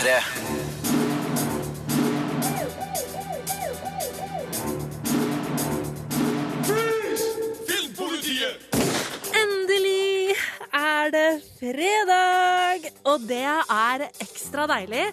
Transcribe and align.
P3. 0.00 0.12
Endelig 9.36 10.36
er 10.72 11.10
det 11.12 11.42
fredag, 11.58 12.88
og 13.04 13.26
det 13.28 13.44
er 13.44 14.06
ekstra 14.08 14.64
deilig. 14.70 15.10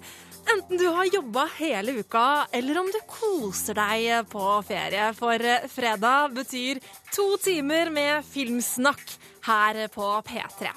Enten 0.47 0.79
du 0.79 0.85
har 0.87 1.11
jobba 1.11 1.49
hele 1.57 1.97
uka, 1.99 2.47
eller 2.55 2.79
om 2.79 2.87
du 2.87 3.01
koser 3.11 3.75
deg 3.75 4.31
på 4.31 4.45
ferie. 4.69 5.11
For 5.19 5.49
fredag 5.73 6.31
betyr 6.39 6.79
to 7.11 7.33
timer 7.43 7.91
med 7.91 8.23
filmsnakk 8.31 9.17
her 9.51 9.83
på 9.91 10.15
P3. 10.31 10.71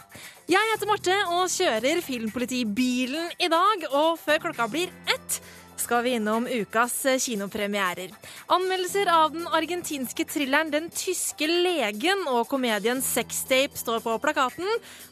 Jeg 0.50 0.66
heter 0.66 0.88
Marte 0.88 1.14
og 1.30 1.44
kjører 1.52 2.00
Filmpolitibilen 2.02 3.28
i 3.38 3.46
dag, 3.52 3.84
og 3.94 4.16
før 4.18 4.40
klokka 4.42 4.64
blir 4.66 4.88
ett 5.06 5.36
skal 5.78 6.02
vi 6.02 6.16
innom 6.16 6.48
ukas 6.50 6.96
kinopremierer. 7.22 8.10
Anmeldelser 8.50 9.06
av 9.14 9.30
den 9.30 9.46
argentinske 9.46 10.24
thrilleren 10.26 10.72
'Den 10.72 10.88
tyske 10.90 11.46
legen' 11.46 12.26
og 12.26 12.48
komedien 12.50 12.98
'Sextape' 12.98 13.78
står 13.78 14.02
på 14.02 14.18
plakaten. 14.18 14.66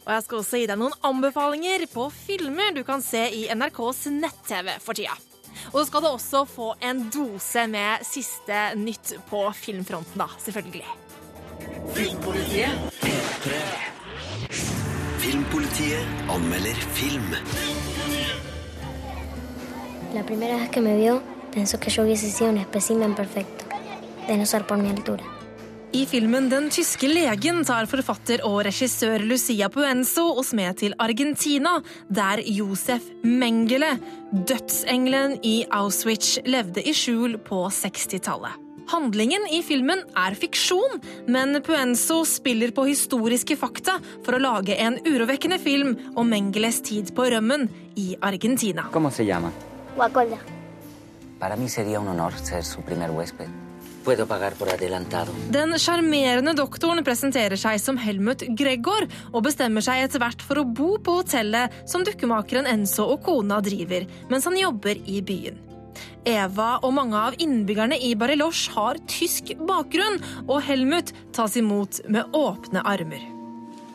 Og 0.07 0.11
jeg 0.11 0.23
skal 0.25 0.39
også 0.39 0.59
gi 0.59 0.67
deg 0.67 0.79
noen 0.79 0.99
anbefalinger 1.07 1.87
på 1.87 2.11
filmer 2.11 2.75
du 2.75 2.83
kan 2.83 3.01
se 3.01 3.31
i 3.31 3.47
NRKs 3.55 4.11
nett-TV 4.11 4.81
for 4.81 4.95
tida. 4.95 5.15
Og 5.71 5.79
så 5.79 5.87
skal 5.87 6.03
du 6.03 6.09
også 6.09 6.49
få 6.51 6.75
en 6.83 7.11
dose 7.11 7.67
med 7.69 8.03
siste 8.03 8.75
nytt 8.75 9.15
på 9.31 9.55
filmfronten, 9.55 10.19
da, 10.19 10.27
selvfølgelig. 10.43 10.91
Filmpolitiet 11.95 13.95
anmelder 16.29 16.77
film. 16.95 17.35
La 20.15 20.23
primera 20.23 20.57
vez 20.57 20.71
que 20.71 20.81
me 20.81 20.97
vio, 20.97 21.23
pensó 21.53 21.79
que 21.79 21.91
yo 21.91 22.03
hubiese 22.03 22.31
sido 22.31 22.51
un 22.51 22.59
espécimen 22.59 23.15
perfecto, 23.15 23.65
de 24.27 24.37
no 24.37 24.47
ser 24.47 24.67
por 24.67 24.79
mi 24.79 24.89
altura. 24.89 25.25
I 25.93 26.07
filmen 26.07 26.49
'Den 26.49 26.71
tyske 26.71 27.09
legen' 27.09 27.65
tar 27.65 27.87
forfatter 27.87 28.41
og 28.45 28.65
regissør 28.65 29.19
Lucia 29.19 29.69
Puenzo 29.69 30.39
oss 30.39 30.53
med 30.53 30.77
til 30.77 30.95
Argentina, 30.99 31.83
der 32.09 32.43
Josef 32.45 33.03
Mengele, 33.25 33.99
dødsengelen 34.33 35.39
i 35.43 35.65
Auschwitz, 35.71 36.39
levde 36.45 36.83
i 36.83 36.93
skjul 36.93 37.39
på 37.39 37.69
60-tallet. 37.69 38.68
Handlingen 38.89 39.45
i 39.53 39.61
filmen 39.61 40.01
er 40.17 40.33
fiksjon, 40.39 41.03
men 41.29 41.61
Puenzo 41.65 42.23
spiller 42.25 42.73
på 42.73 42.87
historiske 42.89 43.59
fakta 43.61 43.99
for 44.25 44.39
å 44.39 44.41
lage 44.41 44.79
en 44.81 44.97
urovekkende 45.05 45.59
film 45.61 45.93
om 46.17 46.31
Mengeles 46.33 46.81
tid 46.87 47.13
på 47.17 47.27
rømmen 47.29 47.69
i 48.01 48.15
Argentina. 48.21 48.89
¿Cómo 48.93 49.11
se 49.11 49.27
llama? 49.27 49.53
Guacolda. 49.95 50.39
Para 51.39 51.57
mí 51.57 51.69
sería 51.69 52.01
un 52.01 52.09
honor 52.09 52.33
ser 52.33 52.65
su 52.65 52.81
primer 52.83 53.11
huésped. 53.11 53.49
Puedo 54.05 54.27
pagar 54.27 54.55
por 54.55 54.71
adelantado. 54.71 55.33
Den 55.51 55.77
sjarmerende 55.79 56.55
doktoren 56.57 57.05
presenterer 57.05 57.61
seg 57.61 57.77
som 57.83 57.99
Helmut 58.01 58.41
Gregor 58.57 59.05
og 59.35 59.43
bestemmer 59.45 59.85
seg 59.85 60.07
etter 60.07 60.23
hvert 60.23 60.41
for 60.41 60.63
å 60.63 60.65
bo 60.65 60.97
på 60.97 61.21
hotellet 61.21 61.77
som 61.85 62.09
dukkemakeren 62.09 62.67
Enzo 62.73 63.05
og 63.05 63.21
kona 63.27 63.61
driver, 63.61 64.09
mens 64.33 64.49
han 64.49 64.57
jobber 64.57 64.97
i 65.05 65.21
byen. 65.21 65.68
Eva 66.29 66.79
og 66.83 66.95
mange 66.97 67.17
av 67.17 67.39
innbyggerne 67.41 67.99
i 67.99 68.15
Bariloche 68.19 68.75
har 68.75 69.01
tysk 69.11 69.55
bakgrunn, 69.69 70.21
og 70.47 70.63
Helmut 70.67 71.13
tas 71.33 71.57
imot 71.57 72.03
med 72.09 72.37
åpne 72.37 72.85
armer. 72.85 73.25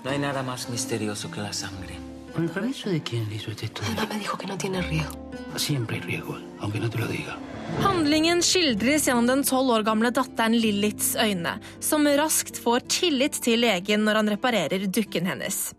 No 0.03 0.11
hay 0.11 0.19
nada 0.19 0.43
más 0.43 0.69
misterioso 0.69 1.31
que 1.31 1.41
la 1.41 1.53
sangre. 1.53 1.95
¿Con 2.33 2.43
el 2.43 2.49
permiso 2.49 2.89
de 2.89 3.01
quién 3.01 3.31
hizo 3.31 3.51
este 3.51 3.67
estudio? 3.67 3.93
No 3.95 4.07
me 4.07 4.17
dijo 4.17 4.37
que 4.37 4.47
no 4.47 4.57
tiene 4.57 4.81
riesgo. 4.81 5.15
Siempre 5.55 5.97
hay 5.97 6.01
riesgo, 6.01 6.39
aunque 6.59 6.79
no 6.79 6.89
te 6.89 6.97
lo 6.97 7.07
diga. 7.07 7.37
Handlingen 7.81 8.41
skildres 8.43 9.07
gjennom 9.07 9.27
den 9.27 9.41
tolv 9.47 9.71
år 9.73 9.83
gamle 9.87 10.11
datteren 10.13 10.53
Lillits 10.59 11.15
øyne, 11.15 11.55
som 11.79 12.05
raskt 12.19 12.59
får 12.61 12.83
tillit 12.91 13.39
til 13.41 13.63
legen 13.63 14.03
når 14.05 14.19
han 14.19 14.31
reparerer 14.35 14.85
dukken 14.85 15.25
hennes. 15.29 15.71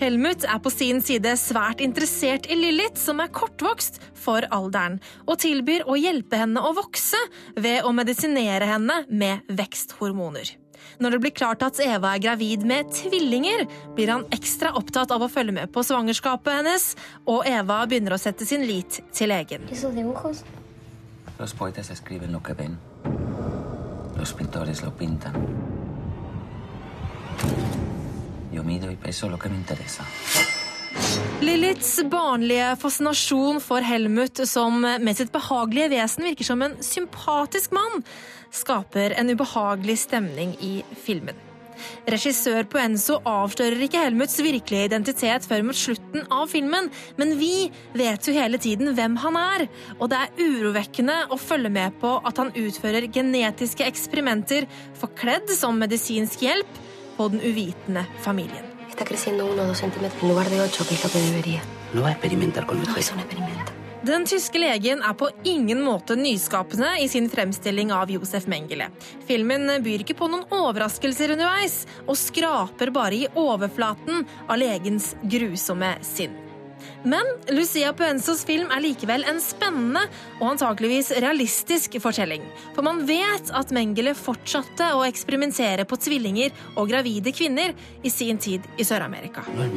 Helmut 0.00 0.46
er 0.48 0.62
på 0.62 0.72
sin 0.72 1.02
side 1.04 1.34
svært 1.40 1.82
interessert 1.84 2.48
i 2.48 2.56
Lilith, 2.56 2.96
som 3.00 3.20
er 3.20 3.32
kortvokst 3.34 4.00
for 4.16 4.46
alderen, 4.54 5.00
og 5.26 5.42
tilbyr 5.42 5.84
å 5.84 5.98
hjelpe 5.98 6.40
henne 6.40 6.62
å 6.62 6.72
vokse 6.78 7.20
ved 7.58 7.82
å 7.84 7.92
medisinere 7.96 8.70
henne 8.72 9.02
med 9.10 9.44
veksthormoner. 9.52 10.56
Når 11.02 11.14
det 11.14 11.22
blir 11.24 11.36
klart 11.36 11.62
at 11.66 11.78
Eva 11.82 12.14
er 12.14 12.22
gravid 12.24 12.64
med 12.66 12.90
tvillinger, 12.94 13.66
blir 13.96 14.10
han 14.14 14.26
ekstra 14.34 14.72
opptatt 14.78 15.14
av 15.14 15.22
å 15.24 15.30
følge 15.30 15.54
med 15.60 15.72
på 15.74 15.84
svangerskapet 15.86 16.60
hennes, 16.60 16.88
og 17.26 17.46
Eva 17.48 17.82
begynner 17.86 18.16
å 18.16 18.22
sette 18.22 18.48
sin 18.48 18.66
lit 18.68 19.02
til 19.14 19.32
legen. 19.34 19.66
Los 21.38 21.54
poetas 21.54 21.90
escriben 21.90 22.32
lo 22.32 22.42
que 22.42 22.52
ven. 22.54 22.78
Los 24.16 24.32
pintores 24.32 24.82
lo 24.82 24.94
pintan. 24.94 25.32
Yo 28.52 28.62
mido 28.62 28.90
y 28.90 28.96
peso 28.96 29.28
lo 29.28 29.38
que 29.38 29.48
me 29.48 29.56
interesa. 29.56 30.04
Liliths 31.40 32.02
barnlige 32.04 32.76
fascinasjon 32.76 33.60
for 33.60 33.82
Helmut, 33.82 34.44
som 34.46 34.80
med 34.80 35.16
sitt 35.16 35.32
behagelige 35.32 35.88
vesen 35.90 36.28
virker 36.28 36.46
som 36.46 36.62
en 36.62 36.76
sympatisk 36.84 37.72
mann, 37.74 38.04
skaper 38.52 39.16
en 39.18 39.32
ubehagelig 39.32 39.98
stemning 40.04 40.54
i 40.60 40.84
filmen. 41.04 41.51
Regissør 42.10 42.66
Puenzo 42.70 43.18
avslører 43.28 43.84
ikke 43.86 44.02
Helmuts 44.02 44.38
virkelige 44.42 44.88
identitet 44.90 45.46
før 45.48 45.64
mot 45.68 45.78
slutten 45.78 46.26
av 46.32 46.48
filmen, 46.52 46.90
men 47.18 47.34
vi 47.40 47.68
vet 47.96 48.28
jo 48.28 48.36
hele 48.36 48.60
tiden 48.62 48.94
hvem 48.96 49.18
han 49.22 49.38
er, 49.40 49.66
og 49.98 50.10
det 50.12 50.20
er 50.20 50.42
urovekkende 50.42 51.18
å 51.32 51.40
følge 51.40 51.72
med 51.72 51.98
på 52.02 52.16
at 52.22 52.40
han 52.42 52.54
utfører 52.58 53.08
genetiske 53.12 53.86
eksperimenter 53.86 54.68
forkledd 55.00 55.50
som 55.56 55.78
medisinsk 55.80 56.46
hjelp 56.46 56.80
på 57.16 57.28
den 57.32 57.42
uvitende 57.44 58.06
familien. 58.24 58.68
Está 58.92 59.04
creciendo 59.08 59.46
uno 59.46 59.62
o 59.62 59.66
dos 59.66 59.78
centímetros 59.78 60.22
en 60.22 60.28
lugar 60.28 60.50
de 60.50 60.60
ocho, 60.60 60.84
que 60.84 60.94
es 60.94 61.04
lo 61.04 61.10
que 61.10 61.18
debería. 61.18 61.62
No 61.94 62.02
va 62.02 62.08
a 62.08 62.12
experimentar 62.12 62.66
con 62.66 62.76
No 62.76 62.84
nuestra 62.84 63.00
es 63.00 63.12
un 63.12 63.20
experimento. 63.20 63.81
Den 64.02 64.24
tyske 64.26 64.58
legen 64.58 64.98
er 65.06 65.14
på 65.14 65.28
ingen 65.46 65.78
måte 65.86 66.16
nyskapende 66.18 66.88
i 67.00 67.08
sin 67.08 67.28
fremstilling 67.30 67.92
av 67.94 68.10
Josef 68.10 68.48
Mengele. 68.50 68.88
Filmen 69.28 69.70
byr 69.84 70.02
ikke 70.02 70.16
på 70.18 70.26
noen 70.26 70.42
overraskelser 70.50 71.30
underveis, 71.36 71.84
og 72.08 72.18
skraper 72.18 72.90
bare 72.90 73.20
i 73.20 73.28
overflaten 73.38 74.24
av 74.48 74.58
legens 74.58 75.12
grusomme 75.22 75.92
sinn. 76.02 76.34
Men 77.06 77.22
Lucia 77.54 77.92
Puenzos 77.94 78.42
film 78.46 78.74
er 78.74 78.82
likevel 78.82 79.22
en 79.30 79.38
spennende 79.42 80.02
og 80.40 80.48
antakeligvis 80.56 81.12
realistisk 81.22 81.94
fortelling. 82.02 82.42
For 82.74 82.82
man 82.82 83.04
vet 83.06 83.54
at 83.54 83.70
Mengele 83.70 84.18
fortsatte 84.18 84.90
å 84.98 85.06
eksperimentere 85.06 85.86
på 85.86 86.00
tvillinger 86.02 86.50
og 86.74 86.90
gravide 86.90 87.30
kvinner 87.30 87.70
i 88.02 88.10
sin 88.10 88.42
tid 88.42 88.66
i 88.74 88.86
Sør-Amerika. 88.86 89.46
No 89.54 89.70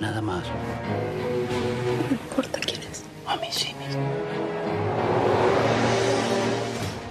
Nada 0.00 0.20
más. 0.20 0.44
No 0.48 2.10
importa 2.10 2.60
quién 2.60 2.82
es. 2.90 3.04
A 3.26 3.36
mí 3.36 3.48
sí. 3.50 3.74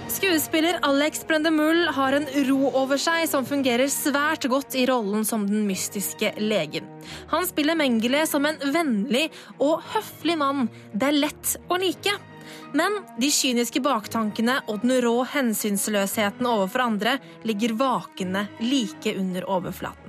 Skuespiller 0.08 0.78
Alex 0.82 1.26
Brendemull 1.26 1.88
har 1.88 2.12
en 2.12 2.26
ro 2.48 2.70
over 2.78 2.96
seg 2.96 3.26
som 3.28 3.44
fungerer 3.44 3.90
svært 3.92 4.46
godt 4.48 4.76
i 4.78 4.86
rollen 4.88 5.26
som 5.28 5.44
den 5.48 5.66
mystiske 5.68 6.30
legen. 6.40 6.86
Han 7.34 7.44
spiller 7.46 7.76
Mengele 7.76 8.22
som 8.26 8.46
en 8.48 8.56
vennlig 8.72 9.26
og 9.58 9.84
høflig 9.92 10.38
mann 10.40 10.70
det 10.94 11.10
er 11.10 11.20
lett 11.26 11.56
å 11.68 11.78
like. 11.82 12.14
Men 12.72 13.02
de 13.20 13.28
kyniske 13.32 13.82
baktankene 13.84 14.60
og 14.70 14.80
den 14.86 14.96
rå 15.04 15.18
hensynsløsheten 15.34 16.48
overfor 16.48 16.86
andre 16.86 17.18
ligger 17.44 17.76
vakende 17.76 18.46
like 18.62 19.16
under 19.18 19.50
overflaten. 19.58 20.05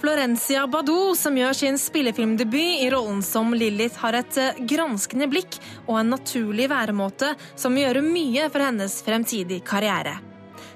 Florencia 0.00 0.66
Badou, 0.70 1.14
som 1.18 1.36
gjør 1.38 1.56
sin 1.56 1.78
spillefilmdebut 1.80 2.82
i 2.84 2.90
rollen 2.92 3.22
som 3.24 3.54
Lilith, 3.56 3.98
har 4.02 4.18
et 4.18 4.38
eh, 4.40 4.62
granskende 4.68 5.28
blikk 5.30 5.58
og 5.86 6.00
en 6.00 6.14
naturlig 6.16 6.68
væremåte 6.72 7.34
som 7.54 7.74
vil 7.74 7.86
gjøre 7.86 8.04
mye 8.06 8.48
for 8.52 8.66
hennes 8.66 9.00
fremtidige 9.06 9.64
karriere. 9.66 10.18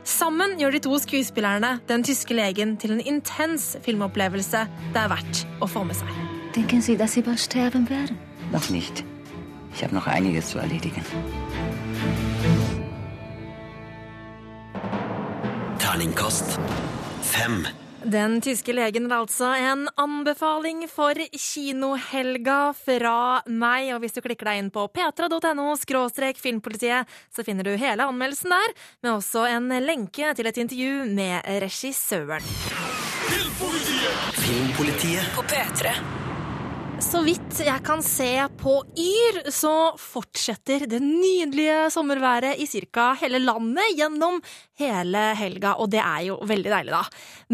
Sammen 0.05 0.57
gjør 0.59 0.75
de 0.75 0.81
to 0.87 0.97
skuespillerne 0.99 1.77
den 1.89 2.05
tyske 2.07 2.35
legen 2.35 2.77
til 2.81 2.97
en 2.97 3.03
intens 3.05 3.75
filmopplevelse 3.85 4.65
det 4.95 5.01
er 5.03 5.13
verdt 5.13 5.45
å 5.61 5.69
få 5.71 5.85
med 5.87 5.99
seg. 5.99 6.11
Denken 6.57 6.83
Sie, 6.83 6.97
dass 6.97 7.13
Sie 7.15 7.23
bald 7.23 7.39
sterben 7.39 7.89
werden? 7.91 8.19
Noch 8.51 8.71
nicht. 8.71 9.05
Ich 9.75 9.85
habe 9.85 9.95
noch 9.95 10.07
einiges 10.07 10.51
zu 10.51 10.59
erledigen. 10.59 11.05
Terningkast 15.79 16.59
fem. 17.23 17.67
Den 18.01 18.39
tyske 18.41 18.73
legen 18.73 19.11
er 19.11 19.17
altså 19.19 19.51
en 19.61 19.83
anbefaling 20.01 20.87
for 20.89 21.19
kinohelga 21.37 22.73
fra 22.77 23.43
meg. 23.45 23.91
Og 23.95 24.01
hvis 24.01 24.17
du 24.17 24.23
klikker 24.25 24.49
deg 24.49 24.63
inn 24.63 24.71
på 24.73 24.87
p3.no 24.89 25.67
skråstrek 25.77 26.41
filmpolitiet, 26.41 27.09
så 27.29 27.45
finner 27.45 27.69
du 27.69 27.75
hele 27.77 28.07
anmeldelsen 28.09 28.55
der, 28.55 28.75
med 29.05 29.13
også 29.19 29.45
en 29.51 29.69
lenke 29.85 30.33
til 30.37 30.49
et 30.49 30.63
intervju 30.65 31.05
med 31.13 31.45
regissøren. 31.67 32.49
Filmpolitiet 34.41 35.37
På 35.37 35.45
P3. 35.45 35.93
Så 37.01 37.23
vidt 37.25 37.63
jeg 37.65 37.81
kan 37.81 38.03
se 38.05 38.29
på 38.61 38.75
Yr, 39.01 39.41
så 39.51 39.73
fortsetter 39.99 40.85
det 40.91 41.01
nydelige 41.01 41.89
sommerværet 41.95 42.61
i 42.61 42.67
ca. 42.69 43.15
hele 43.23 43.41
landet 43.41 43.97
gjennom 43.97 44.37
hele 44.79 45.23
helga, 45.39 45.75
og 45.81 45.91
det 45.95 46.03
er 46.05 46.27
jo 46.29 46.37
veldig 46.45 46.73
deilig, 46.75 46.93
da. 46.93 47.03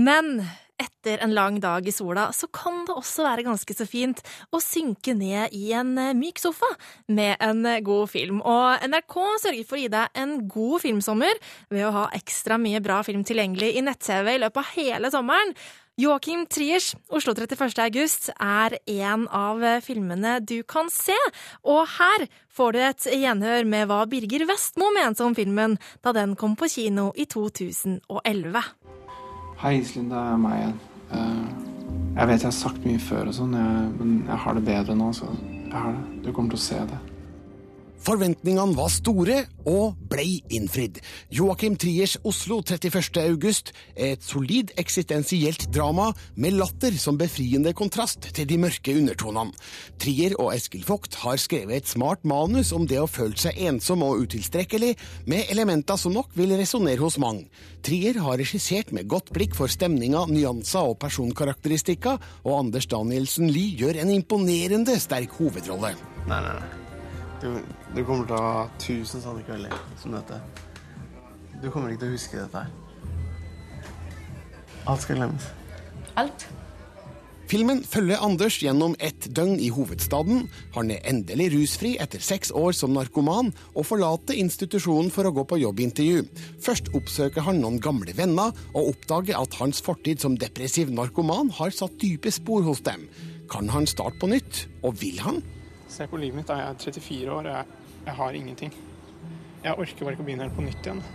Men 0.02 0.42
etter 0.82 1.22
en 1.24 1.32
lang 1.32 1.60
dag 1.62 1.86
i 1.86 1.94
sola, 1.94 2.26
så 2.34 2.50
kan 2.52 2.82
det 2.88 2.98
også 2.98 3.24
være 3.24 3.46
ganske 3.46 3.78
så 3.78 3.86
fint 3.88 4.20
å 4.50 4.60
synke 4.60 5.14
ned 5.16 5.54
i 5.56 5.70
en 5.78 5.94
myk 6.18 6.42
sofa 6.42 6.68
med 7.06 7.38
en 7.40 7.62
god 7.86 8.10
film. 8.12 8.42
Og 8.42 8.84
NRK 8.90 9.16
sørger 9.46 9.64
for 9.64 9.78
å 9.78 9.82
gi 9.84 9.94
deg 9.94 10.20
en 10.26 10.36
god 10.50 10.82
filmsommer 10.84 11.40
ved 11.70 11.86
å 11.86 11.94
ha 11.96 12.06
ekstra 12.18 12.58
mye 12.60 12.82
bra 12.84 13.00
film 13.06 13.24
tilgjengelig 13.24 13.76
i 13.78 13.86
nett-TV 13.86 14.34
i 14.34 14.42
løpet 14.42 14.62
av 14.64 14.72
hele 14.76 15.14
sommeren. 15.14 15.54
Joakim 15.96 16.42
Triers 16.46 16.90
Oslo 17.08 17.32
31. 17.32 17.78
august 17.80 18.26
er 18.36 18.74
en 19.00 19.22
av 19.32 19.62
filmene 19.80 20.34
du 20.44 20.58
kan 20.68 20.90
se, 20.92 21.16
og 21.64 21.86
her 21.94 22.26
får 22.52 22.76
du 22.76 22.80
et 22.84 23.06
gjenhør 23.22 23.64
med 23.64 23.88
hva 23.88 24.02
Birger 24.04 24.44
Vestmo 24.50 24.90
mente 24.92 25.24
om 25.24 25.32
filmen 25.32 25.78
da 26.04 26.12
den 26.12 26.34
kom 26.36 26.52
på 26.52 26.68
kino 26.68 27.06
i 27.16 27.24
2011. 27.24 28.60
Hei, 29.62 29.72
Iselin, 29.80 30.12
det 30.12 30.20
er 30.20 30.38
meg 30.44 30.58
igjen. 30.58 30.78
Eh, 31.16 31.42
jeg 32.20 32.28
vet 32.28 32.44
jeg 32.44 32.50
har 32.50 32.56
sagt 32.60 32.84
mye 32.84 33.00
før, 33.00 33.32
og 33.32 33.38
sånn, 33.40 33.56
men 33.96 34.16
jeg 34.28 34.40
har 34.44 34.60
det 34.60 34.68
bedre 34.68 35.00
nå. 35.00 35.12
så 35.16 35.32
jeg 35.32 35.78
har 35.80 35.96
det. 35.96 36.24
Du 36.26 36.32
kommer 36.36 36.52
til 36.52 36.60
å 36.60 36.66
se 36.66 36.86
det. 36.92 37.00
Forventningene 38.04 38.76
var 38.76 38.90
store 38.92 39.38
og 39.66 39.96
blei 40.10 40.40
innfridd. 40.54 41.00
Joakim 41.32 41.76
Triers 41.80 42.16
Oslo 42.26 42.60
31. 42.62 43.18
august 43.24 43.72
er 43.96 44.14
et 44.14 44.24
solid 44.24 44.70
eksistensielt 44.78 45.66
drama 45.74 46.10
med 46.36 46.58
latter 46.58 46.94
som 47.00 47.18
befriende 47.18 47.72
kontrast 47.76 48.28
til 48.36 48.48
de 48.48 48.60
mørke 48.62 48.94
undertonene. 48.94 49.56
Trier 50.02 50.36
og 50.38 50.52
Eskil 50.54 50.84
Vogt 50.86 51.18
har 51.24 51.40
skrevet 51.40 51.80
et 51.80 51.90
smart 51.90 52.22
manus 52.28 52.72
om 52.76 52.86
det 52.86 53.00
å 53.02 53.10
føle 53.10 53.38
seg 53.40 53.58
ensom 53.68 54.04
og 54.06 54.26
utilstrekkelig, 54.26 54.94
med 55.26 55.50
elementer 55.52 55.98
som 56.00 56.14
nok 56.14 56.36
vil 56.38 56.54
resonnere 56.58 57.02
hos 57.02 57.18
mange. 57.22 57.48
Trier 57.86 58.20
har 58.22 58.38
regissert 58.40 58.92
med 58.94 59.08
godt 59.10 59.32
blikk 59.34 59.56
for 59.58 59.72
stemninger, 59.72 60.30
nyanser 60.30 60.92
og 60.92 60.98
personkarakteristikker, 61.02 62.18
og 62.44 62.58
Anders 62.60 62.90
Danielsen 62.90 63.50
Lie 63.50 63.76
gjør 63.82 64.02
en 64.02 64.14
imponerende 64.14 64.98
sterk 65.02 65.38
hovedrolle. 65.40 65.96
Nei, 66.26 66.42
nei, 66.42 66.58
nei. 66.58 66.85
Du, 67.94 68.02
kommer 68.04 68.26
til 68.26 68.34
å 68.36 68.42
ha 68.42 68.66
tusen 68.82 69.22
sånne 69.22 69.44
kvelder 69.46 69.74
som 70.00 70.14
dette. 70.16 70.40
Du 71.62 71.70
kommer 71.70 71.92
ikke 71.92 72.04
til 72.04 72.12
å 72.12 72.16
huske 72.16 72.42
dette 72.42 72.66
her. 72.66 72.70
Alt 74.86 75.02
skal 75.02 75.20
glemmes. 75.20 75.50
Alt. 76.18 76.46
Filmen 77.46 77.84
følger 77.86 78.22
Anders 78.26 78.56
gjennom 78.58 78.96
ett 78.98 79.28
døgn 79.30 79.60
i 79.62 79.68
hovedstaden. 79.70 80.48
Han 80.74 80.90
er 80.90 81.04
endelig 81.06 81.52
rusfri 81.52 81.92
etter 82.02 82.22
seks 82.22 82.50
år 82.50 82.74
som 82.74 82.94
narkoman, 82.96 83.52
og 83.78 83.86
forlater 83.86 84.34
institusjonen 84.34 85.12
for 85.14 85.28
å 85.28 85.34
gå 85.36 85.44
på 85.46 85.60
jobbintervju. 85.62 86.24
Først 86.62 86.90
oppsøker 86.98 87.46
han 87.46 87.62
noen 87.62 87.78
gamle 87.82 88.16
venner, 88.18 88.50
og 88.74 88.96
oppdager 88.96 89.38
at 89.38 89.54
hans 89.60 89.78
fortid 89.78 90.24
som 90.24 90.34
depressiv 90.38 90.90
narkoman 90.90 91.54
har 91.54 91.74
satt 91.74 91.94
dype 92.02 92.34
spor 92.34 92.66
hos 92.66 92.82
dem. 92.86 93.06
Kan 93.52 93.70
han 93.70 93.86
starte 93.86 94.18
på 94.18 94.32
nytt, 94.34 94.66
og 94.82 94.98
vil 94.98 95.22
han? 95.22 95.38
Se 95.88 96.06
på 96.10 96.18
livet 96.20 96.40
mitt. 96.40 96.48
da. 96.48 96.58
Jeg 96.60 96.74
er 96.74 96.82
34 97.00 97.36
år, 97.36 97.52
jeg, 97.52 97.92
jeg 98.06 98.18
har 98.22 98.40
ingenting. 98.40 98.74
Jeg 99.64 99.78
orker 99.78 100.04
bare 100.04 100.16
ikke 100.16 100.26
å 100.26 100.28
begynne 100.28 100.46
helt 100.46 100.56
på 100.58 100.66
nytt 100.66 100.84
igjen. 100.86 101.06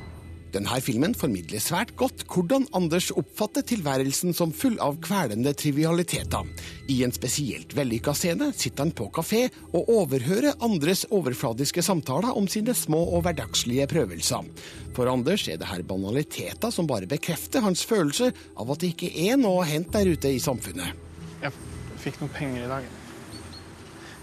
Denne 0.51 0.81
filmen 0.83 1.13
formidler 1.15 1.62
svært 1.63 1.94
godt 1.95 2.25
hvordan 2.27 2.65
Anders 2.75 3.07
oppfatter 3.15 3.63
tilværelsen 3.69 4.33
som 4.35 4.51
full 4.51 4.75
av 4.83 4.97
kvelende 5.03 5.53
trivialiteter. 5.56 6.50
I 6.91 6.97
en 7.06 7.15
spesielt 7.15 7.71
vellykka 7.77 8.12
scene 8.18 8.50
sitter 8.51 8.83
han 8.83 8.91
på 8.95 9.07
kafé 9.15 9.45
og 9.71 9.88
overhører 9.95 10.59
andres 10.68 11.06
overfladiske 11.07 11.83
samtaler 11.88 12.35
om 12.35 12.50
sine 12.51 12.75
små 12.75 13.00
og 13.15 13.23
hverdagslige 13.27 13.88
prøvelser. 13.94 14.50
For 14.97 15.07
Anders 15.07 15.47
er 15.47 15.62
det 15.62 15.71
her 15.71 15.85
banaliteter 15.88 16.75
som 16.75 16.89
bare 16.89 17.07
bekrefter 17.07 17.63
hans 17.63 17.85
følelse 17.88 18.33
av 18.59 18.75
at 18.75 18.83
det 18.83 18.91
ikke 18.91 19.13
er 19.29 19.39
noe 19.39 19.63
å 19.63 19.69
hente 19.71 19.95
der 19.95 20.18
ute 20.18 20.35
i 20.35 20.44
samfunnet. 20.44 21.07
Jeg 21.45 21.56
fikk 22.03 22.19
noen 22.19 22.35
penger 22.35 22.68
i 22.68 22.73
dag. 22.75 23.00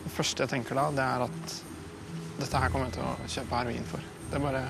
Det 0.04 0.12
første 0.14 0.44
jeg 0.44 0.52
tenker 0.52 0.78
da, 0.78 0.88
det 0.94 1.04
er 1.04 1.24
at 1.26 1.56
dette 2.38 2.60
her 2.62 2.70
kommer 2.72 2.88
jeg 2.88 2.98
til 2.98 3.06
å 3.08 3.32
kjøpe 3.34 3.58
heroin 3.58 3.88
for. 3.88 4.12
Det 4.28 4.42
bare 4.42 4.62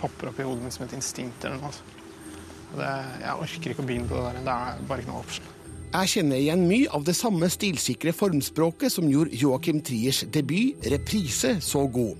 popper 0.00 0.30
opp 0.30 0.40
i 0.40 0.46
hodet 0.46 0.64
mitt 0.64 0.76
som 0.76 0.86
et 0.86 0.96
instinkt 0.96 1.44
eller 1.44 1.60
noe. 1.60 1.74
Og 2.72 2.80
Det, 2.80 2.94
jeg 3.22 3.44
orker 3.44 3.74
ikke 3.74 3.84
å 3.84 3.88
begynne 3.90 4.10
på 4.10 4.16
det 4.18 4.32
der. 4.32 4.40
Det 4.46 4.56
er 4.56 4.88
bare 4.88 5.04
ikke 5.04 5.12
noe 5.12 5.22
option. 5.22 5.52
Jeg 5.86 6.10
kjenner 6.12 6.40
igjen 6.42 6.64
mye 6.68 6.88
av 6.92 7.04
det 7.06 7.14
samme 7.16 7.48
stilsikre 7.48 8.12
formspråket 8.12 8.92
som 8.92 9.06
gjorde 9.08 9.38
Joakim 9.38 9.78
Triers 9.86 10.24
debut, 10.34 10.74
'Reprise', 10.82 11.60
så 11.60 11.86
god. 11.86 12.16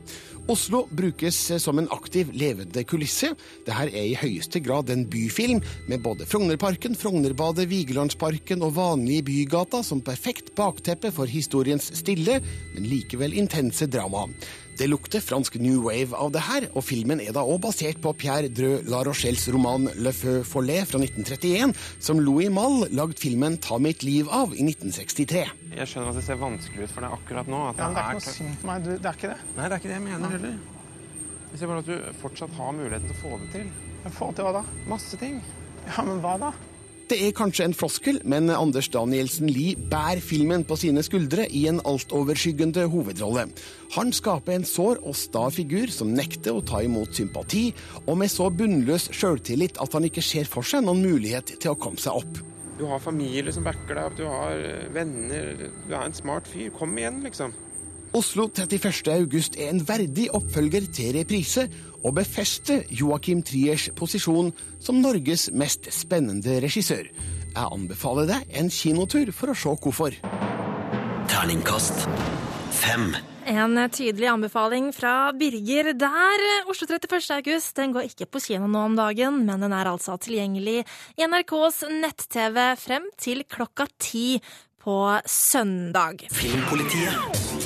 Oslo 0.49 0.85
brukes 0.91 1.39
som 1.63 1.79
en 1.79 1.89
aktiv, 1.91 2.29
levende 2.31 2.85
kulisse. 2.87 3.33
Dette 3.67 3.89
er 3.91 4.05
i 4.13 4.15
høyeste 4.15 4.61
grad 4.63 4.93
en 4.95 5.03
byfilm, 5.11 5.59
med 5.91 6.05
både 6.05 6.27
Frognerparken, 6.29 6.95
Frognerbadet, 6.95 7.67
Vigelandsparken 7.73 8.63
og 8.63 8.77
vanlige 8.77 9.25
bygata 9.27 9.83
som 9.83 10.05
perfekt 10.07 10.55
bakteppe 10.55 11.11
for 11.11 11.27
historiens 11.27 11.91
stille, 11.99 12.39
men 12.77 12.87
likevel 12.87 13.35
intense 13.35 13.91
drama. 13.91 14.29
Det 14.77 14.87
lukter 14.91 15.23
fransk 15.25 15.55
new 15.57 15.87
wave 15.87 16.13
av 16.13 16.33
det 16.35 16.43
her, 16.45 16.67
og 16.77 16.85
filmen 16.85 17.21
er 17.25 17.33
da 17.33 17.41
òg 17.49 17.63
basert 17.65 18.01
på 18.05 18.13
Pierre 18.21 18.51
Dreux 18.53 18.85
La 18.93 19.01
Rochelles 19.07 19.47
roman 19.55 19.89
Le 19.97 20.13
Feu 20.13 20.43
Follet 20.45 20.85
fra 20.91 21.01
1931, 21.01 21.73
som 22.05 22.21
Louis 22.21 22.51
Malle 22.53 22.91
lagde 22.93 23.17
filmen 23.17 23.57
Ta 23.63 23.79
mitt 23.81 24.05
liv 24.05 24.29
av 24.29 24.53
i 24.53 24.67
1963. 24.67 25.47
Jeg 25.79 25.89
skjønner 25.89 26.13
at 26.13 26.21
det 26.21 26.27
ser 26.29 26.41
vanskelig 26.43 26.91
ut 26.91 26.93
for 26.93 27.07
deg 27.07 27.17
akkurat 27.17 27.49
nå. 27.49 27.63
At 27.71 27.81
Ja, 27.81 27.89
men 27.89 27.97
det 27.97 28.05
er 28.05 28.21
ikke 28.21 28.29
noe 28.29 28.37
synd 28.37 28.61
på 28.61 28.71
meg. 28.71 28.87
Det 28.87 28.99
er 29.01 29.19
ikke 29.21 29.33
det. 29.33 29.41
Nei, 29.57 29.65
det 29.65 29.73
er 29.73 29.81
ikke 29.81 29.93
det 29.93 29.97
jeg 29.97 30.07
mener 30.11 30.37
heller. 30.37 30.57
Jeg 31.51 31.61
ser 31.63 31.73
bare 31.73 31.83
at 31.85 31.89
du 31.89 32.21
fortsatt 32.21 32.57
har 32.61 32.73
muligheten 32.77 33.09
til 33.09 33.17
å 33.17 33.23
få 33.23 33.37
det 33.43 33.53
til. 33.57 33.69
Få 34.15 34.33
til 34.37 34.47
hva 34.47 34.57
da? 34.61 34.65
Masse 34.93 35.19
ting. 35.19 35.41
Ja, 35.89 36.05
men 36.05 36.21
hva 36.21 36.37
da? 36.43 36.53
Det 37.07 37.21
er 37.23 37.35
kanskje 37.39 37.69
en 37.69 37.75
floskel, 37.77 38.17
men 38.27 38.51
Anders 38.51 38.89
Danielsen 38.91 39.47
Lie 39.47 39.79
bærer 39.79 40.19
filmen 40.19 40.65
på 40.67 40.75
sine 40.81 41.05
skuldre 41.07 41.45
i 41.55 41.61
en 41.71 41.79
altoverskyggende 41.87 42.89
hovedrolle. 42.91 43.45
Han 43.95 44.11
skaper 44.11 44.57
en 44.57 44.67
sår 44.67 44.99
og 45.07 45.15
sta 45.15 45.45
figur 45.55 45.93
som 45.95 46.11
nekter 46.11 46.59
å 46.59 46.65
ta 46.67 46.81
imot 46.83 47.15
sympati, 47.15 47.69
og 48.09 48.19
med 48.19 48.33
så 48.33 48.49
bunnløs 48.51 49.07
sjøltillit 49.15 49.79
at 49.79 49.95
han 49.95 50.09
ikke 50.11 50.25
ser 50.25 50.51
for 50.51 50.67
seg 50.67 50.83
noen 50.83 51.05
mulighet 51.07 51.55
til 51.63 51.77
å 51.77 51.79
komme 51.79 52.03
seg 52.03 52.19
opp. 52.25 52.43
Du 52.77 52.89
har 52.91 52.99
familie 52.99 53.55
som 53.55 53.65
backer 53.65 53.95
deg 53.95 54.11
opp, 54.11 54.19
du 54.19 54.27
har 54.27 54.59
eh, 54.59 54.91
venner, 54.93 55.55
du 55.87 55.95
er 55.95 56.03
en 56.03 56.17
smart 56.17 56.51
fyr. 56.51 56.75
Kom 56.75 56.99
igjen, 56.99 57.23
liksom. 57.23 57.55
Oslo 58.17 58.49
31. 58.51 59.13
august 59.15 59.57
er 59.61 59.71
en 59.71 59.83
verdig 59.87 60.27
oppfølger 60.35 60.91
til 60.95 61.15
reprise, 61.21 61.67
og 62.07 62.15
befeste 62.21 62.85
Joakim 62.95 63.43
Triers 63.47 63.89
posisjon 63.99 64.53
som 64.83 65.01
Norges 65.03 65.49
mest 65.51 65.89
spennende 65.95 66.61
regissør. 66.63 67.09
Jeg 67.57 67.71
anbefaler 67.73 68.29
deg 68.31 68.59
en 68.61 68.71
kinotur 68.71 69.33
for 69.35 69.51
å 69.51 69.57
se 69.59 69.73
hvorfor. 69.83 70.19
Terningkast 71.27 72.07
fem. 72.77 73.11
En 73.47 73.79
tydelig 73.95 74.29
anbefaling 74.31 74.91
fra 74.95 75.31
Birger 75.39 75.93
der. 75.99 76.45
Oslo 76.71 76.89
31. 76.91 77.31
august 77.39 77.77
den 77.79 77.95
går 77.95 78.11
ikke 78.11 78.29
på 78.31 78.43
kino 78.43 78.67
nå 78.71 78.87
om 78.91 78.97
dagen, 78.99 79.45
men 79.47 79.63
den 79.63 79.75
er 79.75 79.91
altså 79.91 80.19
tilgjengelig 80.23 80.83
i 81.17 81.27
NRKs 81.27 81.85
nett-TV 82.03 82.61
frem 82.81 83.07
til 83.23 83.47
klokka 83.47 83.89
ti 84.03 84.27
på 84.83 84.99
søndag. 85.31 86.27
Filmpolitiet. 86.35 87.66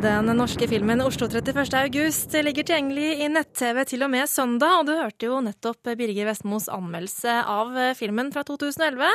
Den 0.00 0.30
norske 0.32 0.64
filmen 0.64 1.02
Oslo 1.04 1.26
31. 1.28 1.74
august 1.76 2.32
ligger 2.32 2.64
tilgjengelig 2.64 3.20
i 3.20 3.26
nett-TV 3.28 3.82
til 3.84 4.04
og 4.06 4.08
med 4.14 4.30
søndag, 4.32 4.78
og 4.78 4.86
du 4.88 4.94
hørte 4.96 5.28
jo 5.28 5.40
nettopp 5.44 5.90
Birger 5.98 6.30
Vestmos 6.30 6.70
anmeldelse 6.72 7.34
av 7.44 7.76
filmen 7.98 8.30
fra 8.32 8.40
2011. 8.48 9.10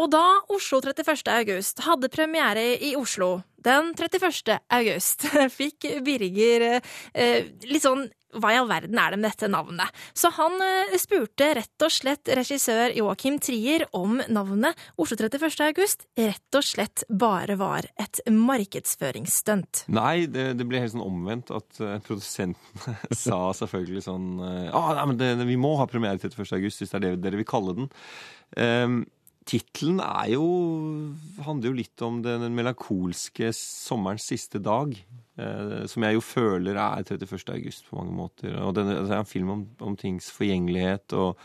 Og 0.00 0.08
da 0.14 0.22
Oslo 0.54 0.80
31. 0.80 1.28
august 1.28 1.84
hadde 1.84 2.08
premiere 2.14 2.64
i 2.80 2.94
Oslo 2.96 3.42
den 3.64 3.92
31. 3.92 4.56
august, 4.78 5.28
fikk 5.58 5.90
Birger 6.06 6.70
eh, 6.78 7.52
litt 7.68 7.84
sånn 7.84 8.06
hva 8.40 8.52
i 8.52 8.58
all 8.58 8.68
verden 8.70 8.98
er 9.00 9.14
det 9.14 9.20
med 9.20 9.28
dette 9.30 9.50
navnet? 9.52 10.02
Så 10.16 10.30
han 10.36 10.56
eh, 10.64 10.96
spurte 11.00 11.50
rett 11.58 11.86
og 11.86 11.92
slett 11.92 12.30
regissør 12.38 12.94
Joakim 12.96 13.38
Trier 13.42 13.86
om 13.96 14.20
navnet 14.32 14.78
Oslo 15.00 15.18
31. 15.18 15.48
august 15.68 16.06
rett 16.18 16.58
og 16.58 16.66
slett 16.66 17.04
bare 17.08 17.58
var 17.60 17.88
et 18.00 18.22
markedsføringsstunt. 18.30 19.84
Nei, 19.94 20.26
det, 20.30 20.50
det 20.58 20.68
ble 20.68 20.82
helt 20.82 20.94
sånn 20.94 21.04
omvendt 21.04 21.52
at 21.54 21.82
uh, 21.82 21.96
produsenten 22.04 22.96
sa 23.24 23.40
selvfølgelig 23.56 24.06
sånn 24.06 24.30
uh, 24.42 24.70
ah, 24.74 25.04
nei, 25.04 25.18
det, 25.20 25.34
Vi 25.48 25.58
må 25.60 25.74
ha 25.80 25.88
premiere 25.90 26.18
31. 26.20 26.56
august 26.58 26.82
hvis 26.82 26.94
det 26.94 27.00
er 27.00 27.06
det 27.08 27.18
dere 27.24 27.40
vil 27.40 27.48
kalle 27.48 27.76
den. 27.78 27.92
Um, 28.54 29.04
Tittelen 29.44 30.00
er 30.00 30.30
handler 31.44 31.68
jo 31.68 31.76
litt 31.76 32.04
om 32.06 32.22
den 32.24 32.46
melankolske 32.56 33.50
sommerens 33.56 34.30
siste 34.30 34.60
dag. 34.64 34.94
Eh, 35.36 35.84
som 35.90 36.06
jeg 36.06 36.16
jo 36.16 36.24
føler 36.24 36.78
er 36.78 37.04
31. 37.04 37.52
august 37.52 37.90
på 37.90 37.98
mange 37.98 38.16
måter. 38.16 38.56
Og 38.62 38.72
den, 38.78 38.88
altså, 38.94 39.10
det 39.10 39.18
er 39.18 39.22
en 39.24 39.34
film 39.34 39.52
om, 39.52 39.68
om 39.84 39.98
tings 40.00 40.30
forgjengelighet 40.32 41.16
og 41.18 41.38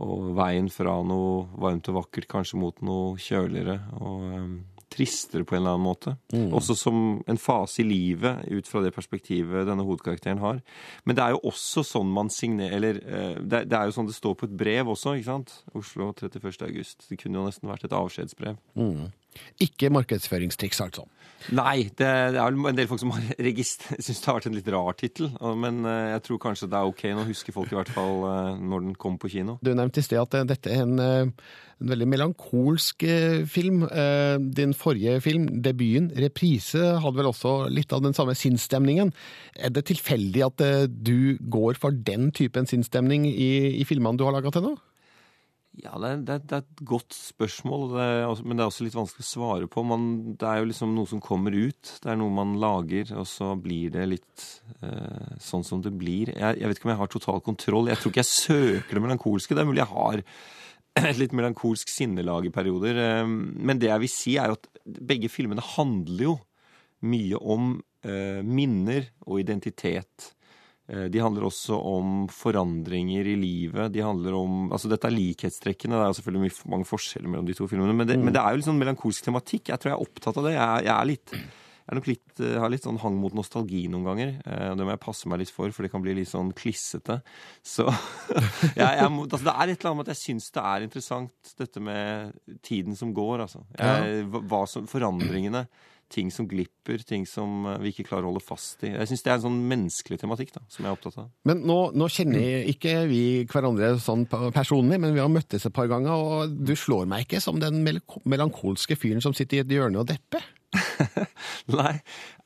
og 0.00 0.32
veien 0.38 0.70
fra 0.72 0.94
noe 1.04 1.46
varmt 1.60 1.90
og 1.92 1.98
vakkert 2.00 2.28
kanskje 2.30 2.60
mot 2.60 2.78
noe 2.84 3.16
kjøligere 3.20 3.78
og 4.00 4.22
eh, 4.30 4.54
tristere 4.92 5.46
på 5.48 5.56
en 5.56 5.62
eller 5.62 5.76
annen 5.76 5.86
måte. 5.86 6.14
Også 6.54 6.76
som 6.78 6.98
en 7.30 7.40
fase 7.40 7.80
i 7.82 7.86
livet, 7.88 8.44
ut 8.52 8.68
fra 8.68 8.82
det 8.84 8.92
perspektivet 8.94 9.66
denne 9.68 9.86
hovedkarakteren 9.86 10.42
har. 10.42 10.60
Men 11.04 11.18
det 11.18 11.24
er 11.24 11.36
jo 11.36 11.42
også 11.52 11.84
sånn 11.86 12.12
man 12.12 12.30
signerer 12.32 12.76
Eller 12.76 13.00
eh, 13.02 13.40
det, 13.40 13.64
det 13.70 13.78
er 13.78 13.88
jo 13.88 13.96
sånn 13.96 14.08
det 14.10 14.16
står 14.16 14.36
på 14.38 14.48
et 14.48 14.56
brev 14.62 14.92
også, 14.92 15.16
ikke 15.18 15.30
sant? 15.30 15.56
Oslo 15.78 16.12
31. 16.12 16.52
august. 16.68 17.08
Det 17.08 17.18
kunne 17.20 17.40
jo 17.40 17.48
nesten 17.48 17.70
vært 17.70 17.88
et 17.88 17.96
avskjedsbrev. 17.96 18.60
Ikke 19.64 19.90
markedsføringstriks, 19.94 20.80
altså. 20.84 21.06
Nei, 21.50 21.88
det, 21.98 22.06
det 22.34 22.38
er 22.38 22.52
vel 22.52 22.68
en 22.70 22.78
del 22.78 22.86
folk 22.90 23.00
som 23.02 23.12
har 23.16 23.24
registr- 23.48 23.96
syns 23.98 24.20
det 24.20 24.28
har 24.28 24.38
vært 24.38 24.48
en 24.50 24.56
litt 24.58 24.70
rar 24.70 24.94
tittel. 24.98 25.32
Men 25.58 25.82
eh, 25.88 26.12
jeg 26.14 26.24
tror 26.28 26.40
kanskje 26.46 26.68
det 26.70 26.78
er 26.78 26.92
ok. 26.92 27.02
Nå 27.16 27.26
husker 27.26 27.56
folk 27.56 27.72
i 27.72 27.78
hvert 27.80 27.90
fall 27.92 28.22
eh, 28.28 28.62
når 28.62 28.86
den 28.86 28.96
kom 29.00 29.18
på 29.18 29.32
kino. 29.32 29.58
Du 29.64 29.72
nevnte 29.74 30.02
i 30.02 30.06
sted 30.06 30.22
at 30.22 30.38
eh, 30.38 30.46
dette 30.52 30.70
er 30.70 30.84
en, 30.84 31.02
en 31.02 31.32
veldig 31.92 32.06
melankolsk 32.12 33.02
film. 33.50 33.82
Din 34.54 34.74
forrige 34.78 35.16
film, 35.24 35.48
debuten, 35.64 36.12
'Reprise', 36.14 36.92
hadde 37.02 37.18
vel 37.18 37.32
også 37.32 37.56
litt 37.74 37.90
av 37.90 38.04
den 38.04 38.14
samme 38.14 38.36
sinnsstemningen. 38.38 39.10
Er 39.58 39.74
det 39.74 39.88
tilfeldig 39.90 40.46
at 40.46 40.62
du 40.94 41.40
går 41.42 41.80
for 41.82 41.90
den 41.90 42.30
typen 42.30 42.70
sinnsstemning 42.70 43.26
i, 43.26 43.80
i 43.82 43.88
filmene 43.88 44.20
du 44.20 44.28
har 44.28 44.36
laga 44.36 44.54
til 44.54 44.68
nå? 44.68 44.76
Ja, 45.80 45.94
det 45.96 46.08
er, 46.10 46.16
det, 46.20 46.34
er, 46.34 46.40
det 46.44 46.56
er 46.58 46.64
et 46.66 46.80
godt 46.84 47.14
spørsmål, 47.16 47.84
det 47.94 48.06
også- 48.28 48.44
men 48.44 48.58
det 48.58 48.62
er 48.64 48.68
også 48.68 48.84
litt 48.84 48.96
vanskelig 48.98 49.24
å 49.24 49.28
svare 49.30 49.68
på. 49.72 49.84
Man, 49.88 50.02
det 50.36 50.44
er 50.50 50.58
jo 50.60 50.66
liksom 50.68 50.90
noe 50.94 51.08
som 51.08 51.20
kommer 51.24 51.54
ut. 51.56 51.92
Det 52.02 52.10
er 52.12 52.18
noe 52.20 52.28
man 52.34 52.58
lager, 52.60 53.08
og 53.16 53.24
så 53.26 53.54
blir 53.56 53.88
det 53.94 54.04
litt 54.10 54.44
eh, 54.84 55.38
sånn 55.40 55.64
som 55.64 55.80
det 55.80 55.94
blir. 55.96 56.28
Jeg, 56.36 56.58
jeg 56.60 56.68
vet 56.68 56.76
ikke 56.76 56.90
om 56.90 56.92
jeg 56.92 57.00
har 57.00 57.08
total 57.14 57.40
kontroll. 57.40 57.88
Jeg 57.88 57.96
tror 58.02 58.12
ikke 58.12 58.20
jeg 58.20 58.34
søker 58.34 58.98
det 59.00 59.04
melankolske. 59.06 59.56
Det 59.56 59.64
er 59.64 59.70
mulig 59.70 59.80
jeg 59.80 59.94
har 59.94 60.22
et 61.08 61.16
litt 61.22 61.32
melankolsk 61.32 61.88
sinnelag 61.88 62.44
i 62.50 62.52
perioder. 62.52 63.00
eh, 63.06 63.24
Men 63.26 63.80
det 63.80 63.88
jeg 63.88 64.04
vil 64.04 64.12
si, 64.12 64.36
er 64.36 64.52
at 64.52 64.68
begge 64.84 65.32
filmene 65.32 65.64
handler 65.72 66.26
jo 66.28 66.36
mye 67.08 67.40
om 67.40 67.78
eh, 68.04 68.42
minner 68.44 69.08
og 69.24 69.40
identitet. 69.40 70.34
Eh, 70.88 71.06
De 71.12 71.18
handler 71.22 71.46
også 71.46 71.76
om 71.78 72.26
forandringer 72.32 73.26
i 73.32 73.36
livet. 73.38 73.92
De 73.94 74.02
handler 74.02 74.34
om, 74.34 74.68
altså 74.72 74.88
Dette 74.90 75.06
er 75.08 75.14
likhetstrekkene. 75.16 75.94
Det 75.98 76.04
er 76.04 76.12
jo 76.12 76.18
selvfølgelig 76.20 76.52
mange 76.74 76.88
forskjeller 76.90 77.28
mellom 77.32 77.46
de 77.46 77.54
to 77.58 77.68
filmene. 77.70 77.94
Men 77.94 78.06
det, 78.10 78.18
men 78.18 78.32
det 78.34 78.42
er 78.42 78.50
jo 78.54 78.60
litt 78.62 78.68
sånn 78.70 78.80
melankolsk 78.82 79.24
tematikk. 79.30 79.68
Jeg 79.72 79.78
tror 79.82 79.92
jeg 79.92 79.98
er 79.98 80.06
opptatt 80.08 80.38
av 80.42 80.48
det. 80.48 80.54
Jeg, 80.58 80.86
jeg 80.88 80.94
er 80.98 81.10
litt 81.14 81.36
jeg 81.82 81.90
er 81.90 81.98
nok 81.98 82.06
litt, 82.06 82.40
eh, 82.46 82.58
har 82.62 82.70
litt 82.70 82.84
sånn 82.86 82.98
hang 83.02 83.16
mot 83.18 83.34
nostalgi 83.34 83.80
noen 83.90 84.04
ganger. 84.06 84.28
Eh, 84.46 84.68
Det 84.78 84.84
må 84.86 84.92
jeg 84.94 85.00
passe 85.02 85.26
meg 85.28 85.40
litt 85.42 85.50
for, 85.50 85.68
for 85.74 85.82
det 85.82 85.90
kan 85.90 86.00
bli 86.04 86.12
litt 86.14 86.30
sånn 86.30 86.52
klissete. 86.54 87.16
Så 87.66 87.88
jeg, 88.78 88.78
jeg, 88.78 89.08
må- 89.10 89.24
altså, 89.26 89.42
Det 89.48 89.54
er 89.56 89.72
et 89.72 89.80
eller 89.82 89.90
annet 89.90 89.98
med 89.98 90.06
at 90.06 90.12
jeg 90.14 90.20
syns 90.22 90.46
det 90.54 90.62
er 90.62 90.86
interessant, 90.86 91.52
dette 91.58 91.82
med 91.82 92.38
tiden 92.62 92.94
som 92.96 93.10
går. 93.12 93.42
altså. 93.48 93.64
Hva 93.74 94.62
som, 94.70 94.86
forandringene. 94.86 95.64
Ting 96.12 96.30
som 96.34 96.48
glipper, 96.48 97.02
ting 97.08 97.26
som 97.28 97.66
eh, 97.70 97.80
vi 97.82 97.92
ikke 97.94 98.06
klarer 98.10 98.28
å 98.28 98.32
holde 98.32 98.44
fast 98.44 98.84
i. 98.86 98.92
Jeg 98.92 99.10
syns 99.10 99.24
det 99.24 99.32
er 99.32 99.38
en 99.38 99.46
sånn 99.46 99.60
menneskelig 99.70 100.20
tematikk 100.22 100.54
da, 100.56 100.64
som 100.68 100.84
jeg 100.84 100.90
er 100.90 100.98
opptatt 100.98 101.20
av. 101.24 101.28
Men 101.48 101.62
nå, 101.68 101.78
nå 101.96 102.08
kjenner 102.12 102.68
ikke 102.72 102.96
vi 103.10 103.22
hverandre 103.50 103.94
sånn 104.02 104.26
personlig, 104.30 105.00
men 105.02 105.16
vi 105.16 105.22
har 105.22 105.32
møttes 105.32 105.68
et 105.68 105.76
par 105.76 105.90
ganger, 105.90 106.12
og 106.12 106.58
du 106.62 106.74
slår 106.78 107.08
meg 107.10 107.26
ikke 107.26 107.42
som 107.44 107.60
den 107.62 107.82
melankolske 107.82 108.98
fyren 108.98 109.24
som 109.24 109.36
sitter 109.36 109.60
i 109.60 109.64
et 109.64 109.78
hjørne 109.78 110.02
og 110.02 110.10
depper. 110.12 110.44
Nei, 111.72 111.92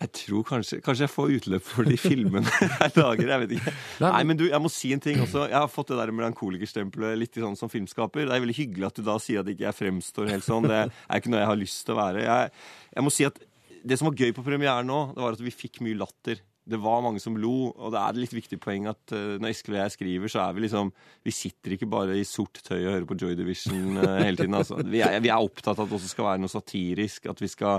jeg 0.01 0.09
tror 0.19 0.47
kanskje 0.49 0.81
Kanskje 0.83 1.05
jeg 1.05 1.13
får 1.13 1.35
utløp 1.37 1.67
for 1.67 1.87
de 1.87 1.99
filmene 2.01 2.43
jeg 2.83 2.95
lager. 2.99 3.31
Jeg 3.31 3.43
vet 3.45 3.55
ikke. 3.59 3.75
Nei, 4.03 4.23
men 4.27 4.41
du, 4.41 4.47
jeg 4.51 4.63
må 4.63 4.71
si 4.73 4.91
en 4.95 5.03
ting 5.03 5.21
også. 5.23 5.47
Jeg 5.51 5.59
har 5.59 5.71
fått 5.71 5.93
det 5.93 6.01
der 6.01 6.15
melankolikerstempelet 6.17 7.21
litt 7.21 7.39
i 7.39 7.45
sånn 7.45 7.59
som 7.59 7.71
filmskaper. 7.73 8.27
Det 8.27 8.35
er 8.35 8.43
veldig 8.43 8.59
hyggelig 8.59 8.89
at 8.91 8.99
du 8.99 9.05
da 9.07 9.19
sier 9.23 9.45
at 9.45 9.53
ikke 9.53 9.69
jeg 9.69 9.79
fremstår 9.79 10.33
helt 10.35 10.47
sånn. 10.47 10.67
Det 10.67 10.81
er 10.87 11.21
ikke 11.21 11.33
noe 11.33 11.45
jeg 11.45 11.53
har 11.53 11.61
lyst 11.61 11.85
til 11.87 11.97
å 11.97 12.01
være. 12.01 12.25
Jeg, 12.27 12.57
jeg 12.97 13.07
må 13.07 13.15
si 13.15 13.29
at 13.29 13.39
det 13.87 13.99
som 13.99 14.11
var 14.11 14.19
gøy 14.19 14.35
på 14.35 14.45
premieren 14.47 14.89
nå, 14.89 15.01
det 15.15 15.23
var 15.23 15.37
at 15.37 15.43
vi 15.45 15.55
fikk 15.55 15.83
mye 15.87 15.99
latter. 15.99 16.43
Det 16.67 16.79
var 16.83 17.05
mange 17.05 17.21
som 17.23 17.37
lo, 17.39 17.71
og 17.71 17.93
det 17.95 18.01
er 18.01 18.09
et 18.11 18.21
litt 18.25 18.33
viktig 18.35 18.57
poeng 18.59 18.89
at 18.91 19.13
uh, 19.15 19.37
når 19.39 19.53
Eskil 19.53 19.77
og 19.77 19.81
jeg 19.85 19.95
skriver, 19.95 20.33
så 20.33 20.41
er 20.43 20.57
vi 20.57 20.65
liksom 20.65 20.91
Vi 21.23 21.35
sitter 21.35 21.77
ikke 21.77 21.87
bare 21.91 22.17
i 22.19 22.25
sort 22.27 22.59
tøy 22.67 22.81
og 22.81 22.91
hører 22.91 23.07
på 23.07 23.19
Joy 23.23 23.37
Division 23.39 24.01
uh, 24.01 24.17
hele 24.19 24.41
tiden. 24.41 24.57
Altså. 24.59 24.81
Vi, 24.83 25.05
er, 25.07 25.21
vi 25.23 25.31
er 25.31 25.39
opptatt 25.39 25.77
av 25.77 25.87
at 25.87 25.93
det 25.93 25.99
også 26.01 26.11
skal 26.11 26.27
være 26.33 26.43
noe 26.43 26.51
satirisk, 26.51 27.31
at 27.31 27.43
vi 27.45 27.53
skal 27.53 27.79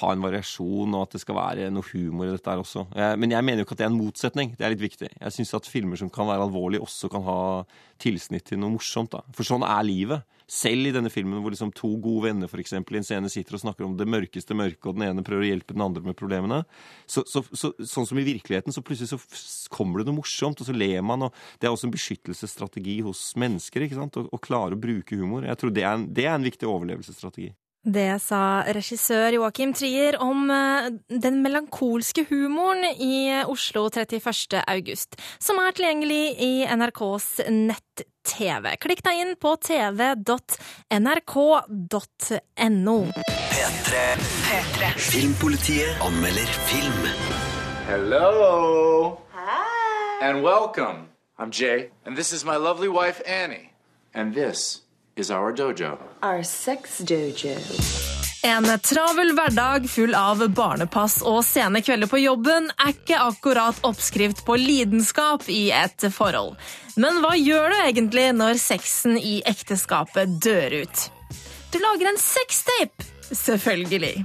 ha 0.00 0.12
en 0.12 0.22
variasjon, 0.22 0.94
og 0.94 1.06
at 1.06 1.16
det 1.16 1.22
skal 1.24 1.38
være 1.38 1.68
noe 1.74 1.86
humor 1.90 2.28
i 2.28 2.32
dette 2.34 2.52
her 2.52 2.62
også. 2.62 2.86
Men 3.18 3.32
jeg 3.34 3.44
mener 3.44 3.62
jo 3.62 3.68
ikke 3.68 3.76
at 3.78 3.82
det 3.82 3.86
er 3.88 3.92
en 3.92 4.00
motsetning. 4.00 4.54
Det 4.58 4.66
er 4.66 4.74
litt 4.74 4.84
viktig. 4.84 5.10
Jeg 5.16 5.34
syns 5.34 5.54
at 5.56 5.68
filmer 5.70 6.00
som 6.00 6.10
kan 6.12 6.28
være 6.28 6.44
alvorlige, 6.46 6.84
også 6.84 7.10
kan 7.12 7.24
ha 7.26 7.38
tilsnitt 8.02 8.46
til 8.50 8.60
noe 8.60 8.76
morsomt. 8.76 9.12
da. 9.16 9.24
For 9.34 9.48
sånn 9.48 9.66
er 9.66 9.86
livet. 9.86 10.26
Selv 10.48 10.88
i 10.88 10.92
denne 10.94 11.10
filmen 11.12 11.42
hvor 11.44 11.52
liksom 11.52 11.74
to 11.76 11.90
gode 12.00 12.30
venner 12.30 12.48
for 12.48 12.60
eksempel, 12.62 12.96
i 12.96 13.02
en 13.02 13.04
scene 13.04 13.28
sitter 13.28 13.58
og 13.58 13.60
snakker 13.66 13.84
om 13.84 13.98
det 13.98 14.06
mørkeste 14.08 14.56
mørke, 14.56 14.88
og 14.88 14.96
den 14.96 15.04
ene 15.10 15.24
prøver 15.24 15.44
å 15.44 15.50
hjelpe 15.50 15.76
den 15.76 15.84
andre 15.84 16.00
med 16.06 16.16
problemene. 16.16 16.62
Så, 17.04 17.26
så, 17.28 17.42
så, 17.52 17.74
sånn 17.84 18.08
som 18.08 18.20
i 18.20 18.24
virkeligheten, 18.24 18.72
så 18.72 18.80
plutselig 18.80 19.12
så 19.12 19.68
kommer 19.74 20.00
det 20.00 20.08
noe 20.08 20.22
morsomt, 20.22 20.62
og 20.64 20.70
så 20.70 20.72
ler 20.72 21.04
man. 21.04 21.26
og 21.28 21.36
Det 21.60 21.68
er 21.68 21.76
også 21.76 21.90
en 21.90 21.92
beskyttelsesstrategi 21.92 22.96
hos 23.04 23.26
mennesker. 23.36 23.84
ikke 23.84 24.00
sant? 24.00 24.16
Å, 24.16 24.40
klare 24.40 24.78
å 24.78 24.80
bruke 24.80 25.20
humor. 25.20 25.44
Jeg 25.44 25.60
tror 25.60 25.74
det 25.76 25.84
er 25.84 25.92
en, 25.92 26.08
det 26.16 26.24
er 26.24 26.38
en 26.38 26.48
viktig 26.48 26.70
overlevelsesstrategi. 26.70 27.52
Det 27.86 28.18
sa 28.18 28.64
regissør 28.74 29.36
Joakim 29.36 29.70
Trier 29.76 30.16
om 30.20 30.50
eh, 30.50 30.88
den 31.22 31.42
melankolske 31.44 32.24
humoren 32.26 32.84
i 32.98 33.30
Oslo 33.46 33.88
31. 33.88 34.58
august, 34.66 35.14
som 35.38 35.58
er 35.62 35.72
tilgjengelig 35.76 36.34
i 36.42 36.66
NRKs 36.66 37.46
nett-TV. 37.46 38.76
Klikk 38.82 39.02
deg 39.06 39.22
inn 39.22 39.36
på 39.38 39.54
tv.nrk.no. 39.62 40.18
P3. 43.54 44.02
P3. 44.48 44.92
Filmpolitiet 44.98 46.02
anmelder 46.02 46.50
film. 46.66 47.02
Hello. 47.86 49.22
Hi. 49.32 50.18
And 50.20 50.42
welcome. 50.42 51.08
I'm 51.38 51.52
Jay, 51.52 51.90
and 52.04 52.16
this 52.16 52.32
is 52.32 52.44
my 52.44 52.56
lovely 52.56 52.88
wife, 52.88 53.22
Annie. 53.24 53.72
And 54.12 54.34
this 54.34 54.82
is 55.18 55.30
our 55.30 55.52
dojo. 55.52 55.98
Our 56.22 56.42
sex 56.42 56.98
dojo. 56.98 57.56
En 58.42 58.64
travel 58.78 59.32
hverdag 59.34 59.90
full 59.90 60.14
av 60.14 60.44
barnepass 60.54 61.18
og 61.26 61.40
sene 61.44 61.82
kvelder 61.82 62.10
på 62.10 62.20
jobben 62.22 62.70
er 62.78 62.92
ikke 62.94 63.18
akkurat 63.18 63.80
oppskrift 63.86 64.44
på 64.46 64.56
lidenskap 64.60 65.48
i 65.50 65.68
et 65.74 66.06
forhold. 66.14 66.54
Men 66.96 67.18
hva 67.22 67.34
gjør 67.34 67.74
du 67.74 67.78
egentlig 67.82 68.28
når 68.38 68.60
sexen 68.62 69.18
i 69.18 69.40
ekteskapet 69.46 70.38
dør 70.42 70.84
ut? 70.84 71.08
Du 71.74 71.80
lager 71.82 72.12
en 72.12 72.22
sextape! 72.22 73.10
Selvfølgelig. 73.28 74.24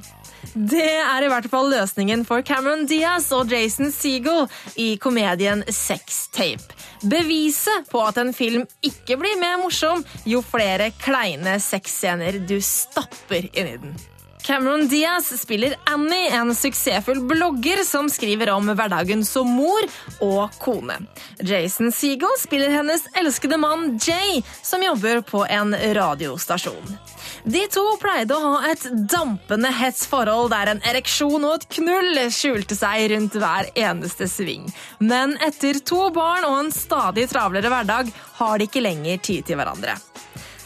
Det 0.54 0.86
er 1.00 1.26
i 1.26 1.30
hvert 1.32 1.50
fall 1.52 1.72
løsningen 1.72 2.26
for 2.28 2.44
Cameron 2.46 2.86
Diaz 2.90 3.30
og 3.36 3.52
Jason 3.52 3.92
Segel 3.96 4.48
i 4.80 4.94
komedien 5.02 5.64
Sex 5.72 6.28
Tape. 6.36 6.76
Beviset 7.04 7.90
på 7.92 8.04
at 8.06 8.20
en 8.22 8.34
film 8.36 8.68
ikke 8.86 9.18
blir 9.20 9.40
mer 9.42 9.60
morsom 9.64 10.04
jo 10.30 10.44
flere 10.46 10.92
kleine 11.02 11.58
sexscener 11.64 12.44
du 12.48 12.60
stapper 12.64 13.50
inni 13.52 13.78
den. 13.82 13.96
Cameron 14.44 14.88
Diaz 14.92 15.42
spiller 15.42 15.76
Annie, 15.88 16.30
en 16.36 16.56
suksessfull 16.56 17.22
blogger 17.24 17.80
som 17.88 18.10
skriver 18.12 18.52
om 18.52 18.68
hverdagen 18.76 19.24
som 19.26 19.48
mor 19.48 19.88
og 20.20 20.52
kone. 20.60 20.98
Jason 21.40 21.94
Segel 21.96 22.36
spiller 22.42 22.76
hennes 22.76 23.08
elskede 23.20 23.58
mann 23.58 23.94
Jay, 24.04 24.42
som 24.62 24.84
jobber 24.84 25.24
på 25.24 25.46
en 25.48 25.72
radiostasjon. 25.96 26.98
De 27.44 27.66
to 27.68 27.82
pleide 28.00 28.36
å 28.38 28.52
ha 28.54 28.70
et 28.72 28.86
dampende 29.12 29.68
hett 29.76 30.00
forhold 30.08 30.54
der 30.54 30.70
en 30.72 30.80
ereksjon 30.88 31.44
og 31.44 31.58
et 31.58 31.66
knull 31.76 32.22
skjulte 32.32 32.78
seg 32.78 33.10
rundt 33.12 33.36
hver 33.36 33.68
eneste 33.76 34.30
sving. 34.32 34.70
Men 35.04 35.36
etter 35.44 35.82
to 35.84 36.08
barn 36.16 36.48
og 36.48 36.56
en 36.62 36.72
stadig 36.72 37.28
travlere 37.34 37.68
hverdag 37.74 38.14
har 38.40 38.56
de 38.60 38.70
ikke 38.70 38.86
lenger 38.86 39.20
tid 39.28 39.50
til 39.50 39.60
hverandre. 39.60 39.98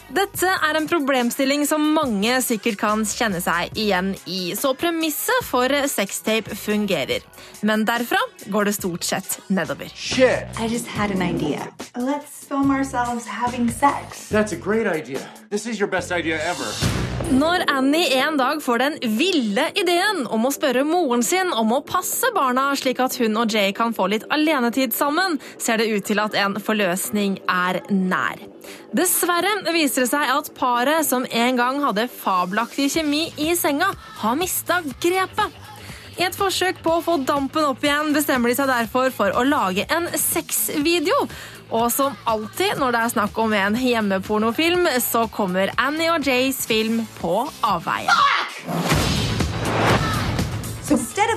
Dette 0.08 0.48
er 0.48 0.76
en 0.78 0.86
problemstilling 0.88 1.66
som 1.68 1.82
mange 1.92 2.38
sikkert 2.40 2.78
kan 2.80 3.02
kjenne 3.04 3.42
seg 3.44 3.76
igjen 3.76 4.14
i, 4.24 4.54
så 4.56 4.72
premisset 4.72 5.44
for 5.44 5.68
sextape 5.92 6.56
fungerer. 6.56 7.26
Men 7.60 7.84
derfra 7.88 8.22
går 8.48 8.70
det 8.70 8.74
stort 8.78 9.04
sett 9.04 9.36
nedover. 9.52 9.92
Shit. 9.94 10.48
I 10.56 10.68
just 10.72 10.88
had 10.88 11.12
an 11.12 11.20
idea. 11.20 11.68
Let's 11.94 12.46
film 12.48 12.70
ourselves 12.70 13.26
having 13.26 13.68
sex. 13.68 14.30
That's 14.32 14.52
a 14.52 14.56
great 14.56 14.86
idea. 14.86 15.20
This 15.50 15.66
is 15.66 15.78
your 15.78 15.90
best 15.90 16.10
idea 16.10 16.40
ever. 16.40 16.72
Når 17.28 17.66
Annie 17.68 18.16
en 18.16 18.38
dag 18.40 18.62
får 18.64 18.78
den 18.78 18.98
ville 19.18 19.66
ideen 19.76 20.24
om 20.32 20.48
å 20.48 20.52
spørre 20.54 20.86
moren 20.88 21.20
sin 21.22 21.52
om 21.52 21.74
å 21.76 21.82
passe 21.84 22.30
barna 22.32 22.70
slik 22.80 23.02
at 23.04 23.18
hun 23.20 23.36
og 23.36 23.52
Jay 23.52 23.74
kan 23.76 23.92
få 23.92 24.08
litt 24.08 24.24
alenetid 24.32 24.96
sammen, 24.96 25.36
ser 25.60 25.82
det 25.82 25.90
ut 25.92 26.08
til 26.08 26.22
at 26.24 26.38
en 26.38 26.56
forløsning 26.56 27.42
er 27.44 27.82
nær. 27.92 28.40
Dessverre 28.96 29.72
viser 29.74 30.04
det 30.04 30.10
seg 30.10 30.30
at 30.32 30.50
paret 30.56 31.06
som 31.06 31.26
en 31.28 31.58
gang 31.58 31.80
hadde 31.84 32.08
fabelaktig 32.12 32.88
kjemi 32.94 33.26
i 33.36 33.54
senga, 33.56 33.90
har 34.22 34.38
mista 34.40 34.80
grepet. 35.02 35.64
I 36.18 36.24
et 36.26 36.34
forsøk 36.34 36.80
på 36.82 36.96
å 36.98 37.02
få 37.04 37.20
dampen 37.22 37.68
opp 37.68 37.84
igjen 37.84 38.10
bestemmer 38.16 38.50
de 38.50 38.56
seg 38.58 38.70
derfor 38.70 39.12
for 39.14 39.36
å 39.38 39.44
lage 39.46 39.86
en 39.94 40.08
sexvideo. 40.18 41.28
Og 41.68 41.86
som 41.92 42.16
alltid 42.26 42.80
når 42.80 42.96
det 42.96 43.02
er 43.04 43.12
snakk 43.12 43.38
om 43.38 43.54
en 43.54 43.76
hjemmepornofilm, 43.78 44.88
så 45.04 45.28
kommer 45.30 45.70
Annie 45.78 46.10
og 46.10 46.26
Jays 46.26 46.64
film 46.66 47.04
på 47.20 47.44
avveie. 47.62 48.16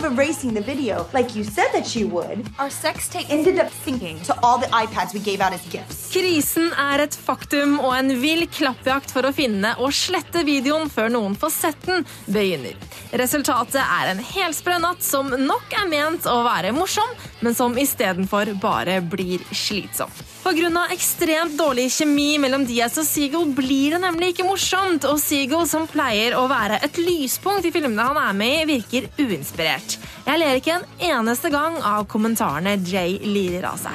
Of 0.01 0.17
erasing 0.17 0.55
the 0.55 0.61
video, 0.61 1.05
like 1.13 1.35
you 1.35 1.43
said 1.43 1.67
that 1.73 1.85
she 1.85 2.05
would, 2.05 2.49
our 2.57 2.71
sex 2.71 3.07
tape 3.07 3.29
ended 3.29 3.59
up 3.59 3.69
sinking 3.85 4.19
to 4.21 4.33
all 4.41 4.57
the 4.57 4.65
iPads 4.65 5.13
we 5.13 5.19
gave 5.19 5.41
out 5.41 5.53
as 5.53 5.61
gifts. 5.69 6.09
Krisen 6.11 6.71
er 6.73 7.03
et 7.03 7.13
faktum, 7.13 7.77
og 7.79 7.93
en 7.99 8.09
vill 8.17 8.47
klappjakt 8.49 9.13
for 9.13 9.29
å 9.29 9.33
finne 9.35 9.75
og 9.77 9.93
slette 9.93 10.41
videoen 10.47 10.89
før 10.89 11.13
noen 11.13 11.37
får 11.37 11.53
sett 11.53 11.85
den, 11.85 12.07
begynner. 12.25 12.73
Resultatet 13.13 13.83
er 13.83 14.15
en 14.15 14.25
helsprø 14.25 14.79
natt 14.81 15.05
som 15.05 15.29
nok 15.29 15.77
er 15.83 15.85
ment 15.93 16.25
å 16.25 16.39
være 16.49 16.73
morsom, 16.73 17.13
men 17.45 17.53
som 17.53 17.77
istedenfor 17.77 18.55
bare 18.63 19.03
blir 19.05 19.45
slitsom. 19.53 20.09
Pga. 20.41 20.87
ekstremt 20.89 21.53
dårlig 21.57 21.91
kjemi 21.93 22.39
mellom 22.41 22.63
Diaz 22.65 22.97
og 22.97 23.05
Seagull 23.05 23.51
blir 23.53 23.93
det 23.93 23.99
nemlig 24.01 24.31
ikke 24.33 24.47
morsomt, 24.47 25.05
og 25.05 25.19
Seagull, 25.21 25.67
som 25.69 25.85
pleier 25.87 26.33
å 26.33 26.47
være 26.49 26.79
et 26.81 26.97
lyspunkt 26.97 27.67
i 27.69 27.71
filmene 27.71 28.07
han 28.09 28.17
er 28.17 28.33
med 28.33 28.63
i, 28.63 28.65
virker 28.73 29.07
uinspirert. 29.21 29.99
Jeg 30.25 30.41
ler 30.41 30.57
ikke 30.57 30.79
en 30.79 30.87
eneste 31.11 31.51
gang 31.53 31.77
av 31.85 32.07
kommentarene 32.09 32.73
Jay 32.89 33.19
lirer 33.21 33.69
av 33.69 33.77
seg. 33.83 33.93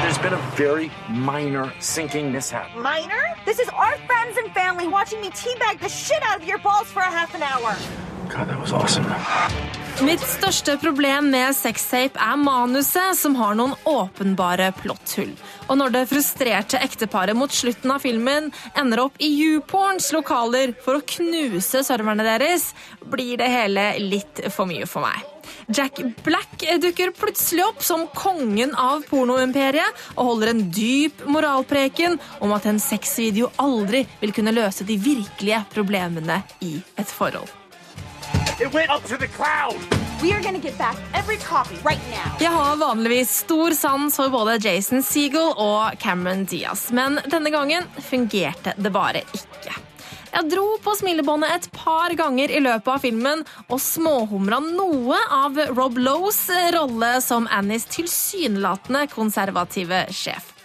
There's 0.00 0.18
been 0.18 0.34
a 0.34 0.42
very 0.56 0.90
minor 1.08 1.72
sinking 1.80 2.30
mishap. 2.32 2.70
Minor? 2.76 3.34
This 3.44 3.58
is 3.58 3.68
our 3.68 3.96
friends 4.06 4.38
and 4.38 4.54
family 4.54 4.86
watching 4.86 5.20
me 5.20 5.30
teabag 5.30 5.80
the 5.80 5.88
shit 5.88 6.22
out 6.22 6.40
of 6.40 6.46
your 6.46 6.58
balls 6.58 6.86
for 6.86 7.00
a 7.00 7.10
half 7.10 7.34
an 7.34 7.42
hour. 7.42 7.74
Awesome. 8.30 9.06
Mitt 10.00 10.22
største 10.24 10.76
problem 10.80 11.26
med 11.32 11.52
sextape 11.52 12.16
er 12.22 12.38
manuset, 12.40 13.18
som 13.18 13.34
har 13.36 13.56
noen 13.58 13.74
åpenbare 13.88 14.70
plotthull. 14.78 15.32
Og 15.66 15.76
når 15.76 15.92
det 15.92 16.04
frustrerte 16.12 16.80
ekteparet 16.80 17.36
mot 17.36 17.52
slutten 17.52 17.92
av 17.92 18.00
filmen 18.06 18.48
ender 18.80 19.02
opp 19.04 19.20
i 19.20 19.28
YouPorns 19.28 20.08
lokaler 20.16 20.72
for 20.80 20.96
å 20.96 21.04
knuse 21.16 21.84
serverne 21.84 22.24
deres, 22.24 22.70
blir 23.12 23.36
det 23.42 23.50
hele 23.52 23.86
litt 24.00 24.44
for 24.54 24.70
mye 24.70 24.88
for 24.88 25.04
meg. 25.04 25.20
Jack 25.68 26.00
Black 26.24 26.64
dukker 26.80 27.12
plutselig 27.20 27.66
opp 27.66 27.84
som 27.84 28.08
kongen 28.16 28.72
av 28.78 29.04
pornoimperiet 29.10 30.04
og 30.14 30.32
holder 30.32 30.54
en 30.54 30.66
dyp 30.72 31.26
moralpreken 31.28 32.16
om 32.40 32.54
at 32.56 32.70
en 32.70 32.80
sexvideo 32.80 33.52
aldri 33.60 34.06
vil 34.22 34.34
kunne 34.36 34.54
løse 34.56 34.86
de 34.88 34.96
virkelige 34.96 35.64
problemene 35.74 36.40
i 36.64 36.78
et 36.96 37.10
forhold. 37.10 37.59
It 38.60 38.74
went 38.74 38.90
up 38.90 39.02
to 39.08 39.16
the 39.16 39.26
cloud. 39.26 39.76
We 40.22 40.32
are 40.32 40.42
gonna 40.42 40.58
get 40.58 40.78
back 40.78 40.96
every 41.14 41.36
copy 41.36 41.74
right 41.84 42.00
now. 42.10 42.36
Jeg 42.40 42.50
har 42.50 42.76
vanligvis 42.76 43.30
stor 43.30 43.70
sans 43.70 44.16
for 44.16 44.28
både 44.28 44.58
Jason 44.60 45.02
Segel 45.02 45.54
og 45.56 45.96
Cameron 45.98 46.44
Diaz, 46.44 46.90
men 46.92 47.16
denne 47.24 47.48
gangen 47.50 47.88
fungerte 48.10 48.74
det 48.76 48.92
bare 48.92 49.24
ikke. 49.32 49.78
Jeg 50.34 50.50
dro 50.52 50.76
på 50.84 50.92
smilebåndet 51.00 51.54
et 51.56 51.70
par 51.72 52.12
ganger 52.12 52.52
i 52.52 52.60
løpet 52.60 52.92
av 52.92 53.00
filmen 53.00 53.46
og 53.70 53.80
småhumra 53.80 54.60
noe 54.66 55.24
av 55.40 55.56
Rob 55.72 55.96
Lows 55.96 56.44
rolle 56.76 57.16
som 57.24 57.48
Annies 57.48 57.88
tilsynelatende 57.88 59.06
konservative 59.08 60.04
sjef. 60.12 60.59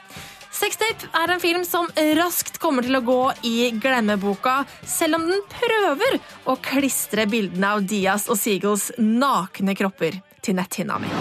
Sextape 0.55 1.09
er 1.11 1.31
en 1.33 1.41
film 1.41 1.65
som 1.67 1.89
raskt 2.15 2.61
kommer 2.63 2.85
til 2.85 2.95
å 2.95 3.01
gå 3.03 3.19
i 3.43 3.71
glemmeboka, 3.75 4.61
selv 4.87 5.17
om 5.17 5.25
den 5.27 5.41
prøver 5.51 6.15
å 6.47 6.55
klistre 6.63 7.25
bildene 7.27 7.73
av 7.75 7.83
Diaz 7.83 8.29
og 8.31 8.39
Seagulls 8.39 8.87
nakne 8.97 9.75
kropper 9.75 10.21
til 10.45 10.55
netthinna 10.55 10.99
mi. 11.03 11.11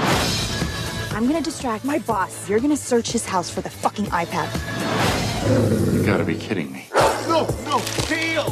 I'm 1.14 1.26
gonna 1.26 1.40
distract 1.40 1.84
my 1.84 1.98
boss. 1.98 2.48
You're 2.48 2.60
gonna 2.60 2.76
search 2.76 3.10
his 3.10 3.26
house 3.26 3.50
for 3.50 3.60
the 3.60 3.70
fucking 3.70 4.06
iPad. 4.06 4.48
You 5.92 6.04
gotta 6.06 6.24
be 6.24 6.34
kidding 6.34 6.72
me. 6.72 6.86
No, 7.28 7.46
no, 7.66 7.82
deal. 8.08 8.46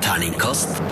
Terningkast 0.00 0.82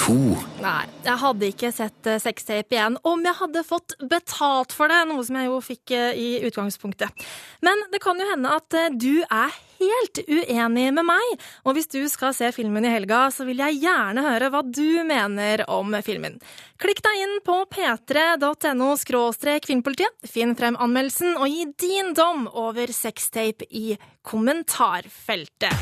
to. 0.00 0.16
Nei, 0.62 0.84
jeg 1.04 1.18
hadde 1.22 1.48
ikke 1.52 1.70
sett 1.74 2.08
eh, 2.08 2.20
sextape 2.22 2.76
igjen 2.76 2.96
om 3.06 3.22
jeg 3.24 3.36
hadde 3.40 3.64
fått 3.66 3.96
betalt 4.00 4.74
for 4.76 4.90
det, 4.92 5.02
noe 5.10 5.24
som 5.26 5.38
jeg 5.38 5.48
jo 5.48 5.58
fikk 5.64 5.94
eh, 5.96 6.12
i 6.16 6.28
utgangspunktet. 6.48 7.26
Men 7.64 7.84
det 7.92 8.00
kan 8.02 8.20
jo 8.20 8.28
hende 8.30 8.54
at 8.56 8.76
eh, 8.76 8.92
du 8.94 9.22
er 9.26 9.52
helt 9.80 10.20
uenig 10.28 10.86
med 10.92 11.06
meg, 11.08 11.44
og 11.64 11.76
hvis 11.76 11.88
du 11.92 12.00
skal 12.12 12.34
se 12.36 12.50
filmen 12.52 12.84
i 12.84 12.92
helga, 12.92 13.22
så 13.32 13.46
vil 13.48 13.62
jeg 13.62 13.80
gjerne 13.80 14.24
høre 14.26 14.50
hva 14.52 14.60
du 14.66 15.00
mener 15.08 15.64
om 15.72 15.96
filmen. 16.04 16.36
Klikk 16.80 17.00
deg 17.04 17.22
inn 17.24 17.36
på 17.44 17.56
p3.no 17.72 18.90
filmpolitiet, 19.00 20.28
finn 20.28 20.56
frem 20.58 20.76
anmeldelsen 20.80 21.36
og 21.40 21.48
gi 21.48 21.64
din 21.80 22.12
dom 22.16 22.46
over 22.52 22.92
sextape 22.92 23.68
i 23.70 23.96
kommentarfeltet. 24.20 25.72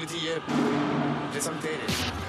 Filmpolitiet 0.00 0.42
presenterer 1.32 2.19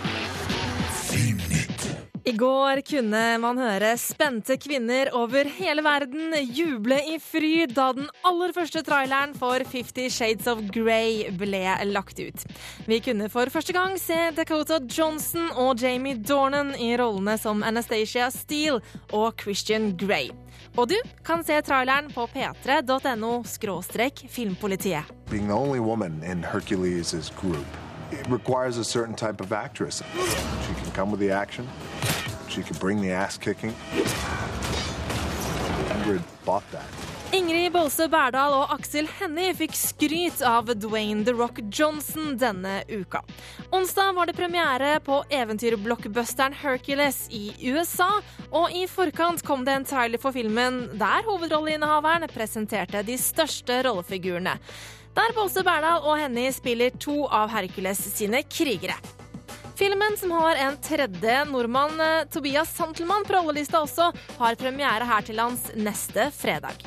I 2.23 2.31
går 2.37 2.83
kunne 2.85 3.19
man 3.41 3.57
høre 3.57 3.95
spente 3.97 4.53
kvinner 4.61 5.09
over 5.17 5.47
hele 5.55 5.81
verden 5.81 6.35
juble 6.53 6.99
i 7.09 7.15
fryd 7.17 7.73
da 7.73 7.87
den 7.97 8.11
aller 8.29 8.53
første 8.53 8.83
traileren 8.85 9.33
for 9.33 9.65
Fifty 9.65 10.05
Shades 10.13 10.45
of 10.51 10.61
Grey 10.69 11.31
ble 11.33 11.63
lagt 11.89 12.21
ut. 12.21 12.45
Vi 12.85 12.99
kunne 13.01 13.25
for 13.33 13.49
første 13.49 13.73
gang 13.73 13.97
se 13.97 14.19
Dakota 14.37 14.77
Johnson 14.85 15.49
og 15.57 15.81
Jamie 15.81 16.13
Dornan 16.21 16.75
i 16.77 16.93
rollene 17.01 17.39
som 17.41 17.63
Anastacia 17.65 18.29
Steele 18.29 18.83
og 19.09 19.41
Christian 19.41 19.95
Grey. 19.97 20.29
Og 20.77 20.91
du 20.93 20.99
kan 21.25 21.41
se 21.43 21.57
traileren 21.65 22.13
på 22.13 22.27
p3.no 22.35 23.41
filmpolitiet. 24.29 25.09
Being 25.31 25.47
the 25.47 25.57
only 25.57 25.79
woman 25.79 26.21
in 26.23 26.43
Hercules' 26.43 27.31
group, 27.41 27.65
it 28.11 28.27
requires 28.29 28.77
a 28.77 28.83
certain 28.83 29.15
type 29.15 29.41
of 29.41 29.51
actress. 29.51 30.03
She 30.67 30.73
can 30.83 30.91
come 30.93 31.09
with 31.09 31.19
the 31.19 31.31
action, 31.31 31.67
she 32.51 32.61
could 32.61 32.79
bring 32.79 33.01
the 33.01 33.11
ass 33.11 33.37
kicking. 33.37 33.73
Ingrid 35.95 36.21
bought 36.45 36.69
that. 36.71 36.83
Ingrid 37.31 37.71
Bolse 37.71 38.09
Berdal 38.11 38.51
og 38.57 38.73
Aksel 38.75 39.07
Hennie 39.07 39.53
fikk 39.55 39.71
skryt 39.79 40.41
av 40.43 40.67
Dwayne 40.75 41.23
The 41.23 41.31
Rock 41.31 41.61
Johnson 41.71 42.33
denne 42.35 42.81
uka. 42.89 43.21
Onsdag 43.71 44.11
var 44.17 44.27
det 44.27 44.35
premiere 44.35 44.97
på 45.05 45.21
eventyrblockbusteren 45.31 46.57
Hercules 46.59 47.21
i 47.31 47.53
USA, 47.71 48.09
og 48.51 48.75
i 48.75 48.83
forkant 48.91 49.45
kom 49.47 49.63
det 49.63 49.77
en 49.77 49.87
trailer 49.87 50.19
for 50.19 50.35
filmen 50.35 50.83
der 50.99 51.23
hovedrolleinnehaveren 51.29 52.27
presenterte 52.35 53.05
de 53.07 53.15
største 53.15 53.79
rollefigurene. 53.87 54.57
Der 55.15 55.31
Bolse 55.35 55.63
Berdal 55.63 56.03
og 56.03 56.19
Hennie 56.19 56.51
spiller 56.51 56.91
to 56.99 57.23
av 57.31 57.47
Hercules 57.55 58.03
sine 58.11 58.43
krigere. 58.43 58.99
Filmen, 59.81 60.17
som 60.17 60.31
har 60.31 60.55
en 60.55 60.77
tredje 60.77 61.45
nordmann, 61.45 62.01
eh, 62.01 62.27
Tobias 62.29 62.75
Santelmann, 62.75 63.23
på 63.25 63.33
rollelista 63.33 63.79
også, 63.81 64.11
har 64.37 64.55
premiere 64.55 65.07
her 65.09 65.21
til 65.25 65.35
lands 65.35 65.71
neste 65.73 66.27
fredag. 66.31 66.83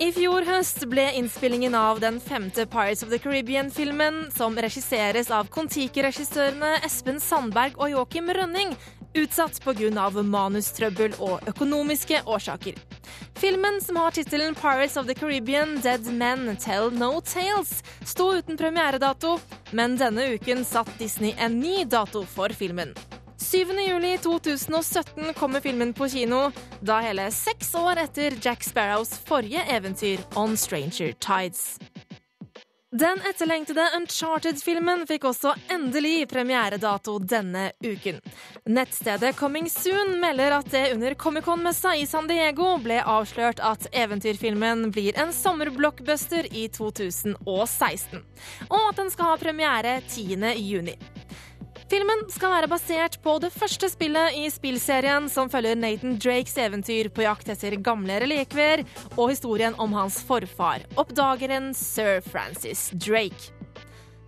I 0.00 0.08
fjor 0.16 0.46
høst 0.48 0.86
ble 0.88 1.04
innspillingen 1.18 1.74
av 1.76 2.00
den 2.00 2.16
femte 2.20 2.64
Pirates 2.64 3.02
of 3.02 3.10
the 3.12 3.18
Caribbean-filmen, 3.18 4.32
som 4.32 4.56
regisseres 4.56 5.28
av 5.28 5.50
Kon-Tiki-regissørene 5.52 6.78
Espen 6.88 7.20
Sandberg 7.20 7.76
og 7.76 7.92
Joakim 7.92 8.32
Rønning, 8.32 8.72
utsatt 9.14 9.60
pga. 9.64 10.10
manustrøbbel 10.22 11.14
og 11.18 11.40
økonomiske 11.48 12.22
årsaker. 12.26 12.74
Filmen, 13.38 13.80
som 13.80 13.96
har 13.96 14.10
tittelen 14.10 14.54
Pirates 14.54 14.96
of 14.96 15.06
the 15.06 15.14
Caribbean 15.14 15.80
Dead 15.80 16.06
Men 16.12 16.56
Tell 16.56 16.90
No 16.90 17.20
Tales, 17.20 17.82
sto 18.04 18.32
uten 18.34 18.56
premieredato, 18.56 19.38
men 19.70 19.96
denne 19.96 20.34
uken 20.34 20.64
satt 20.64 20.90
Disney 20.98 21.34
en 21.38 21.60
ny 21.60 21.84
dato 21.84 22.24
for 22.24 22.48
filmen. 22.48 22.94
7. 23.38 23.58
juli 23.88 24.18
2017 24.18 25.34
kommer 25.34 25.60
filmen 25.60 25.94
på 25.94 26.08
kino, 26.08 26.50
da 26.80 26.98
hele 27.00 27.30
seks 27.30 27.70
år 27.78 28.02
etter 28.02 28.34
Jack 28.42 28.66
Sparrows 28.66 29.14
forrige 29.28 29.62
eventyr 29.70 30.18
On 30.36 30.56
Stranger 30.56 31.14
Tides. 31.22 31.78
Den 32.90 33.18
etterlengtede 33.28 33.84
Uncharted-filmen 33.96 35.02
fikk 35.04 35.26
også 35.28 35.50
endelig 35.74 36.22
premieredato 36.30 37.18
denne 37.20 37.66
uken. 37.84 38.16
Nettstedet 38.64 39.34
Coming 39.36 39.68
Soon 39.68 40.14
melder 40.22 40.56
at 40.56 40.70
det 40.72 40.94
under 40.94 41.14
Comic-Con-messa 41.14 41.92
i 42.00 42.06
San 42.08 42.30
Diego 42.32 42.78
ble 42.80 43.02
avslørt 43.04 43.60
at 43.60 43.90
eventyrfilmen 43.92 44.88
blir 44.96 45.20
en 45.20 45.36
sommerblockbuster 45.36 46.48
i 46.48 46.64
2016, 46.72 48.24
og 48.72 48.80
at 48.88 49.04
den 49.04 49.12
skal 49.12 49.34
ha 49.34 49.40
premiere 49.44 49.98
10. 50.08 50.40
juni. 50.56 50.96
Filmen 51.88 52.26
skal 52.28 52.52
være 52.52 52.68
basert 52.68 53.14
på 53.24 53.38
det 53.40 53.48
første 53.54 53.88
spillet 53.88 54.34
i 54.36 54.48
spillserien 54.52 55.24
som 55.32 55.48
følger 55.48 55.78
Nathan 55.78 56.18
Drakes 56.20 56.58
eventyr 56.60 57.08
på 57.08 57.24
jakt 57.24 57.48
etter 57.48 57.78
gamle 57.80 58.18
relikvier, 58.20 58.82
og 59.14 59.30
historien 59.32 59.76
om 59.80 59.96
hans 59.96 60.18
forfar, 60.28 60.84
oppdageren 61.00 61.70
sir 61.72 62.20
Francis 62.28 62.90
Drake. 62.92 63.54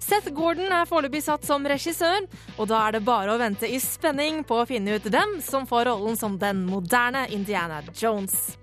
Seth 0.00 0.32
Gordon 0.32 0.72
er 0.72 0.88
foreløpig 0.88 1.20
satt 1.26 1.44
som 1.44 1.68
regissør, 1.68 2.24
og 2.56 2.70
da 2.72 2.80
er 2.86 2.96
det 2.96 3.04
bare 3.04 3.34
å 3.34 3.40
vente 3.42 3.68
i 3.68 3.76
spenning 3.76 4.40
på 4.48 4.62
å 4.62 4.66
finne 4.66 4.96
ut 4.96 5.12
hvem 5.12 5.36
som 5.44 5.68
får 5.68 5.90
rollen 5.92 6.16
som 6.16 6.40
den 6.40 6.64
moderne 6.64 7.26
Indiana 7.28 7.82
Jones. 7.92 8.56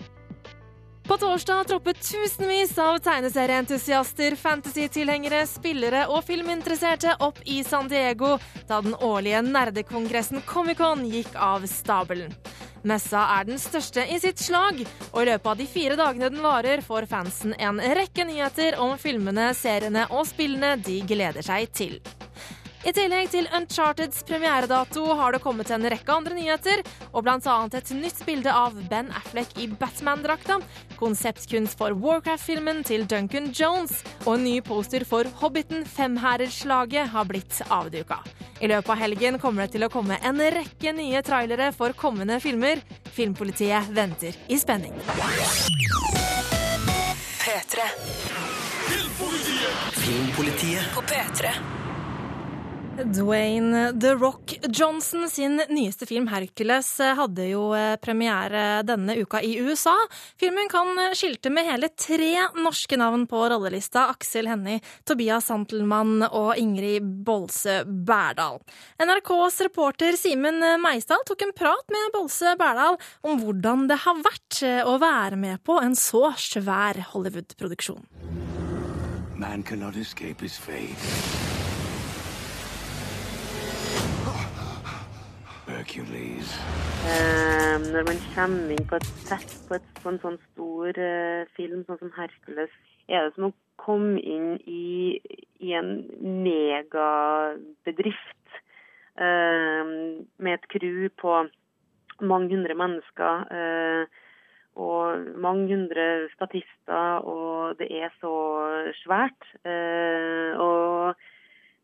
På 1.07 1.17
torsdag 1.17 1.63
troppet 1.63 2.01
tusenvis 2.11 2.77
av 2.77 2.97
tegneserieentusiaster, 2.99 4.35
fantasy-tilhengere, 4.35 5.45
spillere 5.47 6.01
og 6.11 6.25
filminteresserte 6.27 7.13
opp 7.23 7.39
i 7.47 7.61
San 7.63 7.87
Diego 7.87 8.33
da 8.67 8.81
den 8.83 8.95
årlige 8.99 9.39
nerdekongressen 9.45 10.43
Comic-Con 10.43 11.05
gikk 11.07 11.31
av 11.39 11.63
stabelen. 11.71 12.35
Messa 12.83 13.23
er 13.37 13.47
den 13.47 13.59
største 13.59 14.03
i 14.03 14.19
sitt 14.19 14.43
slag, 14.43 14.83
og 15.13 15.21
i 15.21 15.29
løpet 15.31 15.49
av 15.53 15.57
de 15.61 15.69
fire 15.71 15.95
dagene 15.95 16.27
den 16.33 16.43
varer, 16.43 16.83
får 16.83 17.07
fansen 17.07 17.55
en 17.55 17.79
rekke 17.79 18.27
nyheter 18.27 18.75
om 18.83 18.97
filmene, 18.99 19.53
seriene 19.55 20.09
og 20.11 20.27
spillene 20.27 20.75
de 20.75 20.99
gleder 21.07 21.47
seg 21.47 21.71
til. 21.71 22.01
I 22.87 22.93
tillegg 22.95 23.27
til 23.33 23.49
Uncharteds 23.51 24.21
premieredato 24.23 25.01
har 25.19 25.35
det 25.35 25.41
kommet 25.43 25.67
en 25.75 25.83
rekke 25.91 26.13
andre 26.13 26.37
nyheter, 26.37 26.79
og 27.11 27.25
blant 27.25 27.43
annet 27.51 27.73
et 27.81 27.89
nytt 27.99 28.21
bilde 28.23 28.47
av 28.47 28.77
Ben 28.87 29.09
Affleck 29.11 29.57
i 29.59 29.65
Batman-drakta, 29.67 30.61
konseptkunst 30.95 31.75
for 31.75 31.91
Warcraft-filmen 31.99 32.85
til 32.87 33.03
Duncan 33.11 33.49
Jones 33.51 33.97
og 34.23 34.37
en 34.37 34.45
ny 34.47 34.53
poster 34.63 35.03
for 35.09 35.27
Hobbiten 35.41 35.83
Femhærer-slaget 35.83 37.11
har 37.11 37.27
blitt 37.27 37.59
avduka. 37.67 38.21
I 38.63 38.69
løpet 38.71 38.93
av 38.93 39.01
helgen 39.01 39.39
kommer 39.41 39.65
det 39.65 39.75
til 39.75 39.83
å 39.83 39.91
komme 39.91 40.15
en 40.23 40.39
rekke 40.39 40.93
nye 40.95 41.19
trailere 41.27 41.73
for 41.75 41.91
kommende 41.91 42.39
filmer. 42.39 42.79
Filmpolitiet 43.11 43.91
venter 43.91 44.37
i 44.47 44.61
spenning. 44.61 44.95
P3. 47.43 47.89
Filmpolitiet 49.99 50.95
på 50.95 51.03
P3. 51.11 51.51
Dwayne 52.97 53.99
The 53.99 54.15
Rock 54.15 54.59
Johnson 54.69 55.29
sin 55.29 55.61
nyeste 55.69 56.05
film 56.05 56.27
'Hercules' 56.27 57.13
hadde 57.15 57.45
jo 57.51 57.69
eh, 57.77 57.95
premiere 58.01 58.81
denne 58.83 59.13
uka 59.21 59.41
i 59.41 59.59
USA. 59.61 59.93
Filmen 60.39 60.69
kan 60.69 60.87
skilte 61.13 61.51
med 61.53 61.67
hele 61.67 61.89
tre 61.93 62.47
norske 62.57 62.97
navn 62.97 63.27
på 63.29 63.43
rollelista. 63.53 64.07
Aksel 64.09 64.49
Hennie, 64.49 64.81
Tobias 65.05 65.45
Santelmann 65.45 66.25
og 66.25 66.57
Ingrid 66.57 67.05
Bolse 67.25 67.83
Berdal. 67.85 68.57
NRKs 68.97 69.61
reporter 69.67 70.17
Simen 70.17 70.57
Meisdal 70.81 71.21
tok 71.27 71.45
en 71.45 71.53
prat 71.53 71.93
med 71.93 72.09
Bolse 72.17 72.55
Berdal 72.57 72.97
om 73.21 73.37
hvordan 73.43 73.85
det 73.91 74.01
har 74.07 74.25
vært 74.25 74.63
eh, 74.65 74.81
å 74.81 74.97
være 74.97 75.37
med 75.37 75.61
på 75.61 75.77
en 75.83 75.93
så 75.93 76.31
svær 76.33 76.97
Hollywood-produksjon. 77.13 78.01
Man 79.37 79.61
cannot 79.61 79.95
escape 79.95 80.41
his 80.41 80.57
fate. 80.57 81.56
Hercules. 85.77 86.49
Eh, 87.05 87.77
når 87.93 88.03
man 88.09 88.17
kommer 88.33 88.73
inn 88.73 88.89
på 88.89 88.97
et 88.97 89.07
sett 89.27 89.51
på, 89.67 89.73
et, 89.77 89.87
på 90.01 90.07
en 90.09 90.21
sånn 90.23 90.39
stor 90.49 90.89
eh, 90.97 91.43
film 91.57 91.81
sånn 91.85 92.01
som 92.01 92.11
Hercules, 92.15 92.73
er 93.07 93.19
det 93.27 93.33
som 93.35 93.45
å 93.49 93.57
komme 93.77 94.17
inn 94.17 94.57
i, 94.65 95.21
i 95.61 95.73
en 95.77 95.91
megabedrift 96.47 98.45
eh, 99.21 99.83
med 100.41 100.53
et 100.55 100.69
crew 100.73 100.99
på 101.21 101.31
mange 102.25 102.49
hundre 102.55 102.75
mennesker. 102.81 103.33
Eh, 103.53 104.03
og 104.77 105.25
mange 105.41 105.73
hundre 105.73 106.29
statister, 106.35 107.25
og 107.25 107.79
det 107.79 107.87
er 108.01 108.09
så 108.21 108.33
svært. 109.03 109.41
Eh, 109.65 110.51
og 110.57 111.15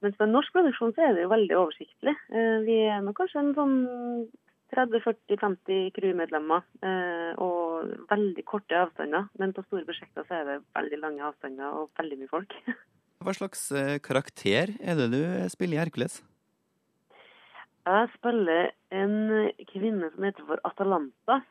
mens 0.04 0.20
med 0.20 0.34
norsk 0.34 0.56
produksjon 0.56 0.94
så 0.96 1.06
er 1.06 1.13
det 1.16 1.24
jo 1.24 1.32
veldig 1.32 1.56
oversiktlig. 1.58 2.13
Eh, 2.36 2.58
vi 2.68 2.80
er 2.92 3.04
nok 3.06 3.22
kanskje 3.22 3.39
en 3.39 3.54
sånn 3.56 3.78
30-40-50 4.74 5.94
crewmedlemmer 5.96 6.66
eh, 6.84 7.32
og 7.42 7.94
veldig 8.10 8.44
korte 8.50 8.82
avstander. 8.84 9.30
Men 9.39 9.56
på 9.56 9.63
store 9.68 9.88
prosjekter 9.88 10.28
så 10.28 10.42
er 10.42 10.50
det 10.50 10.60
veldig 10.76 11.00
lange 11.04 11.26
avstander 11.30 11.80
og 11.80 11.92
veldig 12.00 12.20
mye 12.20 12.32
folk. 12.32 12.56
Hva 13.24 13.36
slags 13.38 13.66
eh, 13.72 13.98
karakter 14.04 14.76
er 14.82 15.00
det 15.00 15.10
du 15.13 15.22
spiller 15.54 15.80
i 15.80 15.84
Hercules? 15.86 16.20
Jeg 17.84 18.10
spiller 18.18 18.72
en 18.96 19.18
kvinne 19.72 20.08
som 20.13 20.24
heter 20.24 20.48
for 20.48 20.60
Atalanta, 20.68 21.42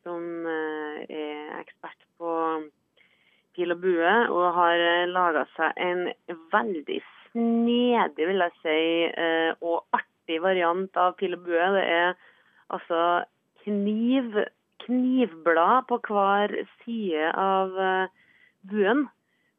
som 0.00 0.46
er 0.48 1.58
ekspert 1.58 2.06
på 2.16 2.30
pil 3.52 3.74
og 3.74 3.82
bue, 3.82 4.14
og 4.32 4.46
har 4.56 4.80
laga 5.10 5.44
seg 5.58 5.82
en 5.84 6.06
veldig 6.54 7.02
snedig, 7.38 8.26
vil 8.26 8.42
jeg 8.42 8.54
si, 8.62 8.78
eh, 9.14 9.52
og 9.62 9.84
artig 9.94 10.40
variant 10.42 10.96
av 10.98 11.16
pil 11.18 11.36
og 11.36 11.44
bue. 11.46 11.66
Det 11.76 11.84
er 11.84 12.14
altså 12.74 13.24
kniv, 13.64 14.44
knivblad 14.84 15.86
på 15.88 16.00
hver 16.08 16.54
side 16.82 17.32
av 17.34 17.78
eh, 17.78 18.08
buen. 18.68 19.06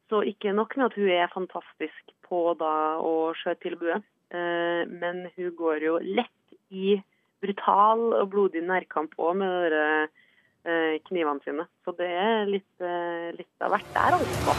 Så 0.09 0.23
ikke 0.25 0.55
nok 0.57 0.75
med 0.77 0.89
at 0.89 0.97
hun 0.97 1.09
er 1.13 1.33
fantastisk 1.33 2.15
på 2.25 2.53
da 2.59 2.97
å 3.01 3.33
skjøte 3.37 3.61
pil 3.63 3.77
og 3.77 3.83
bue, 3.83 3.99
eh, 4.33 4.83
men 4.89 5.27
hun 5.37 5.53
går 5.57 5.85
jo 5.85 5.99
lett 6.03 6.55
i 6.69 6.97
brutal 7.39 8.11
og 8.19 8.31
blodig 8.33 8.65
nærkamp 8.67 9.15
òg 9.17 9.37
med 9.39 9.77
knivene 11.07 11.39
sine. 11.45 11.63
Så 11.87 11.95
det 11.97 12.09
er 12.11 12.43
litt, 12.51 12.83
litt 13.39 13.63
av 13.63 13.71
hvert 13.71 13.93
der, 13.95 14.19
altså. 14.19 14.53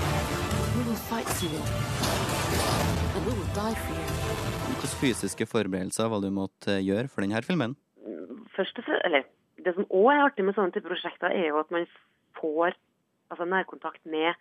Hvilke 3.50 4.88
fysiske 5.00 5.46
forberedelser 5.50 6.06
var 6.06 6.20
det 6.22 6.28
du 6.30 6.36
måtte 6.36 6.76
gjøre 6.86 7.10
for 7.10 7.24
denne 7.24 7.40
filmen? 7.42 7.74
Først 8.54 8.78
eller 8.78 9.26
Det 9.60 9.74
som 9.74 9.88
òg 9.90 10.06
er 10.12 10.22
artig 10.24 10.44
med 10.46 10.54
sånne 10.54 10.72
type 10.72 10.88
prosjekter, 10.88 11.34
er 11.34 11.50
jo 11.50 11.58
at 11.60 11.70
man 11.74 11.84
får 12.38 12.72
altså, 13.28 13.44
nærkontakt 13.44 14.00
med 14.06 14.32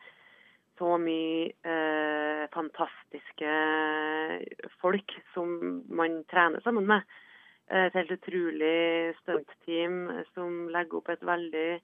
så 0.80 0.95
mye 1.02 1.50
eh, 1.67 2.45
fantastiske 2.54 3.56
folk 4.80 5.12
som 5.34 5.82
man 5.89 6.22
trener 6.32 6.62
sammen 6.63 6.88
med. 6.88 7.02
Et 7.67 7.98
helt 7.98 8.13
utrolig 8.15 9.17
stuntteam 9.19 10.24
som 10.32 10.69
legger 10.72 11.02
opp 11.02 11.12
et 11.12 11.26
veldig 11.26 11.82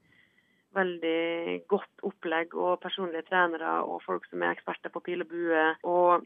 veldig 0.75 1.65
godt 1.71 2.07
opplegg 2.07 2.55
og 2.55 2.79
personlige 2.83 3.27
trenere 3.29 3.81
og 3.88 4.01
folk 4.05 4.25
som 4.29 4.43
er 4.43 4.55
eksperter 4.55 4.91
på 4.93 5.03
pil 5.03 5.23
og 5.25 5.29
bue. 5.31 5.65
Og 5.83 6.25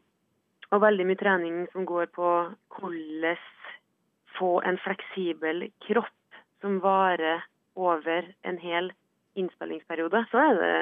og 0.71 0.83
veldig 0.83 1.05
mye 1.09 1.19
trening 1.19 1.61
som 1.73 1.85
går 1.89 2.11
på 2.13 2.29
hvordan 2.77 3.37
få 4.39 4.59
en 4.67 4.77
fleksibel 4.79 5.67
kropp 5.87 6.39
som 6.61 6.79
varer 6.83 7.43
over 7.79 8.27
en 8.47 8.59
hel 8.61 8.91
innspillingsperiode. 9.39 10.25
Så 10.31 10.41
er 10.41 10.59
det 10.59 10.75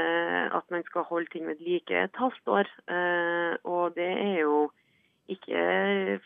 at 0.58 0.74
man 0.74 0.84
skal 0.88 1.08
holde 1.10 1.30
ting 1.34 1.48
ved 1.48 1.62
like 1.62 2.04
et 2.04 2.22
halvt 2.22 2.54
år. 2.60 2.72
Eh, 2.90 3.54
og 3.64 3.96
det 3.96 4.12
er 4.14 4.40
jo 4.46 4.68
ikke 5.28 6.20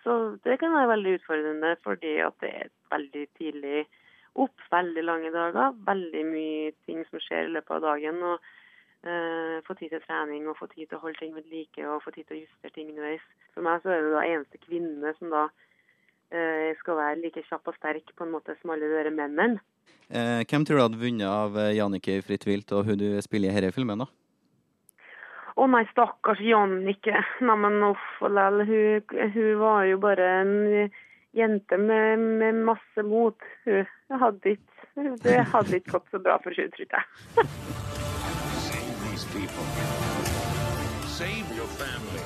Så 0.00 0.38
det 0.44 0.58
kan 0.60 0.72
være 0.72 0.88
veldig 0.88 1.12
utfordrende 1.18 1.76
fordi 1.84 2.14
at 2.24 2.32
det 2.40 2.50
er 2.56 2.68
veldig 2.90 3.26
tidlig 3.38 3.82
opp, 4.34 4.62
veldig 4.72 5.02
lange 5.04 5.32
dager, 5.34 5.74
veldig 5.86 6.22
mye 6.24 6.70
ting 6.86 7.04
som 7.10 7.20
skjer 7.20 7.48
i 7.48 7.52
løpet 7.52 7.74
av 7.76 7.82
dagen. 7.84 8.22
og 8.22 8.38
Uh, 9.00 9.62
få 9.64 9.72
tid 9.78 9.94
til 9.94 10.02
trening 10.04 10.44
og 10.50 10.58
få 10.58 10.66
tid 10.68 10.84
til 10.84 10.98
å 10.98 11.00
holde 11.00 11.16
ting 11.16 11.30
ved 11.32 11.46
like 11.48 11.84
og 11.88 12.02
få 12.04 12.10
tid 12.12 12.26
til 12.28 12.36
å 12.36 12.40
justere 12.42 12.72
ting 12.74 12.90
underveis. 12.92 13.22
For 13.54 13.64
meg 13.64 13.80
så 13.80 13.94
er 13.94 14.02
det 14.04 14.10
da 14.12 14.24
eneste 14.28 14.60
kvinne 14.60 15.12
som 15.16 15.30
da 15.32 15.46
uh, 15.48 16.70
skal 16.82 16.98
være 16.98 17.20
like 17.22 17.40
kjapp 17.46 17.70
og 17.72 17.78
sterk 17.78 18.12
på 18.12 18.26
en 18.26 18.34
måte 18.34 18.58
som 18.60 18.74
alle 18.74 18.90
de 18.92 19.12
mennene. 19.14 19.62
Uh, 20.12 20.44
hvem 20.44 20.66
tror 20.68 20.76
du 20.76 20.82
hadde 20.82 21.00
vunnet 21.00 21.24
av 21.30 21.56
Jannicke 21.72 22.18
i 22.18 22.24
Fritt 22.26 22.44
vilt 22.44 22.74
og 22.76 22.90
hun 22.90 23.00
du 23.00 23.06
spiller 23.24 23.48
i 23.48 23.62
denne 23.62 23.72
filmen, 23.72 24.04
da? 24.04 24.10
Å 25.56 25.68
nei, 25.68 25.82
stakkars 25.94 26.42
Jannicke. 26.44 27.24
Neimen 27.40 27.80
uff 27.88 28.20
og 28.20 28.36
lell. 28.36 28.66
Hun, 28.68 29.16
hun, 29.32 29.48
var 29.60 29.88
jo 29.88 29.96
bare 30.04 30.28
en 30.42 30.54
jente 31.36 31.80
med, 31.80 32.20
med 32.42 32.60
masse 32.68 33.06
mot. 33.08 33.48
Hun 33.64 34.20
hadde 34.26 34.58
ikke, 34.58 34.86
det 35.24 35.40
hadde 35.54 35.80
ikke 35.80 35.96
gått 35.96 36.12
så 36.12 36.20
bra 36.20 36.36
for 36.44 36.52
henne, 36.52 36.76
tror 36.76 37.00
jeg. 37.00 37.99
People. 39.24 39.64
Save 41.08 41.46
your 41.56 41.66
family. 41.66 42.22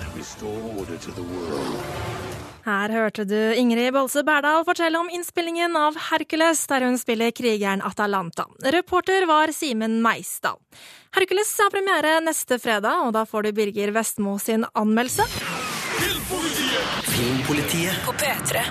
And 0.00 0.16
restore 0.16 0.60
order 0.78 0.96
to 0.96 1.10
the 1.12 1.22
world. 1.22 1.80
Her 2.64 2.88
hørte 2.88 3.24
du 3.24 3.36
Ingrid 3.54 3.92
Bolse 3.92 4.22
Berdal 4.24 4.64
fortelle 4.64 4.98
om 4.98 5.10
innspillingen 5.12 5.76
av 5.76 5.98
Hercules, 6.10 6.66
der 6.66 6.86
hun 6.86 6.96
spiller 6.98 7.30
krigeren 7.30 7.82
Atalanta. 7.84 8.46
Reporter 8.72 9.26
var 9.28 9.52
Simen 9.52 10.00
Meisdal. 10.02 10.56
Hercules 11.12 11.52
har 11.60 11.70
premiere 11.70 12.20
neste 12.24 12.58
fredag, 12.58 13.04
og 13.04 13.12
da 13.12 13.26
får 13.28 13.42
du 13.42 13.52
Birger 13.52 13.92
Vestmo 13.92 14.38
sin 14.38 14.64
anmeldelse. 14.72 15.28
Filmpolitiet 17.04 18.00
på 18.06 18.12
P3. 18.12 18.64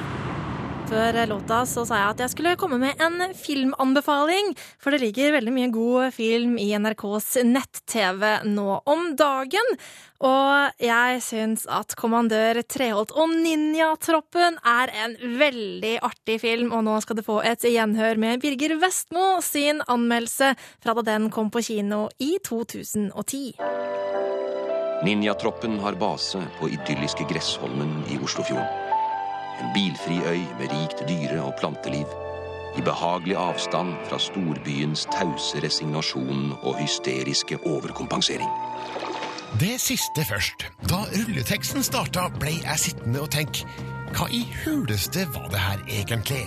Før 0.94 1.16
låta 1.26 1.64
så 1.66 1.82
sa 1.88 1.98
jeg 1.98 2.14
at 2.14 2.22
jeg 2.22 2.32
skulle 2.34 2.58
komme 2.60 2.78
med 2.82 3.00
en 3.02 3.32
filmanbefaling. 3.34 4.52
For 4.82 4.94
det 4.94 5.02
ligger 5.02 5.34
veldig 5.40 5.54
mye 5.56 5.72
god 5.74 6.14
film 6.14 6.54
i 6.62 6.68
NRKs 6.78 7.40
nett-TV 7.50 8.26
nå 8.46 8.76
om 8.90 9.08
dagen. 9.18 9.72
Og 10.24 10.84
jeg 10.84 11.24
syns 11.26 11.66
at 11.66 11.96
Kommandør 12.00 12.62
Treholt 12.70 13.16
og 13.18 13.34
Ninjatroppen 13.34 14.60
er 14.62 14.94
en 15.02 15.18
veldig 15.42 15.96
artig 16.06 16.38
film, 16.46 16.70
og 16.78 16.86
nå 16.86 17.00
skal 17.04 17.18
du 17.18 17.26
få 17.26 17.42
et 17.42 17.66
gjenhør 17.66 18.22
med 18.22 18.46
Birger 18.46 18.78
Vestmo 18.84 19.40
sin 19.44 19.82
anmeldelse 19.90 20.54
fra 20.78 20.98
da 21.00 21.08
den 21.10 21.32
kom 21.34 21.50
på 21.50 21.66
kino 21.66 22.06
i 22.22 22.36
2010. 22.46 23.58
Ninjatroppen 25.04 25.82
har 25.84 25.98
base 26.00 26.46
på 26.62 26.70
idylliske 26.78 27.26
Gressholmen 27.34 28.04
i 28.14 28.22
Oslofjorden. 28.22 28.93
En 29.64 29.74
bilfri 29.74 30.20
øy 30.28 30.44
med 30.60 30.72
rikt 30.72 31.04
dyre- 31.08 31.42
og 31.42 31.54
planteliv. 31.60 32.06
I 32.78 32.82
behagelig 32.82 33.36
avstand 33.38 33.94
fra 34.10 34.20
storbyens 34.20 35.06
tause 35.06 35.62
resignasjon 35.64 36.52
og 36.64 36.76
hysteriske 36.82 37.58
overkompensering. 37.66 38.50
Det 39.60 39.82
siste 39.82 40.26
først. 40.26 40.68
Da 40.90 41.06
rulleteksten 41.14 41.84
starta, 41.84 42.28
ble 42.40 42.58
jeg 42.64 42.80
sittende 42.80 43.22
og 43.22 43.32
tenke 43.32 43.64
hva 44.14 44.28
i 44.30 44.44
huleste 44.64 45.26
var 45.34 45.48
det 45.52 45.62
her 45.62 45.82
egentlig? 45.88 46.44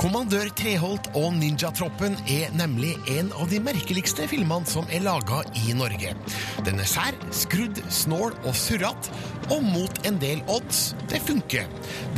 Kommandør 0.00 0.48
Treholt 0.58 1.06
og 1.18 1.34
Ninjatroppen 1.36 2.16
er 2.30 2.52
nemlig 2.58 2.94
en 3.12 3.30
av 3.38 3.50
de 3.52 3.60
merkeligste 3.62 4.26
filmene 4.30 4.66
som 4.68 4.88
er 4.90 5.04
laga 5.04 5.42
i 5.62 5.76
Norge. 5.78 6.14
Den 6.66 6.82
er 6.82 6.90
sær, 6.90 7.14
skrudd, 7.34 7.78
snål 7.92 8.34
og 8.42 8.58
surrete, 8.58 9.14
og 9.52 9.62
mot 9.62 10.00
en 10.08 10.18
del 10.22 10.42
odds, 10.50 10.94
det 11.10 11.20
funker. 11.26 11.68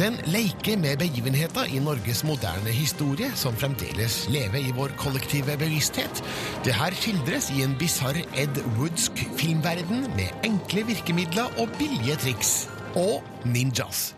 Den 0.00 0.16
leker 0.30 0.78
med 0.80 1.00
begivenheter 1.02 1.68
i 1.74 1.82
Norges 1.82 2.22
moderne 2.26 2.72
historie, 2.72 3.30
som 3.36 3.56
fremdeles 3.58 4.22
lever 4.32 4.70
i 4.70 4.74
vår 4.76 4.96
kollektive 5.00 5.58
bevissthet. 5.60 6.22
Det 6.64 6.76
her 6.76 6.96
skildres 6.96 7.50
i 7.52 7.64
en 7.66 7.76
bisarr 7.80 8.22
Ed 8.38 8.62
Woodsk 8.78 9.26
filmverden 9.36 10.06
med 10.16 10.46
enkle 10.46 10.86
virkemidler 10.88 11.52
og 11.60 11.74
billige 11.80 12.16
triks. 12.24 12.58
Og 12.96 13.20
ninjas. 13.44 14.15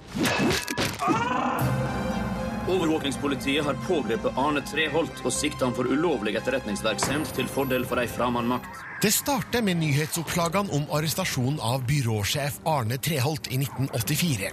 Overvåkingspolitiet 2.68 3.64
har 3.64 3.74
pågrepet 3.88 4.38
Arne 4.38 4.60
Treholt 4.60 5.24
og 5.24 5.32
sikta 5.32 5.64
han 5.66 5.74
for 5.76 5.88
ulovlig 5.88 6.36
etterretningsvirksomhet 6.40 7.32
til 7.36 7.48
fordel 7.50 7.86
for 7.88 8.00
ei 8.02 8.08
framandmakt. 8.10 8.88
Det 8.98 9.12
starter 9.14 9.62
med 9.62 9.76
nyhetsoppslagene 9.78 10.74
om 10.74 10.88
arrestasjonen 10.90 11.61
av 11.62 11.84
byråsjef 11.87 12.56
Arne 12.66 12.96
Treholt 12.98 13.46
i 13.46 13.61
1984. 13.62 14.48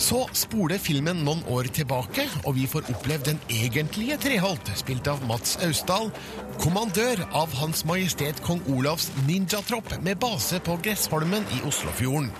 Så 0.00 0.22
spoler 0.32 0.80
filmen 0.80 1.18
noen 1.26 1.42
år 1.52 1.68
tilbake, 1.76 2.24
og 2.46 2.56
vi 2.56 2.64
får 2.64 2.88
oppleve 2.88 3.26
den 3.26 3.40
egentlige 3.52 4.16
Treholt, 4.22 4.70
spilt 4.80 5.10
av 5.12 5.20
Mats 5.28 5.58
Austdal, 5.66 6.08
kommandør 6.62 7.20
av 7.36 7.52
Hans 7.58 7.84
Majestet 7.88 8.40
Kong 8.44 8.62
Olavs 8.72 9.10
ninjatropp 9.26 9.92
med 10.00 10.16
base 10.24 10.62
på 10.64 10.78
Gressholmen 10.80 11.44
i 11.52 11.60
Oslofjorden. 11.68 12.30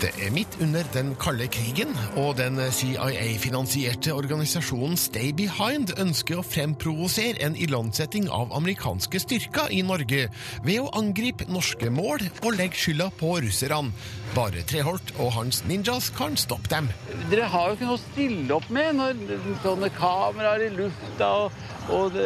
Det 0.00 0.14
er 0.16 0.32
midt 0.32 0.56
under 0.64 0.88
den 0.96 1.12
kalde 1.20 1.50
krigen, 1.52 1.92
og 2.16 2.38
den 2.40 2.56
CIA-finansierte 2.72 4.16
organisasjonen 4.16 4.96
Stay 4.96 5.36
Behind 5.36 5.92
ønsker 6.00 6.40
å 6.40 6.46
fremprovosere 6.46 7.44
en 7.44 7.60
ilandsetting 7.60 8.32
av 8.32 8.56
amerikanske 8.56 9.20
styrker 9.26 9.68
i 9.76 9.84
Norge 9.84 10.24
ved 10.64 10.80
å 10.80 11.01
angripe 11.02 11.46
norske 11.50 11.90
mål 11.92 12.22
og 12.42 12.54
legge 12.56 12.78
skylda 12.78 13.10
på 13.18 13.36
russerne. 13.44 13.92
Bare 14.32 14.62
Treholt 14.68 15.12
og 15.20 15.34
hans 15.36 15.60
ninjas 15.68 16.08
kan 16.16 16.38
stoppe 16.40 16.70
dem. 16.72 16.88
Dere 17.30 17.50
har 17.52 17.68
jo 17.68 17.76
ikke 17.76 17.88
noe 17.90 17.98
å 17.98 18.04
stille 18.06 18.56
opp 18.56 18.70
med 18.72 18.96
når 18.96 19.20
sånne 19.64 19.90
kameraer 19.98 20.66
i 20.68 20.70
lufta 20.72 21.28
og, 21.44 21.60
og 21.92 22.16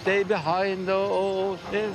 stay 0.00 0.24
behind 0.26 0.90
og, 0.90 1.14
og 1.20 1.70
det. 1.70 1.86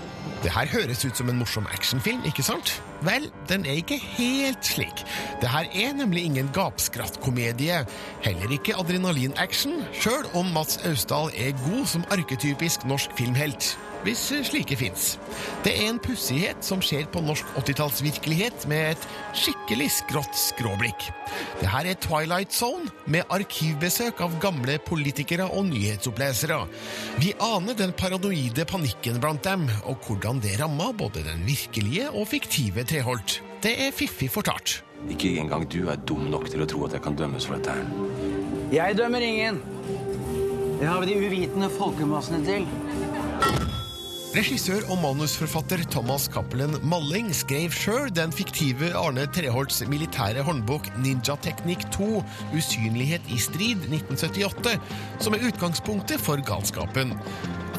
Det 0.42 0.54
her 0.56 0.72
høres 0.72 1.04
ut 1.06 1.18
som 1.18 1.30
en 1.30 1.38
morsom 1.38 1.68
actionfilm, 1.70 2.24
ikke 2.26 2.46
sant? 2.46 2.78
Vel, 3.06 3.28
den 3.50 3.66
er 3.66 3.82
ikke 3.82 4.00
helt 4.00 4.66
slik. 4.66 5.04
Det 5.42 5.52
her 5.52 5.68
er 5.74 5.94
nemlig 6.00 6.24
ingen 6.30 6.50
gapskrattkomedie. 6.56 7.84
Heller 8.26 8.56
ikke 8.58 8.78
adrenalin-action, 8.80 9.84
sjøl 9.94 10.26
om 10.38 10.50
Mats 10.56 10.80
Austdal 10.88 11.30
er 11.36 11.54
god 11.68 11.86
som 11.94 12.06
arketypisk 12.14 12.88
norsk 12.90 13.14
filmhelt. 13.20 13.76
Hvis 14.02 14.22
slike 14.48 14.74
fins. 14.80 15.20
Det 15.62 15.76
er 15.78 15.92
en 15.92 16.00
pussighet 16.02 16.66
som 16.66 16.82
skjer 16.82 17.06
på 17.14 17.22
norsk 17.22 17.46
80-tallsvirkelighet 17.60 18.66
med 18.72 18.96
et 18.96 19.04
skikkelig 19.38 19.92
skrått 20.00 20.38
skråblikk. 20.38 21.06
Det 21.60 21.70
her 21.70 21.92
er 21.92 22.00
Twilight 22.02 22.56
Zone, 22.56 22.90
med 23.06 23.30
arkivbesøk 23.30 24.24
av 24.26 24.40
gamle 24.42 24.80
politikere 24.88 25.46
og 25.46 25.68
nyhetsopplesere. 25.70 26.64
Vi 27.22 27.36
aner 27.46 27.78
den 27.78 27.94
paranoide 27.94 28.66
panikken 28.66 29.22
blant 29.22 29.46
dem, 29.46 29.68
og 29.86 30.02
hvordan 30.08 30.42
det 30.42 30.58
ramma 30.64 30.90
både 30.98 31.22
den 31.28 31.46
virkelige 31.46 32.10
og 32.10 32.26
fiktive 32.34 32.88
Treholt. 32.90 33.38
Det 33.62 33.76
er 33.86 33.94
fiffig 33.94 34.32
fortalt. 34.34 34.80
Ikke 35.14 35.36
engang 35.38 35.68
du 35.70 35.84
er 35.90 36.02
dum 36.10 36.26
nok 36.34 36.50
til 36.50 36.66
å 36.66 36.70
tro 36.70 36.88
at 36.88 36.98
jeg 36.98 37.06
kan 37.06 37.18
dømmes 37.18 37.46
for 37.46 37.58
dette 37.58 37.78
her. 37.78 37.86
Jeg 38.74 38.98
dømmer 38.98 39.22
ingen. 39.22 39.62
Det 40.82 40.90
har 40.90 41.04
vi 41.04 41.14
de 41.14 41.22
uvitende 41.22 41.70
folkemassene 41.78 42.42
til. 42.46 42.66
Regissør 44.32 44.86
og 44.88 45.02
manusforfatter 45.02 45.82
Thomas 45.92 46.30
Cappelen 46.32 46.78
Malling 46.88 47.34
skrev 47.36 47.74
sjøl 47.76 48.08
den 48.16 48.32
fiktive 48.32 48.94
Arne 48.96 49.26
Treholts 49.36 49.82
militære 49.92 50.46
håndbok 50.48 50.88
Ninjateknikk 51.04 51.84
2 51.92 52.08
Usynlighet 52.56 53.28
i 53.28 53.42
strid 53.44 53.84
1978, 53.90 54.78
som 55.20 55.36
er 55.36 55.44
utgangspunktet 55.50 56.24
for 56.24 56.40
galskapen. 56.48 57.12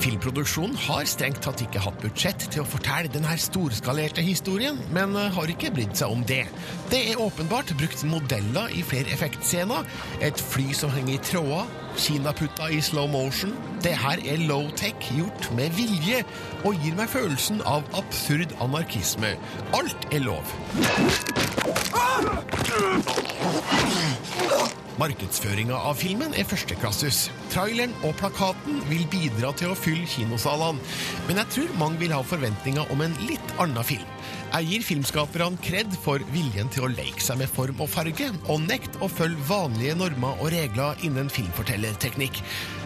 Filmproduksjonen 0.03 0.75
har 0.89 1.05
strengt 1.07 1.45
tatt 1.45 1.61
ikke 1.63 1.79
hatt 1.85 2.01
budsjett 2.03 2.49
til 2.51 2.65
å 2.65 2.67
fortelle 2.67 3.11
denne 3.13 3.37
storskalerte 3.39 4.25
historien, 4.27 4.81
men 4.91 5.15
har 5.15 5.53
ikke 5.53 5.71
brydd 5.77 5.95
seg 5.95 6.11
om 6.11 6.25
det. 6.27 6.43
Det 6.91 6.99
er 7.13 7.23
åpenbart 7.23 7.71
brukt 7.79 8.03
modeller 8.11 8.75
i 8.75 8.83
flere 8.83 9.13
effektscener, 9.15 9.87
et 10.19 10.43
fly 10.43 10.75
som 10.75 10.91
henger 10.91 11.15
i 11.15 11.23
tråder, 11.23 11.71
kinaputta 11.95 12.73
i 12.75 12.83
slow 12.83 13.07
motion. 13.15 13.55
Det 13.85 13.95
her 13.95 14.19
er 14.27 14.43
low-tech 14.43 15.07
gjort 15.15 15.53
med 15.55 15.71
vilje, 15.79 16.25
og 16.67 16.83
gir 16.83 16.99
meg 16.99 17.13
følelsen 17.13 17.63
av 17.63 17.87
absurd 17.95 18.57
anarkisme. 18.65 19.37
Alt 19.79 20.11
er 20.11 20.27
lov. 20.27 20.57
Markedsføringa 25.01 25.77
av 25.89 25.97
filmen 25.97 26.35
er 26.37 26.45
førsteklasses. 26.49 27.25
Traileren 27.53 27.95
og 28.05 28.13
plakaten 28.21 28.83
vil 28.91 29.07
bidra 29.13 29.53
til 29.57 29.73
å 29.73 29.79
fylle 29.79 30.05
kinosalene, 30.09 30.83
men 31.29 31.41
jeg 31.41 31.53
tror 31.55 31.79
mange 31.81 32.03
vil 32.03 32.13
ha 32.13 32.21
forventninger 32.27 32.93
om 32.93 33.05
en 33.05 33.17
litt 33.25 33.55
annen 33.63 33.87
film. 33.87 34.09
Jeg 34.53 34.69
gir 34.69 34.85
filmskaperne 34.85 35.61
kred 35.65 35.95
for 36.05 36.21
viljen 36.35 36.69
til 36.73 36.85
å 36.85 36.93
leke 36.93 37.25
seg 37.25 37.41
med 37.41 37.49
form 37.49 37.81
og 37.81 37.89
farge, 37.89 38.29
og 38.53 38.67
nekt 38.67 38.99
å 39.01 39.09
følge 39.09 39.49
vanlige 39.49 39.97
normer 39.97 40.37
og 40.45 40.53
regler 40.53 41.01
innen 41.09 41.33
filmfortellerteknikk. 41.33 42.43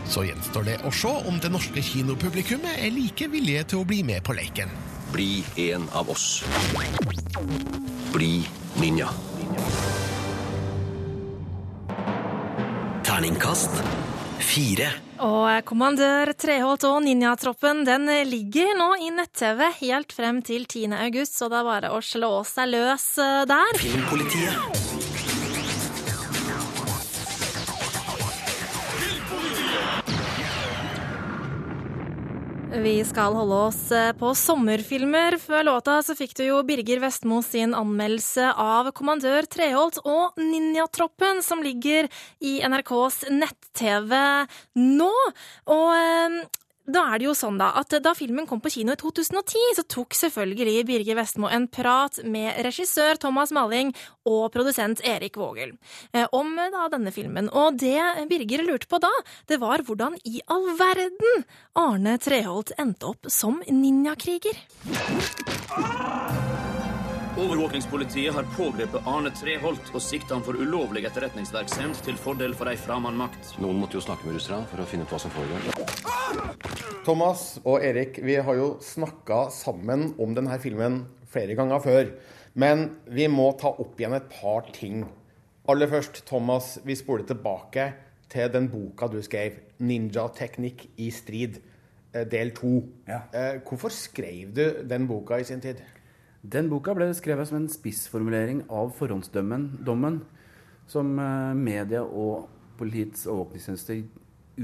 Så 0.06 0.22
gjenstår 0.28 0.68
det 0.68 0.76
å 0.86 0.94
se 0.94 1.10
om 1.26 1.40
det 1.42 1.50
norske 1.50 1.82
kinopublikummet 1.82 2.78
er 2.86 2.94
like 2.94 3.26
villige 3.32 3.66
til 3.72 3.82
å 3.82 3.88
bli 3.88 4.04
med 4.06 4.22
på 4.26 4.38
leken. 4.38 4.70
Bli 5.10 5.42
en 5.66 5.90
av 5.96 6.10
oss. 6.14 6.44
Bli 8.14 8.46
ninja. 8.78 9.10
Terningkast 13.16 13.72
fire. 14.44 14.90
Og 15.24 15.48
Kommandør 15.64 16.34
Treholt 16.36 16.84
og 16.84 16.98
Ninjatroppen 17.00 17.80
den 17.88 18.04
ligger 18.28 18.74
nå 18.76 18.90
i 19.06 19.08
nett-TV 19.08 19.62
helt 19.78 20.12
frem 20.12 20.42
til 20.44 20.66
10. 20.68 20.92
august, 20.98 21.38
så 21.40 21.48
det 21.48 21.62
er 21.62 21.70
bare 21.70 21.94
å 21.96 22.02
slå 22.04 22.42
seg 22.44 22.74
løs 22.74 23.06
eh, 23.24 23.46
der. 23.48 23.80
Filmpolitiet. 23.80 24.85
Vi 32.76 33.04
skal 33.08 33.32
holde 33.32 33.56
oss 33.70 33.78
eh, 33.94 34.10
på 34.12 34.34
sommerfilmer. 34.36 35.38
Før 35.40 35.62
låta 35.64 35.94
så 36.04 36.12
fikk 36.18 36.34
du 36.36 36.42
jo 36.44 36.58
Birger 36.66 37.00
Vestmo 37.00 37.38
sin 37.44 37.72
anmeldelse 37.76 38.50
av 38.52 38.90
Kommandør 38.96 39.48
Treholt 39.48 39.96
og 40.04 40.36
Ninjatroppen, 40.36 41.40
som 41.46 41.64
ligger 41.64 42.10
i 42.44 42.58
NRKs 42.60 43.30
nett-TV 43.32 44.12
nå. 44.76 45.08
Og 45.72 45.88
eh, 45.96 46.36
da 46.86 47.02
er 47.12 47.20
det 47.20 47.26
jo 47.28 47.34
sånn 47.36 47.58
da, 47.60 47.72
at 47.80 47.94
da 48.02 48.12
filmen 48.16 48.46
kom 48.48 48.60
på 48.62 48.72
kino 48.76 48.94
i 48.94 49.00
2010, 49.00 49.76
så 49.78 49.84
tok 49.90 50.16
selvfølgelig 50.16 50.84
Birger 50.88 51.18
Vestmo 51.18 51.50
en 51.50 51.66
prat 51.70 52.20
med 52.24 52.60
regissør 52.66 53.18
Thomas 53.22 53.52
Malling 53.54 53.92
og 54.26 54.50
produsent 54.54 55.02
Erik 55.06 55.38
Vågel 55.40 55.74
eh, 56.12 56.26
om 56.32 56.54
da 56.56 56.86
denne 56.92 57.12
filmen. 57.14 57.50
Og 57.50 57.78
det 57.82 58.00
Birger 58.30 58.64
lurte 58.66 58.90
på 58.90 59.00
da, 59.02 59.12
det 59.50 59.60
var 59.62 59.84
hvordan 59.86 60.18
i 60.24 60.40
all 60.52 60.70
verden 60.78 61.44
Arne 61.78 62.16
Treholt 62.22 62.74
endte 62.78 63.12
opp 63.12 63.30
som 63.32 63.62
ninjakriger. 63.66 64.56
Overvåkingspolitiet 67.36 68.34
har 68.34 68.46
pågrepet 68.56 69.02
Arne 69.04 69.28
Treholt 69.36 69.90
og 69.92 70.00
sikta 70.00 70.38
han 70.38 70.44
for 70.44 70.56
ulovlig 70.56 71.02
etterretningsvirksomhet 71.04 71.98
til 72.06 72.16
fordel 72.16 72.54
for 72.56 72.70
ei 72.70 72.78
framand 72.80 73.18
makt. 73.20 73.50
Noen 73.60 73.76
måtte 73.82 73.98
jo 73.98 74.04
snakke 74.06 74.24
med 74.24 74.38
russerne 74.38 74.64
for 74.70 74.80
å 74.80 74.86
finne 74.88 75.04
ut 75.04 75.12
hva 75.12 75.18
som 75.20 75.34
foregår. 75.34 75.66
Thomas 77.04 77.42
og 77.60 77.84
Erik, 77.84 78.22
vi 78.24 78.38
har 78.40 78.56
jo 78.56 78.70
snakka 78.80 79.50
sammen 79.52 80.14
om 80.16 80.32
denne 80.38 80.56
filmen 80.62 81.02
flere 81.28 81.58
ganger 81.58 81.82
før. 81.84 82.08
Men 82.56 82.86
vi 83.04 83.28
må 83.28 83.50
ta 83.60 83.68
opp 83.84 84.00
igjen 84.00 84.16
et 84.16 84.32
par 84.32 84.72
ting. 84.72 85.04
Aller 85.68 85.92
først, 85.92 86.22
Thomas, 86.24 86.78
vi 86.88 86.96
spoler 86.96 87.28
tilbake 87.28 87.90
til 88.32 88.48
den 88.54 88.70
boka 88.72 89.10
du 89.12 89.20
skrev, 89.20 89.60
'Ninjateknikk 89.76 90.88
i 90.96 91.10
strid', 91.12 91.60
eh, 92.14 92.24
del 92.24 92.54
to. 92.56 92.82
Ja. 93.06 93.20
Hvorfor 93.60 93.92
skrev 93.92 94.56
du 94.56 94.88
den 94.88 95.06
boka 95.06 95.36
i 95.36 95.44
sin 95.44 95.60
tid? 95.60 95.84
Den 96.46 96.68
boka 96.70 96.92
ble 96.94 97.08
skrevet 97.16 97.48
som 97.48 97.58
en 97.58 97.70
spissformulering 97.70 98.64
av 98.70 98.92
forhåndsdommen 98.98 100.20
som 100.86 101.16
eh, 101.18 101.54
media 101.58 102.04
og 102.04 102.52
Politiets 102.76 103.24
overvåkningstjenester 103.24 104.02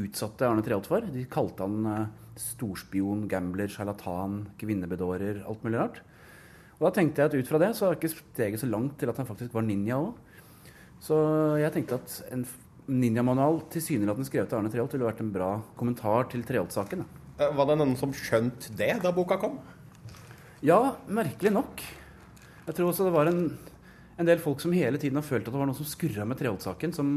utsatte 0.03 0.45
Arne 0.47 0.62
Treholt 0.64 0.87
for. 0.90 1.07
De 1.14 1.25
kalte 1.33 1.64
han 1.64 1.88
eh, 1.88 2.11
storspion, 2.38 3.25
gambler, 3.31 3.73
sjarlatan, 3.73 4.42
kvinnebedårer, 4.61 5.42
alt 5.49 5.64
mulig 5.64 5.81
rart. 5.81 6.03
Og 6.77 6.87
da 6.87 6.92
tenkte 6.99 7.23
jeg 7.23 7.31
at 7.33 7.38
ut 7.40 7.51
fra 7.51 7.61
det 7.62 7.73
så 7.79 7.88
er 7.88 7.99
ikke 7.99 8.12
steget 8.12 8.62
så 8.62 8.68
langt 8.71 8.99
til 9.01 9.11
at 9.11 9.18
han 9.18 9.29
faktisk 9.29 9.57
var 9.57 9.66
ninja 9.66 9.99
òg. 10.03 10.12
Så 11.03 11.16
jeg 11.59 11.75
tenkte 11.75 11.99
at 11.99 12.16
en 12.37 12.45
ninjamanual 12.92 13.62
tilsynelatende 13.73 14.29
skrevet 14.29 14.53
av 14.55 14.61
Arne 14.61 14.71
Treholt 14.71 14.95
ville 14.95 15.09
vært 15.09 15.23
en 15.25 15.35
bra 15.35 15.53
kommentar 15.79 16.29
til 16.31 16.45
Treholt-saken. 16.47 17.07
Eh, 17.40 17.49
Var 17.59 17.73
det 17.73 17.81
noen 17.81 17.97
som 17.99 18.14
skjønte 18.14 18.77
det 18.79 18.95
da 19.03 19.14
boka 19.16 19.40
kom? 19.42 19.59
Ja, 20.62 20.94
merkelig 21.11 21.51
nok. 21.51 21.81
Jeg 22.68 22.75
tror 22.77 22.92
også 22.92 23.09
det 23.09 23.14
var 23.16 23.27
en, 23.27 23.48
en 24.14 24.29
del 24.29 24.38
folk 24.38 24.61
som 24.62 24.70
hele 24.70 25.01
tiden 25.03 25.18
har 25.18 25.27
følt 25.27 25.48
at 25.48 25.51
det 25.51 25.59
var 25.59 25.66
noe 25.66 25.75
som 25.75 25.88
skurra 25.90 26.22
med 26.22 26.38
Treholt-saken, 26.38 26.92
som, 26.94 27.16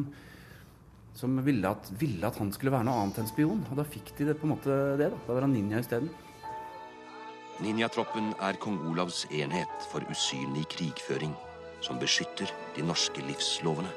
som 1.14 1.36
ville, 1.46 1.70
at, 1.70 1.92
ville 2.02 2.26
at 2.26 2.40
han 2.42 2.50
skulle 2.56 2.74
være 2.74 2.88
noe 2.88 3.04
annet 3.04 3.22
enn 3.22 3.30
spion. 3.30 3.62
Og 3.70 3.78
da 3.78 3.86
fikk 3.86 4.16
de 4.18 4.32
det 4.32 4.40
på 4.42 4.50
en 4.50 4.56
måte 4.56 4.80
det. 4.98 5.12
Da, 5.14 5.22
da 5.28 5.38
var 5.38 5.46
han 5.46 5.54
ninja 5.54 5.84
isteden. 5.84 6.10
Ninjatroppen 7.62 8.34
er 8.42 8.58
kong 8.66 8.82
Olavs 8.90 9.28
enhet 9.30 9.90
for 9.94 10.02
usynlig 10.10 10.66
krigføring, 10.74 11.38
som 11.86 12.02
beskytter 12.02 12.50
de 12.74 12.90
norske 12.90 13.22
livslovene. 13.30 13.94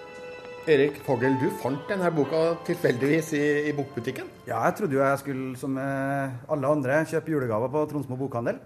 Erik 0.68 1.00
Fogel, 1.06 1.40
du 1.40 1.48
fant 1.62 1.88
denne 1.88 2.12
boka 2.12 2.50
tilfeldigvis 2.68 3.32
i, 3.32 3.46
i 3.70 3.72
bokbutikken? 3.72 4.28
Ja, 4.44 4.60
jeg 4.68 4.76
trodde 4.76 5.00
jo 5.00 5.00
jeg 5.00 5.22
skulle, 5.24 5.54
som 5.56 5.80
eh, 5.80 6.36
alle 6.52 6.74
andre, 6.76 7.06
kjøpe 7.08 7.32
julegaver 7.32 7.72
på 7.72 7.88
Tronsmo 7.88 8.20
bokhandel. 8.20 8.60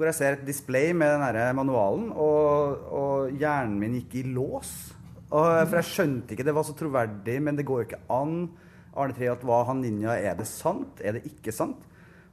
Hvor 0.00 0.08
jeg 0.08 0.16
ser 0.16 0.38
et 0.38 0.46
display 0.48 0.94
med 0.96 1.10
den 1.12 1.26
her 1.26 1.52
manualen, 1.52 2.06
og, 2.16 2.86
og 2.88 3.34
hjernen 3.36 3.76
min 3.82 3.98
gikk 3.98 4.14
i 4.22 4.22
lås. 4.32 4.70
Og, 5.28 5.44
for 5.68 5.76
jeg 5.76 5.88
skjønte 5.90 6.32
ikke 6.32 6.46
det 6.48 6.54
var 6.56 6.64
så 6.64 6.72
troverdig, 6.78 7.36
men 7.44 7.58
det 7.58 7.66
går 7.68 7.82
jo 7.82 7.88
ikke 7.90 8.00
an. 8.16 8.38
Arne 8.96 9.14
Treholt 9.14 9.44
var 9.46 9.68
han 9.68 9.84
ninja. 9.84 10.16
Er 10.16 10.40
det 10.40 10.48
sant? 10.48 11.04
Er 11.04 11.18
det 11.18 11.26
ikke 11.28 11.52
sant? 11.52 11.84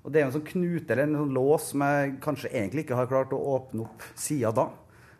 Og 0.07 0.13
det 0.13 0.21
er 0.21 0.23
jo 0.23 0.29
en 0.31 0.37
sånn 0.37 0.47
knute 0.47 0.95
eller 0.95 1.03
en 1.03 1.19
sånn 1.19 1.35
lås 1.35 1.69
som 1.73 1.83
jeg 1.83 2.15
kanskje 2.23 2.53
egentlig 2.53 2.85
ikke 2.85 2.95
har 2.95 3.09
klart 3.11 3.35
å 3.35 3.43
åpne 3.57 3.83
opp 3.83 4.05
sida 4.15 4.53
da. 4.55 4.69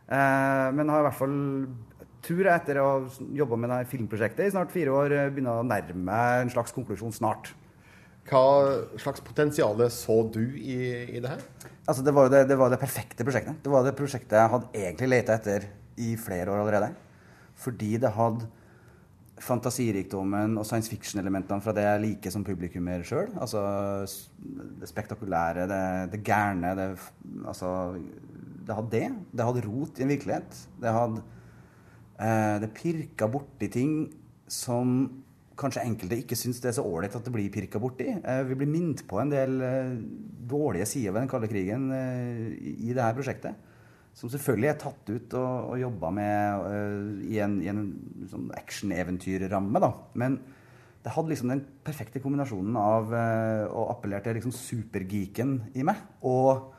Eh, 0.07 0.67
men 0.79 0.93
har 0.93 1.03
i 1.03 1.07
hvert 1.09 1.19
fall, 1.19 1.37
jeg, 2.23 2.47
etter 2.53 2.79
å 2.79 2.87
ha 2.87 3.25
jobba 3.35 3.59
med 3.59 3.73
det 3.73 3.81
filmprosjektet 3.91 4.47
i 4.47 4.53
snart 4.55 4.71
fire 4.71 4.95
år, 4.95 5.17
eh, 5.17 5.29
begynner 5.35 5.59
å 5.59 5.67
nærme 5.67 6.07
meg 6.07 6.45
en 6.45 6.53
slags 6.55 6.71
konklusjon 6.75 7.11
snart. 7.19 7.51
Hva 8.27 8.43
slags 8.99 9.23
potensial 9.23 9.79
så 9.93 10.17
du 10.33 10.43
i, 10.59 10.77
i 11.15 11.21
det 11.23 11.31
her? 11.31 11.43
Altså, 11.87 12.03
det, 12.03 12.11
var 12.11 12.29
det, 12.31 12.43
det 12.49 12.57
var 12.59 12.71
det 12.73 12.81
perfekte 12.81 13.23
prosjektet. 13.23 13.61
Det 13.63 13.71
var 13.71 13.85
det 13.85 13.95
prosjektet 13.95 14.35
jeg 14.35 14.51
hadde 14.51 14.71
egentlig 14.75 15.11
leta 15.13 15.37
etter 15.37 15.67
i 16.03 16.13
flere 16.19 16.51
år 16.51 16.65
allerede. 16.65 16.91
Fordi 17.57 17.93
det 18.01 18.11
hadde 18.13 18.49
fantasirikdommen 19.37 20.57
og 20.57 20.65
science 20.65 20.89
fiction-elementene 20.89 21.61
fra 21.61 21.73
det 21.77 21.85
jeg 21.85 22.03
liker 22.03 22.33
som 22.33 22.45
publikummer 22.45 23.05
sjøl. 23.07 23.29
Altså 23.37 23.61
det 24.81 24.89
spektakulære, 24.89 25.67
det, 25.69 25.81
det 26.13 26.23
gærne. 26.25 26.73
Det, 26.77 26.87
altså, 27.47 27.71
det 28.67 28.75
hadde 28.75 28.93
det. 28.93 29.07
Det 29.31 29.47
hadde 29.47 29.65
rot 29.67 29.99
i 29.99 30.05
en 30.05 30.11
virkelighet. 30.11 30.61
Det 30.81 30.95
hadde 30.97 31.23
eh, 32.19 32.57
Det 32.65 32.73
pirka 32.75 33.29
borti 33.31 33.71
ting 33.71 33.93
som 34.51 34.97
kanskje 35.57 35.83
enkelte 35.85 36.19
ikke 36.21 36.37
syns 36.37 36.59
det 36.61 36.71
er 36.71 36.77
så 36.77 36.85
ålreit 36.85 37.15
at 37.17 37.25
det 37.25 37.33
blir 37.33 37.49
pirka 37.53 37.81
borti. 37.81 38.09
Eh, 38.17 38.43
vi 38.49 38.57
blir 38.59 38.69
minnet 38.69 39.03
på 39.09 39.19
en 39.21 39.31
del 39.31 39.57
eh, 39.65 39.95
dårlige 40.49 40.87
sider 40.89 41.15
ved 41.15 41.23
den 41.23 41.31
kalde 41.31 41.49
krigen 41.51 41.89
eh, 41.95 42.43
i, 42.75 42.91
dette 42.91 43.15
prosjektet. 43.17 43.63
Som 44.17 44.31
selvfølgelig 44.33 44.69
er 44.71 44.77
tatt 44.81 45.09
ut 45.11 45.33
og, 45.37 45.73
og 45.73 45.81
jobba 45.81 46.09
med 46.09 47.25
i 47.29 47.35
en, 47.43 47.59
i 47.61 47.67
en 47.69 47.83
sånn 48.31 48.47
action-eventyrramme. 48.57 49.91
Men 50.17 50.39
det 51.05 51.13
hadde 51.13 51.29
liksom 51.29 51.51
den 51.53 51.61
perfekte 51.85 52.21
kombinasjonen 52.23 52.79
av 52.81 53.13
å 53.13 53.83
appellere 53.91 54.25
til 54.25 54.39
liksom 54.39 54.55
supergeeken 54.57 55.51
i 55.77 55.85
meg 55.85 56.01
og 56.25 56.71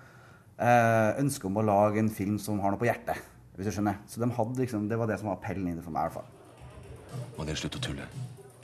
ønsket 0.59 1.47
om 1.47 1.61
å 1.63 1.65
lage 1.69 2.03
en 2.03 2.11
film 2.11 2.41
som 2.43 2.59
har 2.65 2.75
noe 2.75 2.83
på 2.83 2.91
hjertet. 2.91 3.23
hvis 3.55 3.71
du 3.71 3.77
skjønner. 3.77 4.03
Så 4.11 4.19
de 4.19 4.59
liksom, 4.59 4.91
det 4.91 4.99
var 4.99 5.07
det 5.07 5.21
som 5.23 5.31
var 5.31 5.39
appellen 5.39 5.71
i 5.71 5.77
det 5.79 5.87
for 5.87 5.95
meg. 5.95 6.11
i 6.11 6.11
hvert 6.11 6.19
fall. 6.19 7.31
Må 7.39 7.47
dere 7.47 7.63
slutte 7.63 7.79
å 7.79 7.87
tulle. 7.87 8.11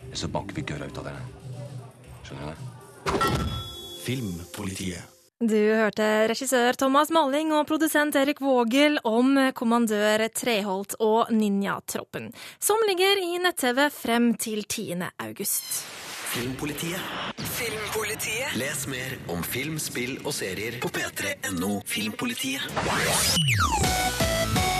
Eller 0.07 0.21
så 0.21 0.29
banker 0.29 0.55
vi 0.57 0.67
gørra 0.69 0.87
ut 0.87 1.01
av 1.03 1.11
dere. 1.11 1.25
Skjønner 2.25 2.45
du 2.45 2.53
det? 2.53 3.51
Filmpolitiet. 4.05 5.11
Du 5.45 5.59
hørte 5.59 6.05
regissør 6.31 6.77
Thomas 6.79 7.11
Malling 7.13 7.51
og 7.53 7.67
produsent 7.69 8.15
Erik 8.17 8.39
Vågel 8.41 9.01
om 9.05 9.35
kommandør 9.53 10.23
Treholt 10.33 10.95
og 11.03 11.33
Ninjatroppen, 11.35 12.31
som 12.63 12.81
ligger 12.89 13.21
i 13.21 13.41
nett-TV 13.43 13.89
frem 13.93 14.31
til 14.41 14.63
10. 14.63 15.03
august. 15.27 15.83
Filmpolitiet. 16.35 17.01
Filmpolitiet. 17.59 18.55
Les 18.59 18.87
mer 18.91 19.19
om 19.35 19.43
film, 19.43 19.77
spill 19.79 20.17
og 20.25 20.33
serier 20.35 20.81
på 20.83 20.91
p3.no 20.95 21.81
Filmpolitiet. 21.87 22.65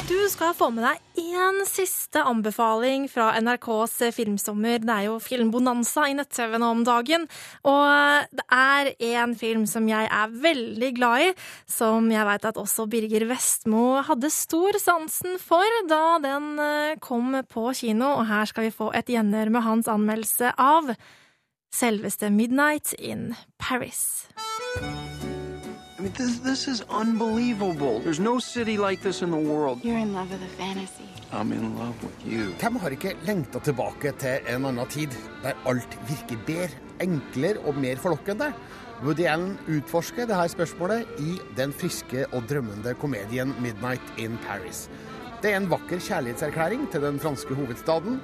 Du 0.05 0.19
skal 0.29 0.53
få 0.53 0.67
med 0.75 0.85
deg 0.85 1.23
én 1.33 1.63
siste 1.65 2.21
anbefaling 2.29 3.07
fra 3.09 3.31
NRKs 3.41 3.95
filmsommer. 4.13 4.83
Det 4.85 4.93
er 4.93 5.07
jo 5.07 5.15
filmbonanza 5.23 6.05
i 6.11 6.17
nett-TV 6.19 6.59
nå 6.61 6.69
om 6.75 6.83
dagen. 6.85 7.25
Og 7.65 8.27
det 8.37 8.45
er 8.53 8.91
en 9.17 9.33
film 9.41 9.65
som 9.71 9.89
jeg 9.89 10.11
er 10.13 10.35
veldig 10.45 10.91
glad 10.99 11.25
i, 11.25 11.31
som 11.71 12.13
jeg 12.13 12.29
veit 12.29 12.45
at 12.51 12.61
også 12.61 12.85
Birger 12.93 13.25
Vestmo 13.33 14.03
hadde 14.05 14.29
stor 14.35 14.77
sansen 14.83 15.41
for 15.41 15.81
da 15.89 16.19
den 16.21 16.53
eh, 16.61 17.01
kom 17.01 17.33
på 17.49 17.71
kino. 17.81 18.19
Og 18.19 18.29
her 18.29 18.53
skal 18.53 18.69
vi 18.69 18.77
få 18.77 18.93
et 18.93 19.09
gjenhør 19.09 19.57
med 19.57 19.65
hans 19.65 19.89
anmeldelse 19.89 20.53
av 20.61 20.93
selveste 21.73 22.29
Midnight 22.29 22.93
in 23.01 23.31
Paris. 23.57 24.27
Mean, 26.05 26.13
this, 26.13 26.39
this 26.41 26.69
is 26.69 26.85
unbelievable. 26.91 28.01
There's 28.01 28.21
no 28.21 28.39
city 28.39 28.77
like 28.77 29.01
this 29.01 29.23
in 29.23 29.31
the 29.31 29.39
world. 29.39 29.83
You're 29.83 29.97
in 29.97 30.13
love 30.13 30.31
with 30.31 30.43
a 30.43 30.53
fantasy. 30.61 31.09
I'm 31.33 31.51
in 31.51 31.79
love 31.79 31.97
with 32.05 32.27
you. 32.29 32.53
Hvem 32.61 32.77
har 32.77 32.93
ikke 32.93 33.15
lengta 33.25 33.63
tilbake 33.65 34.13
til 34.21 34.51
en 34.53 34.67
annen 34.69 34.91
tid, 34.93 35.17
der 35.41 35.57
alt 35.65 35.97
virker 36.05 36.43
bedre, 36.45 36.77
enklere 37.01 37.63
og 37.65 37.79
mer 37.81 37.97
forlokkende? 38.03 38.51
Woody 39.01 39.25
Allen 39.25 39.57
utforsker 39.65 40.29
dette 40.29 40.53
spørsmålet 40.53 41.17
i 41.25 41.39
den 41.57 41.73
friske 41.73 42.27
og 42.35 42.45
drømmende 42.53 42.95
komedien 43.01 43.57
'Midnight 43.57 44.21
in 44.21 44.37
Paris'. 44.45 44.91
Det 45.41 45.55
er 45.55 45.57
en 45.57 45.71
vakker 45.71 46.05
kjærlighetserklæring 46.05 46.91
til 46.93 47.01
den 47.01 47.21
franske 47.21 47.55
hovedstaden, 47.55 48.21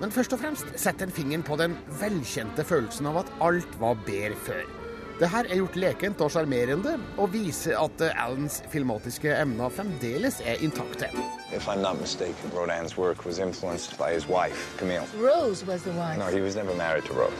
men 0.00 0.14
først 0.14 0.32
og 0.32 0.38
fremst 0.38 0.70
setter 0.76 1.06
den 1.06 1.18
fingeren 1.18 1.42
på 1.42 1.56
den 1.56 1.76
velkjente 2.00 2.64
følelsen 2.64 3.06
av 3.06 3.24
at 3.24 3.36
alt 3.40 3.80
var 3.80 3.98
bedre 4.06 4.38
før. 4.38 4.83
Det 5.20 5.28
her 5.30 5.46
er 5.46 5.60
gjort 5.60 5.76
lekent 5.78 6.22
og 6.24 6.30
sjarmerende, 6.34 6.96
og 7.22 7.28
viser 7.30 7.76
at 7.78 8.00
eh, 8.02 8.24
Allens 8.24 8.56
filmatiske 8.72 9.30
emner 9.30 9.70
fremdeles 9.70 10.40
er 10.42 10.58
intakte. 10.58 11.06
If 11.54 11.68
I'm 11.68 11.78
not 11.82 12.00
mistaken, 12.00 12.50
Rodin's 12.50 12.96
work 12.98 13.24
was 13.24 13.38
influenced 13.38 13.96
by 13.96 14.10
his 14.12 14.26
wife, 14.28 14.74
Camille. 14.78 15.06
Rose 15.14 15.64
was 15.66 15.82
the 15.82 15.92
wife. 15.92 16.18
No, 16.18 16.26
he 16.26 16.40
was 16.42 16.56
never 16.56 16.74
married 16.74 17.04
to 17.04 17.12
Rose. 17.12 17.32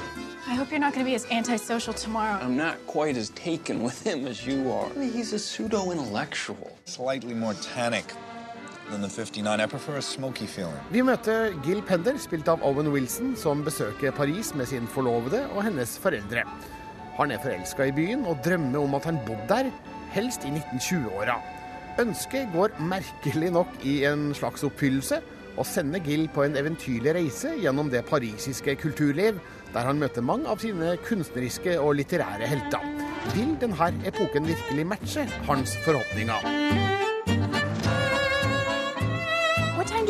I 0.46 0.54
hope 0.54 0.70
you're 0.70 0.78
not 0.78 0.94
going 0.94 1.04
to 1.04 1.10
be 1.10 1.16
as 1.16 1.26
antisocial 1.32 1.92
tomorrow. 1.94 2.38
I'm 2.44 2.56
not 2.56 2.76
quite 2.86 3.16
as 3.16 3.30
taken 3.30 3.82
with 3.82 3.98
him 4.06 4.28
as 4.28 4.46
you 4.46 4.70
are. 4.70 4.86
I 4.94 4.98
mean, 4.98 5.12
he's 5.12 5.32
a 5.32 5.38
pseudo 5.38 5.90
intellectual. 5.90 6.70
Slightly 6.84 7.34
more 7.34 7.54
tannic 7.74 8.06
than 8.90 9.02
the 9.02 9.08
59. 9.08 9.60
I 9.60 9.66
prefer 9.66 9.96
a 9.96 10.02
smoky 10.02 10.46
feeling. 10.46 10.78
Vi 10.92 11.02
møter 11.02 11.50
Gil 11.64 11.82
Pender, 11.82 12.18
spilt 12.18 12.48
av 12.48 12.62
Owen 12.62 12.92
Wilson, 12.92 13.34
som 13.36 13.64
besøker 13.64 14.12
Paris 14.12 14.54
med 14.54 14.66
sin 14.70 14.86
forlovede 14.86 15.48
og 15.56 15.64
hennes 15.64 15.98
foreldre. 15.98 16.46
Han 17.18 17.30
er 17.30 17.42
forelska 17.42 17.86
i 17.88 17.94
byen 17.94 18.24
og 18.26 18.40
drømmer 18.44 18.80
om 18.82 18.96
at 18.98 19.04
han 19.10 19.20
bodde 19.26 19.46
der, 19.50 19.70
helst 20.14 20.46
i 20.46 20.50
1920-åra. 20.50 21.38
Ønsket 22.02 22.50
går 22.54 22.74
merkelig 22.82 23.52
nok 23.54 23.70
i 23.86 24.00
en 24.08 24.32
slags 24.34 24.64
oppfyllelse, 24.66 25.20
og 25.54 25.66
sender 25.66 26.02
Gill 26.02 26.26
på 26.34 26.42
en 26.42 26.56
eventyrlig 26.58 27.14
reise 27.14 27.52
gjennom 27.60 27.90
det 27.90 28.02
parisiske 28.08 28.74
kulturliv, 28.82 29.38
der 29.74 29.86
han 29.86 30.02
møter 30.02 30.26
mange 30.26 30.50
av 30.50 30.58
sine 30.62 30.96
kunstneriske 31.06 31.78
og 31.78 31.94
litterære 32.00 32.50
helter. 32.50 32.82
Vil 33.36 33.54
denne 33.62 33.92
epoken 34.06 34.50
virkelig 34.50 34.88
matche 34.96 35.28
hans 35.46 35.78
forhåpninger? 35.86 36.93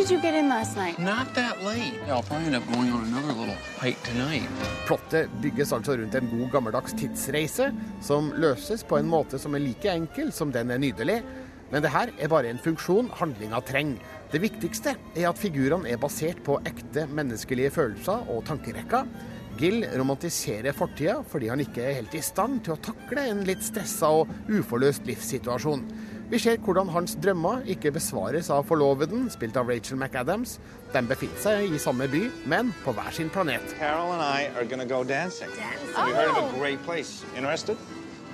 Did 0.05 0.11
you 0.11 0.21
get 0.21 0.35
in 0.35 0.51
last 0.51 0.77
night? 0.77 0.99
Not 0.99 1.33
that 1.35 1.65
late. 1.65 1.95
Yeah, 2.07 2.17
I'll 2.17 2.23
probably 2.23 2.47
end 2.47 2.57
up 2.57 2.67
going 2.69 2.93
on 2.93 3.05
another 3.05 3.33
little 3.33 3.57
hike 3.81 4.03
tonight. 4.05 4.45
Plottet 4.85 5.31
bygges 5.41 5.73
altså 5.73 5.97
rundt 5.97 6.15
en 6.19 6.29
god 6.29 6.51
gammeldags 6.53 6.93
tidsreise, 6.93 7.71
som 8.05 8.29
løses 8.37 8.85
på 8.85 8.99
en 9.01 9.09
måte 9.09 9.41
som 9.41 9.57
er 9.57 9.65
like 9.65 9.89
enkel 9.89 10.29
som 10.33 10.53
den 10.53 10.75
er 10.75 10.83
nydelig. 10.83 11.23
Men 11.73 11.83
det 11.83 11.95
her 11.95 12.13
er 12.21 12.29
bare 12.29 12.53
en 12.53 12.61
funksjon 12.61 13.09
handlinga 13.17 13.63
trenger. 13.65 14.03
Det 14.29 14.43
viktigste 14.45 14.93
er 15.17 15.31
at 15.31 15.41
figurene 15.41 15.89
er 15.89 16.03
basert 16.03 16.43
på 16.45 16.59
ekte 16.69 17.07
menneskelige 17.09 17.73
følelser 17.73 18.29
og 18.29 18.45
tankerekker. 18.51 19.09
Gill 19.57 19.87
romantiserer 19.89 20.77
fortida 20.77 21.23
fordi 21.31 21.49
han 21.49 21.65
ikke 21.65 21.81
er 21.81 22.03
helt 22.03 22.19
i 22.19 22.21
stand 22.27 22.61
til 22.67 22.77
å 22.77 22.83
takle 22.93 23.25
en 23.31 23.41
litt 23.49 23.65
stressa 23.65 24.13
og 24.21 24.53
uforløst 24.53 25.09
livssituasjon. 25.09 25.89
Vi 26.35 26.39
ser 26.43 26.57
hvordan 26.67 26.89
hans 26.91 27.13
drømmer 27.23 27.61
ikke 27.71 27.93
besvares 27.95 28.49
av 28.51 28.65
forloveden, 28.67 29.29
spilt 29.31 29.55
av 29.55 29.69
Rachel 29.71 30.01
McAdams. 30.01 30.57
De 30.91 31.03
befinner 31.07 31.39
seg 31.39 31.77
i 31.77 31.79
samme 31.79 32.09
by, 32.11 32.25
men 32.51 32.73
på 32.83 32.91
hver 32.97 33.15
sin 33.15 33.31
planet. 33.31 33.63
Carol 33.79 34.11
and 34.17 34.25
I 34.25 34.49
are 34.59 34.67
gonna 34.67 34.83
go 34.83 35.05
dancing. 35.07 35.53
We 35.95 36.11
heard 36.11 36.35
of 36.35 36.51
a 36.51 36.59
great 36.59 36.83
place. 36.83 37.23
Interested? 37.37 37.79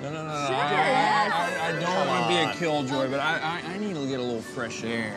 No, 0.00 0.08
no, 0.08 0.24
no, 0.24 0.32
no. 0.32 0.32
I, 0.32 0.80
I, 0.80 1.26
I, 1.28 1.68
I 1.68 1.72
don't 1.76 2.08
want 2.08 2.24
to 2.24 2.28
be 2.32 2.40
a 2.40 2.48
killjoy, 2.56 3.10
but 3.12 3.20
I, 3.20 3.36
I, 3.36 3.74
I 3.74 3.76
need 3.76 3.92
to 3.92 4.08
get 4.08 4.16
a 4.16 4.24
little 4.24 4.48
fresh 4.56 4.82
air. 4.82 5.12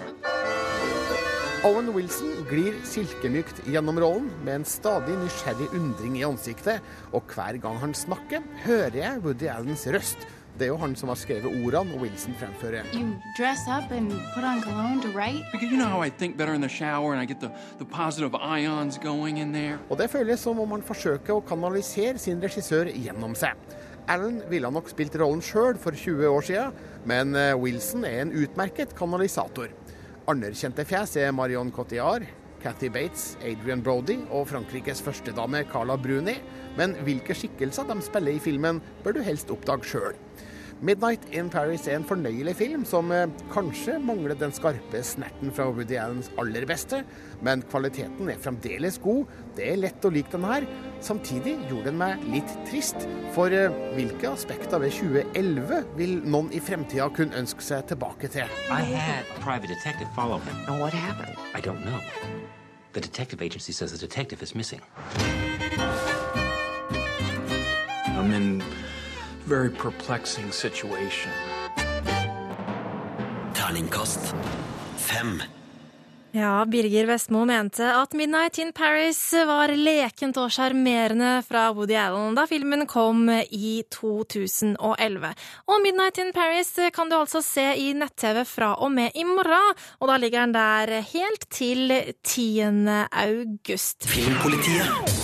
Owen 1.64 1.94
Wilson 1.96 2.36
glir 2.52 2.76
silkemykt 2.84 3.64
gjennom 3.64 3.96
rollen 4.04 4.28
med 4.44 4.58
en 4.60 4.66
stadig 4.68 5.16
nysgjerrig 5.24 5.72
undring 5.72 6.20
i 6.20 6.28
ansiktet, 6.28 6.84
og 7.16 7.32
hver 7.32 7.64
gang 7.64 7.80
han 7.80 7.96
snakker, 7.96 8.44
hører 8.68 9.06
jeg 9.06 9.24
Woody 9.24 9.48
Allens 9.48 9.88
røst. 9.88 10.28
Det 10.60 10.68
er 10.68 10.70
jo 10.70 10.78
han 10.78 10.94
som 10.96 11.10
har 11.10 11.18
skrevet 11.18 11.50
ordene 11.50 11.96
og 11.96 12.04
Wilson 12.04 12.36
fremfører. 12.38 12.86
You 12.94 13.16
dress 13.38 13.66
up 13.68 13.92
and 13.92 14.12
put 14.36 14.44
on 14.46 14.62
cologne 14.62 15.02
to 15.02 15.10
write? 15.10 15.42
Because 15.52 15.72
you 15.72 15.78
know 15.78 15.90
how 15.90 16.04
I 16.04 16.10
think 16.10 16.38
better 16.38 16.54
in 16.54 16.62
the 16.62 16.70
shower 16.70 17.14
and 17.14 17.22
I 17.22 17.26
get 17.26 17.40
the, 17.42 17.50
the 17.80 17.86
positive 17.86 18.36
ions 18.36 19.00
going 19.00 19.40
in 19.40 19.52
there? 19.52 19.80
Og 19.90 19.98
det 19.98 20.12
føles 20.14 20.40
som 20.40 20.60
om 20.60 20.76
han 20.76 20.86
forsøker 20.86 21.34
å 21.34 21.42
kanalisere 21.42 22.22
sin 22.22 22.42
regissør 22.42 22.92
gjennom 22.94 23.34
seg. 23.34 23.58
Allen 24.14 24.44
ville 24.52 24.70
nok 24.70 24.92
spilt 24.92 25.16
rollen 25.18 25.42
sjøl 25.42 25.80
for 25.82 25.96
20 25.98 26.30
år 26.30 26.46
siden, 26.46 26.78
men 27.10 27.34
eh, 27.40 27.56
Wilson 27.58 28.06
er 28.06 28.22
en 28.22 28.38
utmerket 28.44 28.94
kanalisator. 29.00 29.74
Anerkjente 30.30 30.86
fjes 30.86 31.18
er 31.18 31.34
Marion 31.34 31.72
Cotillard, 31.74 32.28
Cathy 32.64 32.88
Bates, 32.88 33.34
Adrian 33.44 33.82
Brody 33.84 34.22
og 34.32 34.48
Frankrikes 34.48 35.02
førstedame 35.04 35.66
Carla 35.72 35.98
Bruni. 36.00 36.38
Men 36.78 36.96
hvilke 37.04 37.36
skikkelser 37.36 37.90
de 37.90 37.98
spiller 38.02 38.38
i 38.38 38.42
filmen, 38.42 38.80
bør 39.04 39.18
du 39.18 39.24
helst 39.26 39.52
oppdage 39.52 39.90
sjøl. 39.92 40.16
'Midnight 40.84 41.22
in 41.32 41.50
Paris' 41.50 41.88
er 41.88 41.96
en 41.96 42.04
fornøyelig 42.04 42.58
film 42.60 42.82
som 42.84 43.08
eh, 43.16 43.30
kanskje 43.54 43.94
mangler 44.04 44.36
den 44.36 44.52
skarpe 44.52 45.00
snerten 45.00 45.54
fra 45.56 45.70
Woody 45.72 45.96
Allens 45.96 46.28
aller 46.42 46.66
beste, 46.68 47.06
men 47.40 47.64
kvaliteten 47.72 48.28
er 48.28 48.42
fremdeles 48.44 48.98
god. 49.00 49.32
Det 49.56 49.64
er 49.64 49.80
lett 49.80 50.04
å 50.04 50.12
like 50.12 50.34
den 50.34 50.44
her. 50.44 50.68
Samtidig 51.00 51.56
gjorde 51.70 51.88
den 51.88 52.02
meg 52.02 52.28
litt 52.34 52.52
trist, 52.68 53.08
for 53.32 53.56
eh, 53.56 53.72
hvilke 53.96 54.34
aspekter 54.34 54.84
ved 54.84 54.92
2011 54.92 55.88
vil 55.96 56.18
noen 56.28 56.52
i 56.52 56.60
fremtida 56.60 57.08
kunne 57.16 57.40
ønske 57.40 57.64
seg 57.64 57.88
tilbake 57.88 58.28
til? 58.36 58.52
I 58.68 58.84
had 58.84 59.24
private 59.40 59.72
detective 59.72 60.12
follow 60.20 60.44
him. 60.44 60.60
And 60.68 60.84
what 60.84 60.92
happened? 60.92 61.40
I 61.56 61.64
don't 61.64 61.80
know. 61.88 62.04
The 62.92 63.00
detective 63.00 63.42
agency 63.42 63.72
says 63.72 63.96
the 63.96 63.98
detective 63.98 64.44
is 64.44 64.54
missing. 64.54 64.82
I'm 68.20 68.32
in 68.34 68.62
very 69.46 69.70
perplexing 69.70 70.52
situation. 70.52 71.32
Terningkast. 73.54 74.34
Ja, 76.36 76.66
Birger 76.66 77.06
Vestmo 77.06 77.46
mente 77.46 77.86
at 77.96 78.14
'Midnight 78.14 78.58
in 78.58 78.72
Paris' 78.74 79.46
var 79.46 79.70
lekent 79.70 80.38
og 80.42 80.50
sjarmerende 80.50 81.44
fra 81.46 81.68
Woody 81.78 81.94
Allen 81.94 82.34
da 82.34 82.48
filmen 82.50 82.88
kom 82.90 83.30
i 83.52 83.84
2011. 83.94 85.34
Og 85.68 85.78
'Midnight 85.84 86.18
in 86.18 86.34
Paris' 86.34 86.90
kan 86.90 87.10
du 87.10 87.20
altså 87.20 87.44
se 87.46 87.68
i 87.78 87.94
nett-TV 87.94 88.46
fra 88.46 88.74
og 88.82 88.92
med 88.92 89.12
i 89.16 89.24
morgen, 89.24 89.78
og 90.00 90.10
da 90.10 90.18
ligger 90.18 90.46
den 90.46 90.54
der 90.54 91.02
helt 91.14 91.46
til 91.52 91.94
10. 92.24 92.62
august. 93.12 94.08
Filmpolitiet. 94.08 95.23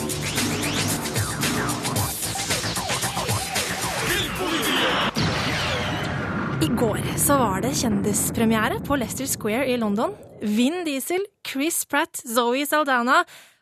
Går 6.80 7.00
så 7.18 7.36
var 7.38 7.62
det 7.62 7.74
kjendispremiere 7.76 8.78
på 8.88 8.96
Leicester 8.96 9.28
Square 9.28 9.66
i 9.68 9.76
London. 9.78 10.14
Vin 10.42 10.86
Diesel, 10.86 11.26
Chris 11.48 11.82
Pratt, 11.86 12.22
Zoe 12.24 12.64
Saldana 12.68 13.18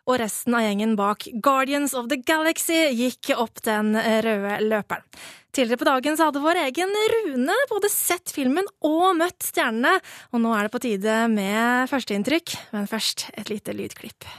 og 0.06 0.20
resten 0.22 0.54
av 0.54 0.62
gjengen 0.62 0.94
bak 1.00 1.26
Guardians 1.42 1.96
of 1.98 2.12
the 2.12 2.20
Galaxy 2.22 2.78
gikk 2.94 3.32
opp 3.34 3.64
den 3.66 3.96
røde 3.98 4.60
løperen. 4.68 5.02
Tidligere 5.50 5.82
på 5.82 5.88
dagen 5.90 6.20
så 6.20 6.28
hadde 6.28 6.44
vår 6.44 6.60
egen 6.68 6.94
Rune 7.14 7.56
både 7.72 7.90
sett 7.90 8.30
filmen 8.36 8.70
og 8.86 9.18
møtt 9.18 9.50
stjernene, 9.50 9.96
og 10.30 10.44
nå 10.44 10.54
er 10.54 10.68
det 10.68 10.74
på 10.76 10.84
tide 10.86 11.16
med 11.34 11.90
førsteinntrykk, 11.90 12.54
men 12.76 12.86
først 12.92 13.32
et 13.34 13.50
lite 13.50 13.74
lydklipp. 13.74 14.30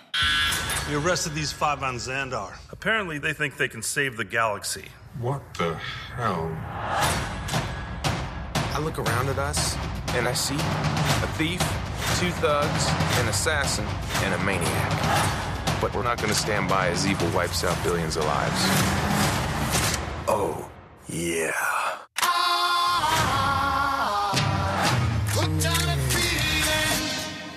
We 0.87 0.95
arrested 0.95 1.35
these 1.35 1.51
five 1.51 1.83
on 1.83 1.99
Xandar. 1.99 2.55
Apparently, 2.71 3.19
they 3.19 3.35
think 3.35 3.57
they 3.57 3.69
can 3.69 3.83
save 3.83 4.17
the 4.17 4.25
galaxy. 4.25 4.87
What 5.21 5.43
the 5.59 5.75
hell? 6.15 6.55
I 8.75 8.81
look 8.81 8.99
around 8.99 9.29
at 9.29 9.39
us 9.39 9.77
and 10.15 10.29
I 10.29 10.33
see 10.33 10.57
a 10.57 11.29
thief, 11.39 11.61
two 12.19 12.31
thugs, 12.43 12.89
an 13.21 13.29
assassin, 13.29 13.87
and 14.25 14.35
a 14.35 14.39
maniac. 14.45 14.93
But 15.81 15.95
we're 15.95 16.03
not 16.03 16.19
going 16.19 16.31
to 16.31 16.39
stand 16.39 16.69
by 16.69 16.89
as 16.89 17.07
evil 17.07 17.29
wipes 17.31 17.65
out 17.65 17.77
billions 17.83 18.17
of 18.17 18.25
lives. 18.25 18.61
Oh, 20.29 20.71
yeah. 21.09 21.53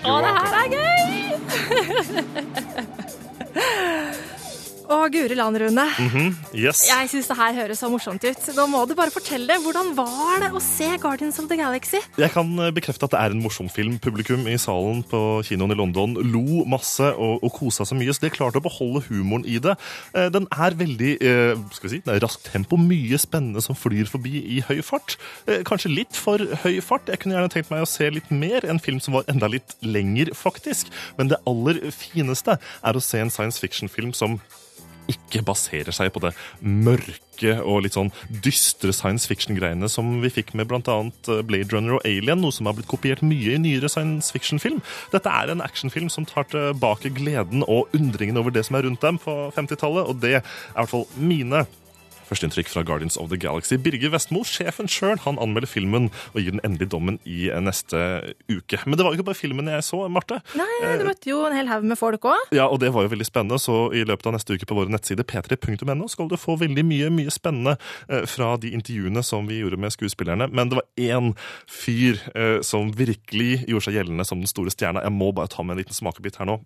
Her 0.04 0.68
er 0.68 0.68
gøy! 0.70 0.92
Å, 4.92 5.06
guri 5.08 5.36
land, 5.40 5.56
Rune. 5.62 5.86
Mhm, 6.04 6.32
Yes. 6.58 6.82
Jeg 6.90 7.08
syns 7.08 7.28
det 7.30 7.36
her 7.38 7.54
høres 7.56 7.80
så 7.80 7.88
morsomt 7.88 8.24
ut. 8.28 8.40
Nå 8.58 8.66
må 8.68 8.82
du 8.90 8.92
bare 8.98 9.14
fortelle. 9.14 9.56
Hvordan 9.64 9.94
var 9.96 10.42
det 10.44 10.50
å 10.52 10.60
se 10.60 10.90
Guardians 11.00 11.38
of 11.40 11.46
the 11.48 11.56
Galaxy? 11.56 12.02
Jeg 12.20 12.32
kan 12.34 12.50
eh, 12.60 12.72
bekrefte 12.76 13.06
at 13.08 13.14
det 13.14 13.20
er 13.22 13.32
en 13.32 13.40
morsom 13.42 13.70
film. 13.72 13.96
Publikum 14.04 14.44
i 14.52 14.58
salen 14.60 15.00
på 15.08 15.22
kinoen 15.48 15.72
i 15.72 15.78
London 15.80 16.18
lo 16.34 16.66
masse 16.68 17.08
og, 17.14 17.40
og 17.40 17.54
kosa 17.56 17.86
seg 17.88 18.02
mye, 18.02 18.12
så 18.12 18.26
de 18.26 18.34
klarte 18.36 18.60
å 18.60 18.66
beholde 18.66 19.06
humoren 19.08 19.46
i 19.48 19.62
det. 19.64 19.78
Eh, 20.12 20.28
Den 20.34 20.50
er 20.52 20.76
veldig 20.82 21.12
eh, 21.24 21.64
skal 21.78 21.88
vi 21.88 21.94
si, 21.96 22.02
det 22.04 22.18
er 22.18 22.26
raskt 22.26 22.52
tempo, 22.52 22.76
mye 22.82 23.16
spennende 23.22 23.64
som 23.64 23.78
flyr 23.80 24.12
forbi 24.12 24.42
i 24.58 24.60
høy 24.68 24.82
fart. 24.84 25.16
Kanskje 25.72 25.94
litt 25.96 26.20
for 26.20 26.42
høy 26.66 26.82
fart. 26.84 27.08
Jeg 27.08 27.22
kunne 27.24 27.38
gjerne 27.40 27.54
tenkt 27.54 27.72
meg 27.72 27.86
å 27.86 27.90
se 27.90 28.10
litt 28.12 28.28
mer. 28.34 28.68
En 28.68 28.82
film 28.84 29.00
som 29.00 29.16
var 29.16 29.30
enda 29.32 29.48
litt 29.52 29.78
lenger, 29.86 30.34
faktisk. 30.36 30.92
Men 31.16 31.32
det 31.32 31.40
aller 31.48 31.80
fineste 31.96 32.58
er 32.60 33.00
å 33.00 33.04
se 33.04 33.24
en 33.24 33.32
science 33.32 33.62
fiction-film 33.62 34.12
som 34.18 34.42
ikke 35.12 35.44
baserer 35.48 35.96
seg 35.96 36.12
på 36.14 36.22
det 36.24 36.34
mørke 36.62 37.56
og 37.66 37.82
litt 37.86 37.96
sånn 37.98 38.12
dystre 38.46 38.94
science 38.94 39.30
fiction-greiene 39.30 39.90
som 39.90 40.20
vi 40.22 40.30
fikk 40.34 40.54
med 40.58 40.70
bl.a. 40.70 40.98
Blade 41.48 41.74
Runner 41.74 41.98
og 41.98 42.06
Alien, 42.06 42.42
noe 42.44 42.54
som 42.54 42.70
har 42.70 42.78
blitt 42.78 42.90
kopiert 42.92 43.24
mye 43.26 43.56
i 43.56 43.62
nyere 43.62 43.90
science 43.92 44.34
fiction-film. 44.34 44.82
Dette 45.14 45.32
er 45.32 45.52
en 45.52 45.64
actionfilm 45.66 46.12
som 46.14 46.28
tar 46.30 46.50
tilbake 46.52 47.14
gleden 47.18 47.66
og 47.68 47.92
undringen 47.98 48.40
over 48.42 48.54
det 48.54 48.66
som 48.68 48.78
er 48.78 48.88
rundt 48.88 49.04
dem 49.04 49.20
på 49.22 49.38
50-tallet, 49.58 50.08
og 50.08 50.22
det 50.22 50.38
er 50.38 50.44
i 50.44 50.78
hvert 50.78 50.94
fall 50.94 51.08
mine 51.18 51.66
Førsteinntrykk 52.32 52.70
fra 52.72 52.84
Guardians 52.88 53.18
of 53.20 53.28
the 53.32 53.38
Galaxy. 53.40 53.76
Birger 53.82 54.14
Vestmo, 54.14 54.46
sjefen 54.48 54.88
sjøl, 54.88 55.18
han 55.26 55.40
anmelder 55.44 55.68
filmen 55.68 56.08
og 56.32 56.38
gir 56.40 56.54
den 56.56 56.62
endelige 56.64 56.94
dommen 56.94 57.18
i 57.28 57.50
neste 57.60 58.00
uke. 58.48 58.80
Men 58.88 58.96
det 58.96 59.04
var 59.04 59.12
jo 59.12 59.20
ikke 59.20 59.28
bare 59.28 59.40
filmen 59.42 59.68
jeg 59.68 59.84
så, 59.84 60.00
Marte. 60.08 60.40
Nei, 60.56 60.70
Du 61.02 61.04
møtte 61.10 61.28
jo 61.28 61.42
en 61.48 61.58
hel 61.58 61.68
haug 61.68 61.84
med 61.92 62.00
folk 62.00 62.24
òg. 62.32 62.54
Ja, 62.56 62.70
og 62.72 62.80
det 62.84 62.94
var 62.96 63.04
jo 63.04 63.12
veldig 63.12 63.28
spennende, 63.28 63.60
så 63.60 63.90
i 63.92 64.06
løpet 64.08 64.30
av 64.32 64.38
neste 64.38 64.56
uke 64.56 64.70
på 64.70 64.78
våre 64.80 64.94
nettsider 64.94 65.28
p3.no 65.28 66.08
skal 66.12 66.32
du 66.32 66.38
få 66.40 66.56
veldig 66.62 66.86
mye 66.88 67.12
mye 67.12 67.34
spennende 67.36 67.76
eh, 68.08 68.24
fra 68.32 68.54
de 68.62 68.72
intervjuene 68.78 69.24
som 69.28 69.50
vi 69.52 69.60
gjorde 69.60 69.82
med 69.84 69.92
skuespillerne. 69.92 70.48
Men 70.56 70.72
det 70.72 70.80
var 70.80 70.88
én 71.04 71.34
fyr 71.68 72.22
eh, 72.32 72.60
som 72.64 72.94
virkelig 72.96 73.66
gjorde 73.68 73.90
seg 73.90 74.00
gjeldende 74.00 74.28
som 74.28 74.40
den 74.40 74.48
store 74.52 74.72
stjerna. 74.72 75.04
Jeg 75.04 75.16
må 75.20 75.34
bare 75.36 75.52
ta 75.52 75.66
med 75.68 75.76
en 75.76 75.84
liten 75.84 75.98
smakebit 76.00 76.40
her 76.40 76.48
nå. 76.48 76.62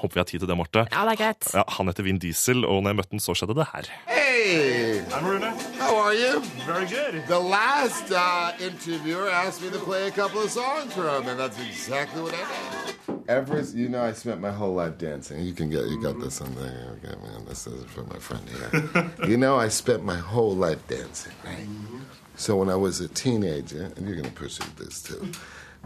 Håper 0.00 0.16
vi 0.16 0.20
har 0.24 0.26
tid 0.32 0.42
til 0.42 0.50
det, 0.50 0.56
Marte. 0.58 0.86
Ja, 0.90 1.04
det 1.06 1.12
er 1.14 1.20
greit. 1.20 1.50
Ja, 1.54 1.62
han 1.76 1.86
heter 1.92 2.06
Vin 2.08 2.18
Diesel, 2.22 2.64
og 2.66 2.80
når 2.82 2.94
jeg 2.94 2.98
møtte 3.02 3.14
han, 3.14 3.22
så 3.22 3.36
skjedde 3.38 3.54
det 3.60 3.68
her. 3.70 3.92
Hey! 4.08 4.23
I'm 4.36 5.24
Rune. 5.24 5.42
How 5.42 5.96
are 5.96 6.12
you? 6.12 6.40
Very 6.66 6.86
good. 6.86 7.24
The 7.28 7.38
last 7.38 8.10
uh, 8.10 8.52
interviewer 8.60 9.28
asked 9.28 9.62
me 9.62 9.70
to 9.70 9.78
play 9.78 10.08
a 10.08 10.10
couple 10.10 10.40
of 10.40 10.50
songs 10.50 10.92
for 10.92 11.08
him, 11.08 11.28
and 11.28 11.38
that's 11.38 11.56
exactly 11.60 12.20
what 12.20 12.34
I 12.34 12.88
did. 13.06 13.28
Ever, 13.28 13.60
you 13.60 13.88
know, 13.88 14.02
I 14.02 14.12
spent 14.12 14.40
my 14.40 14.50
whole 14.50 14.74
life 14.74 14.98
dancing. 14.98 15.40
You 15.44 15.52
can 15.52 15.70
get, 15.70 15.86
you 15.86 16.02
got 16.02 16.18
this 16.18 16.40
on 16.40 16.52
there. 16.56 16.96
Okay, 16.98 17.14
man, 17.22 17.44
this 17.46 17.68
is 17.68 17.84
for 17.84 18.02
my 18.02 18.18
friend 18.18 18.42
here. 18.48 19.12
you 19.28 19.36
know, 19.36 19.54
I 19.54 19.68
spent 19.68 20.02
my 20.02 20.16
whole 20.16 20.54
life 20.56 20.84
dancing, 20.88 21.32
right? 21.44 21.68
So 22.34 22.56
when 22.56 22.68
I 22.68 22.74
was 22.74 23.00
a 23.00 23.06
teenager, 23.06 23.92
and 23.96 24.04
you're 24.04 24.16
gonna 24.16 24.28
appreciate 24.28 24.76
this 24.76 25.00
too. 25.00 25.30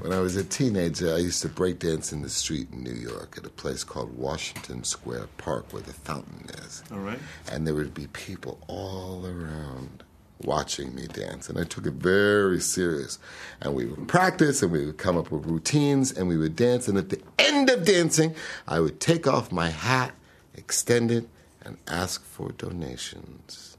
When 0.00 0.12
I 0.12 0.20
was 0.20 0.36
a 0.36 0.44
teenager, 0.44 1.12
I 1.12 1.18
used 1.18 1.42
to 1.42 1.48
break 1.48 1.80
dance 1.80 2.12
in 2.12 2.22
the 2.22 2.28
street 2.28 2.68
in 2.72 2.84
New 2.84 2.92
York 2.92 3.34
at 3.36 3.44
a 3.44 3.50
place 3.50 3.82
called 3.82 4.16
Washington 4.16 4.84
Square 4.84 5.26
Park 5.38 5.72
where 5.72 5.82
the 5.82 5.92
fountain 5.92 6.48
is. 6.64 6.84
All 6.92 6.98
right. 6.98 7.18
And 7.50 7.66
there 7.66 7.74
would 7.74 7.94
be 7.94 8.06
people 8.08 8.60
all 8.68 9.26
around 9.26 10.04
watching 10.42 10.94
me 10.94 11.08
dance. 11.08 11.48
And 11.48 11.58
I 11.58 11.64
took 11.64 11.84
it 11.84 11.94
very 11.94 12.60
serious. 12.60 13.18
And 13.60 13.74
we 13.74 13.86
would 13.86 14.06
practice 14.06 14.62
and 14.62 14.70
we 14.70 14.86
would 14.86 14.98
come 14.98 15.16
up 15.16 15.32
with 15.32 15.46
routines 15.46 16.12
and 16.12 16.28
we 16.28 16.36
would 16.36 16.54
dance. 16.54 16.86
And 16.86 16.96
at 16.96 17.08
the 17.08 17.20
end 17.36 17.68
of 17.68 17.84
dancing, 17.84 18.36
I 18.68 18.78
would 18.78 19.00
take 19.00 19.26
off 19.26 19.50
my 19.50 19.70
hat, 19.70 20.14
extend 20.54 21.10
it, 21.10 21.28
and 21.62 21.76
ask 21.88 22.24
for 22.24 22.52
donations. 22.52 23.76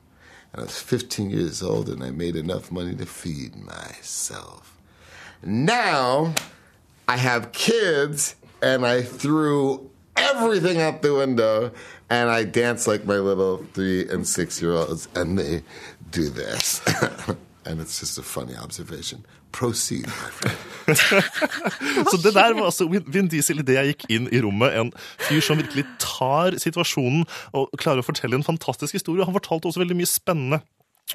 And 0.51 0.61
I 0.61 0.65
was 0.65 0.82
15 0.82 1.30
years 1.30 1.63
old 1.63 1.88
and 1.88 2.03
I 2.03 2.11
made 2.11 2.36
enough 2.36 2.74
money 2.74 2.95
to 2.95 3.05
feed 3.05 3.55
myself. 3.55 4.79
Now 5.44 6.34
I 7.08 7.18
have 7.18 7.52
kids 7.52 8.36
and 8.62 8.86
I 8.86 9.02
threw 9.04 9.90
everything 10.16 10.82
out 10.82 11.02
the 11.02 11.14
window 11.16 11.72
and 12.10 12.30
I 12.30 12.44
dance 12.44 12.88
like 12.88 13.06
my 13.06 13.18
little 13.18 13.66
three 13.74 14.08
and 14.10 14.28
six 14.28 14.62
year 14.62 14.74
olds 14.74 15.08
and 15.16 15.40
they 15.40 15.64
do 16.12 16.30
this. 16.30 16.82
and 17.66 17.80
it's 17.80 18.00
just 18.00 18.18
a 18.18 18.24
funny 18.24 18.56
observation. 18.56 19.26
Proceed. 19.52 20.06
Så 22.12 22.18
det 22.24 22.34
der 22.34 22.54
var 22.54 22.66
altså 22.66 22.88
Vin 23.08 23.28
Diesel 23.28 23.60
idet 23.60 23.76
jeg 23.76 23.94
gikk 23.94 24.06
inn 24.10 24.28
i 24.34 24.42
rommet. 24.42 24.74
En 24.78 24.92
fyr 25.18 25.42
som 25.42 25.58
virkelig 25.58 25.86
tar 26.02 26.58
situasjonen 26.62 27.26
og 27.54 27.70
klarer 27.78 28.04
å 28.04 28.06
fortelle 28.06 28.38
en 28.38 28.46
fantastisk 28.46 28.94
historie. 28.94 29.26
Han 29.26 29.34
fortalte 29.34 29.70
også 29.70 29.82
veldig 29.82 29.98
mye 29.98 30.10
spennende 30.10 30.62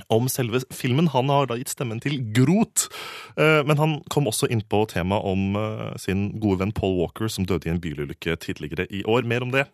om 0.09 0.28
selve 0.28 0.61
filmen. 0.74 1.09
Han 1.12 1.30
har 1.32 1.49
da 1.51 1.59
gitt 1.59 1.72
stemmen 1.72 2.01
til 2.03 2.20
Grot. 2.34 2.88
Eh, 3.36 3.62
Men 3.66 3.78
han 3.78 3.97
kom 4.11 4.26
også 4.30 4.51
inn 4.51 4.62
på 4.62 4.84
temaet 4.90 5.24
om 5.24 5.57
eh, 5.57 5.97
sin 5.99 6.40
gode 6.40 6.61
venn 6.64 6.72
Paul 6.72 6.99
Walker, 6.99 7.28
som 7.28 7.47
døde 7.47 7.68
i 7.68 7.74
en 7.74 7.80
bilulykke 7.80 8.36
tidligere 8.36 8.86
i 8.90 9.05
år. 9.05 9.24
Mer 9.24 9.42
om 9.42 9.55
det 9.55 9.66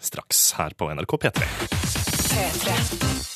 straks 0.00 0.52
her 0.58 0.74
på 0.76 0.88
NRK 0.92 1.18
P3. 1.24 1.46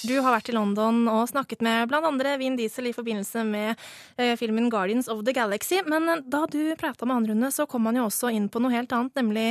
Du 0.06 0.14
har 0.22 0.32
vært 0.32 0.48
i 0.48 0.54
London 0.54 1.02
og 1.10 1.26
snakket 1.28 1.60
med 1.66 1.92
andre 1.92 2.36
Vin 2.40 2.56
Diesel 2.56 2.88
i 2.88 2.94
forbindelse 2.94 3.42
med 3.44 3.74
eh, 4.16 4.36
filmen 4.38 4.70
Guardians 4.70 5.08
of 5.12 5.24
the 5.26 5.34
Galaxy. 5.36 5.80
Men 5.86 6.22
da 6.30 6.44
du 6.50 6.74
prata 6.78 7.04
med 7.06 7.18
han, 7.18 7.26
Rune, 7.28 7.50
så 7.52 7.66
kom 7.66 7.86
han 7.90 7.98
jo 7.98 8.06
også 8.06 8.30
inn 8.32 8.48
på 8.48 8.62
noe 8.62 8.72
helt 8.72 8.92
annet, 8.94 9.12
nemlig 9.18 9.48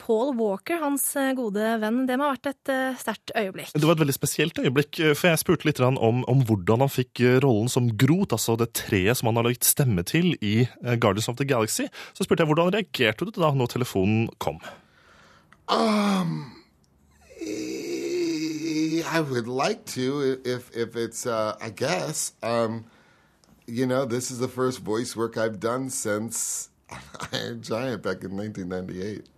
Paul 0.00 0.32
Walker, 0.38 0.80
hans 0.80 1.04
eh, 1.16 1.32
gode 1.36 1.64
venn. 1.82 2.02
Det 2.08 2.16
må 2.18 2.26
ha 2.26 2.34
vært 2.34 2.50
et 2.50 2.72
eh, 2.72 2.98
sterkt 2.98 3.32
øyeblikk. 3.36 3.74
Det 3.76 3.86
var 3.86 3.98
et 3.98 4.02
veldig 4.04 4.16
spesielt 4.16 4.60
øyeblikk, 4.62 5.00
eh, 5.00 5.14
for 5.18 5.30
jeg 5.30 5.42
spurte 5.42 5.68
litt 5.68 5.82
om, 5.84 5.98
om 6.00 6.44
hvordan 6.48 6.84
han 6.86 6.92
fikk 6.92 7.22
rollen 7.44 7.70
som 7.72 7.90
Grot, 8.00 8.34
altså 8.36 8.56
det 8.60 8.72
treet 8.78 9.20
som 9.20 9.30
han 9.30 9.40
har 9.40 9.50
lagt 9.50 9.68
stemme 9.68 10.04
til 10.08 10.32
i 10.40 10.64
Guardians 10.80 11.28
of 11.30 11.36
the 11.40 11.48
Galaxy. 11.48 11.90
Så 12.16 12.26
spurte 12.26 12.44
jeg 12.44 12.52
hvordan 12.52 12.72
reagerte 12.74 13.28
du 13.28 13.34
da 13.36 13.52
når 13.54 13.74
telefonen 13.76 14.28
kom? 14.42 14.58
Um, 15.70 16.50
I 19.10 19.20
would 19.20 19.46
like 19.46 19.84
to 19.94 20.38
if 20.44 20.70
if 20.76 20.96
it's 20.96 21.26
uh, 21.26 21.56
I 21.60 21.70
guess 21.70 22.32
um, 22.42 22.84
you 23.66 23.86
know 23.86 24.04
this 24.04 24.30
is 24.30 24.38
the 24.38 24.48
first 24.48 24.80
voice 24.80 25.14
work 25.16 25.36
I've 25.36 25.60
done 25.60 25.90
since 25.90 26.70
Iron 27.32 27.62
Giant 27.62 28.02
back 28.02 28.24
in 28.24 28.36
1998. 28.36 29.28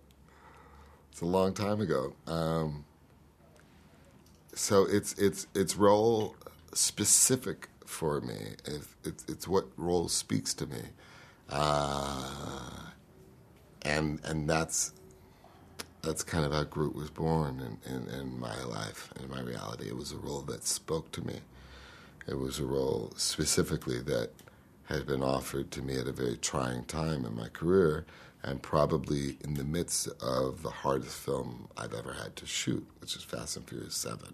It's 1.13 1.21
a 1.21 1.27
long 1.27 1.53
time 1.53 1.79
ago. 1.79 2.15
Um, 2.25 2.85
so 4.55 4.87
it's 4.89 5.13
it's 5.13 5.45
it's 5.53 5.75
role 5.75 6.35
specific 6.73 7.69
for 7.85 8.19
me. 8.19 8.55
If 8.65 8.97
it's 9.03 9.23
it's 9.27 9.47
what 9.47 9.67
role 9.77 10.09
speaks 10.09 10.55
to 10.55 10.65
me, 10.65 10.81
uh, 11.51 12.87
and 13.83 14.21
and 14.23 14.49
that's 14.49 14.93
that's 16.01 16.23
kind 16.23 16.45
of 16.45 16.51
how 16.51 16.63
Groot 16.63 16.95
was 16.95 17.11
born 17.11 17.59
in, 17.59 17.95
in, 17.95 18.09
in 18.09 18.39
my 18.39 18.63
life, 18.63 19.13
in 19.21 19.29
my 19.29 19.41
reality. 19.41 19.89
It 19.89 19.95
was 19.95 20.13
a 20.13 20.17
role 20.17 20.41
that 20.41 20.65
spoke 20.65 21.11
to 21.11 21.23
me. 21.23 21.41
It 22.27 22.39
was 22.39 22.57
a 22.57 22.65
role 22.65 23.13
specifically 23.17 23.99
that 23.99 24.31
had 24.85 25.05
been 25.05 25.21
offered 25.21 25.69
to 25.71 25.83
me 25.83 25.95
at 25.99 26.07
a 26.07 26.11
very 26.11 26.37
trying 26.37 26.85
time 26.85 27.23
in 27.23 27.35
my 27.35 27.49
career 27.49 28.07
and 28.43 28.61
probably 28.61 29.37
in 29.41 29.53
the 29.53 29.63
midst 29.63 30.07
of 30.21 30.63
the 30.63 30.69
hardest 30.69 31.15
film 31.15 31.69
I've 31.77 31.93
ever 31.93 32.13
had 32.13 32.35
to 32.37 32.45
shoot, 32.45 32.85
which 32.99 33.15
is 33.15 33.23
Fast 33.23 33.55
and 33.55 33.67
Furious 33.67 33.95
7. 33.95 34.33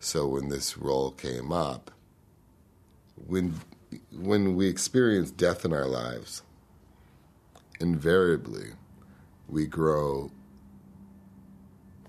So 0.00 0.26
when 0.26 0.48
this 0.48 0.78
role 0.78 1.10
came 1.10 1.52
up, 1.52 1.90
when, 3.26 3.60
when 4.10 4.56
we 4.56 4.68
experience 4.68 5.30
death 5.30 5.64
in 5.64 5.72
our 5.72 5.86
lives, 5.86 6.42
invariably 7.80 8.70
we 9.48 9.66
grow 9.66 10.30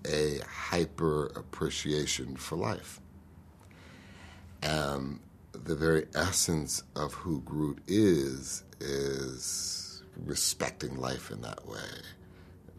a 0.08 0.40
hyper 0.40 1.28
appreciation 1.36 2.36
for 2.36 2.56
life. 2.56 3.02
And 4.62 5.20
the 5.52 5.76
very 5.76 6.08
essence 6.16 6.84
of 6.96 7.14
who 7.14 7.42
Groot 7.42 7.80
is 7.88 8.64
is 8.80 9.85
respecting 10.26 10.98
life 10.98 11.32
in 11.32 11.42
that 11.42 11.68
way. 11.68 11.92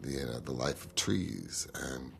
You 0.05 0.25
know, 0.25 0.39
the 0.39 0.51
life 0.51 0.85
of 0.85 0.95
trees. 0.95 1.67
And 1.73 2.11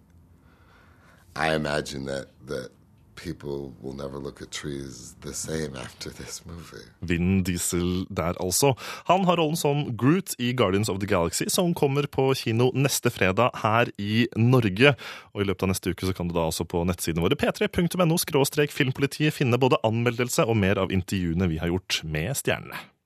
I 1.35 1.55
imagine 1.55 2.05
that 2.05 2.27
that 2.47 2.71
people 3.17 3.73
will 3.81 3.93
never 3.93 4.17
look 4.19 4.41
at 4.41 4.51
trees 4.51 5.15
the 5.21 5.33
same 5.33 5.75
after 5.75 6.09
this 6.09 6.45
movie. 6.45 6.85
Vin 7.01 7.43
Diesel 7.43 8.05
der, 8.09 8.33
altså. 8.39 8.73
Han 9.05 9.25
har 9.25 9.37
rollen 9.37 9.55
som 9.55 9.97
Groot 9.97 10.35
i 10.39 10.53
Guardians 10.53 10.89
of 10.89 10.99
the 10.99 11.07
Galaxy, 11.07 11.43
som 11.47 11.73
kommer 11.73 12.07
på 12.11 12.33
kino 12.33 12.71
neste 12.73 13.09
fredag 13.09 13.49
her 13.63 13.91
i 13.97 14.27
Norge. 14.37 14.95
Og 15.33 15.41
I 15.41 15.47
løpet 15.49 15.63
av 15.63 15.73
neste 15.73 15.91
uke 15.91 16.07
så 16.07 16.13
kan 16.13 16.29
du 16.29 16.35
da 16.37 16.45
altså 16.47 16.63
på 16.63 16.83
nettsidene 16.87 17.25
våre 17.25 17.35
p3.no 17.35 18.67
filmpolitiet 18.77 19.33
finne 19.33 19.57
både 19.57 19.81
anmeldelse 19.83 20.45
og 20.45 20.57
mer 20.57 20.77
av 20.77 20.91
intervjuene 20.91 21.49
vi 21.49 21.57
har 21.57 21.73
gjort 21.73 22.01
med 22.03 22.35
stjernene. 22.37 22.96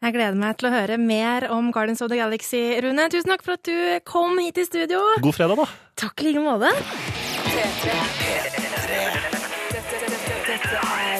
Jeg 0.00 0.14
gleder 0.14 0.36
meg 0.40 0.54
til 0.56 0.70
å 0.70 0.72
høre 0.72 0.96
mer 0.96 1.44
om 1.52 1.66
Guardians 1.76 2.00
of 2.00 2.08
the 2.08 2.16
Galaxy, 2.16 2.60
Rune. 2.80 3.04
Tusen 3.12 3.34
takk 3.34 3.42
for 3.44 3.58
at 3.58 3.68
du 3.68 4.00
kom 4.08 4.38
hit 4.40 4.56
i 4.56 4.64
studio. 4.64 5.02
God 5.20 5.36
fredag, 5.36 5.60
da. 5.60 5.66
Takk 6.00 6.24
i 6.24 6.30
like 6.30 6.40
måte. 6.40 6.72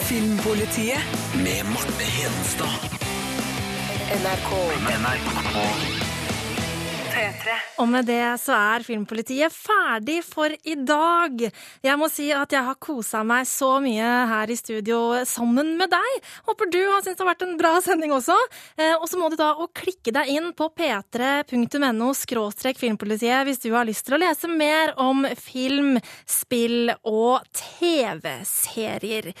Filmpolitiet 0.09 1.21
med 1.43 1.69
Marte 1.69 2.09
Hedenstad. 2.17 2.97
NRK. 4.17 6.09
Og 7.81 7.89
med 7.91 8.05
det 8.07 8.21
så 8.41 8.53
er 8.55 8.85
Filmpolitiet 8.85 9.53
ferdig 9.53 10.19
for 10.25 10.53
i 10.63 10.75
dag. 10.79 11.41
Jeg 11.83 11.99
må 11.99 12.07
si 12.11 12.29
at 12.35 12.53
jeg 12.55 12.63
har 12.67 12.77
kosa 12.81 13.23
meg 13.27 13.47
så 13.49 13.73
mye 13.83 14.09
her 14.31 14.51
i 14.53 14.57
studio 14.59 14.99
sammen 15.27 15.73
med 15.79 15.91
deg. 15.91 16.29
Håper 16.47 16.71
du 16.71 16.79
har 16.79 17.03
syntes 17.03 17.19
det 17.19 17.25
har 17.25 17.31
vært 17.33 17.45
en 17.47 17.57
bra 17.59 17.73
sending 17.83 18.15
også. 18.15 18.37
Eh, 18.77 18.95
Og 18.95 19.07
så 19.09 19.19
må 19.19 19.29
du 19.33 19.37
da 19.39 19.51
å 19.59 19.67
klikke 19.75 20.13
deg 20.15 20.31
inn 20.37 20.51
på 20.57 20.69
p3.no 20.77 22.11
skråstrek 22.17 22.79
filmpolitiet 22.79 23.45
hvis 23.47 23.61
du 23.65 23.71
har 23.75 23.87
lyst 23.89 24.07
til 24.07 24.15
å 24.17 24.21
lese 24.21 24.49
mer 24.51 24.95
om 25.01 25.25
film, 25.37 25.97
spill 26.29 26.93
og 27.03 27.41
TV-serier. 27.51 29.33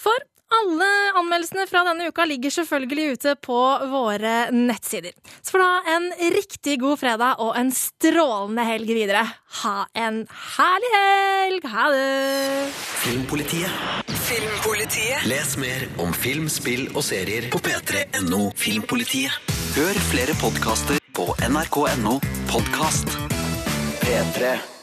For 0.00 0.26
alle 0.54 0.88
anmeldelsene 1.18 1.66
fra 1.70 1.82
denne 1.88 2.08
uka 2.10 2.26
ligger 2.28 2.52
selvfølgelig 2.54 3.16
ute 3.16 3.34
på 3.42 3.58
våre 3.90 4.34
nettsider. 4.54 5.14
Så 5.42 5.54
får 5.54 5.62
du 5.62 5.66
ha 5.66 5.96
en 5.96 6.08
riktig 6.36 6.78
god 6.82 7.00
fredag 7.00 7.42
og 7.42 7.56
en 7.58 7.72
strålende 7.74 8.66
helg 8.66 8.92
videre. 8.94 9.24
Ha 9.62 9.76
en 10.06 10.22
herlig 10.56 10.92
helg! 10.94 11.66
Ha 11.72 11.88
det! 11.94 12.06
Filmpolitiet. 13.02 13.82
Filmpolitiet. 14.26 15.26
Les 15.30 15.56
mer 15.62 15.86
om 16.02 16.14
film, 16.14 16.48
spill 16.52 16.88
og 16.94 17.02
serier 17.06 17.50
på 17.52 17.62
p3.no 17.62 18.50
Filmpolitiet. 18.58 19.34
Hør 19.76 20.00
flere 20.10 20.38
podkaster 20.40 21.02
på 21.16 21.28
nrk.no 21.50 22.16
podkast. 22.52 23.12
P3. 24.02 24.75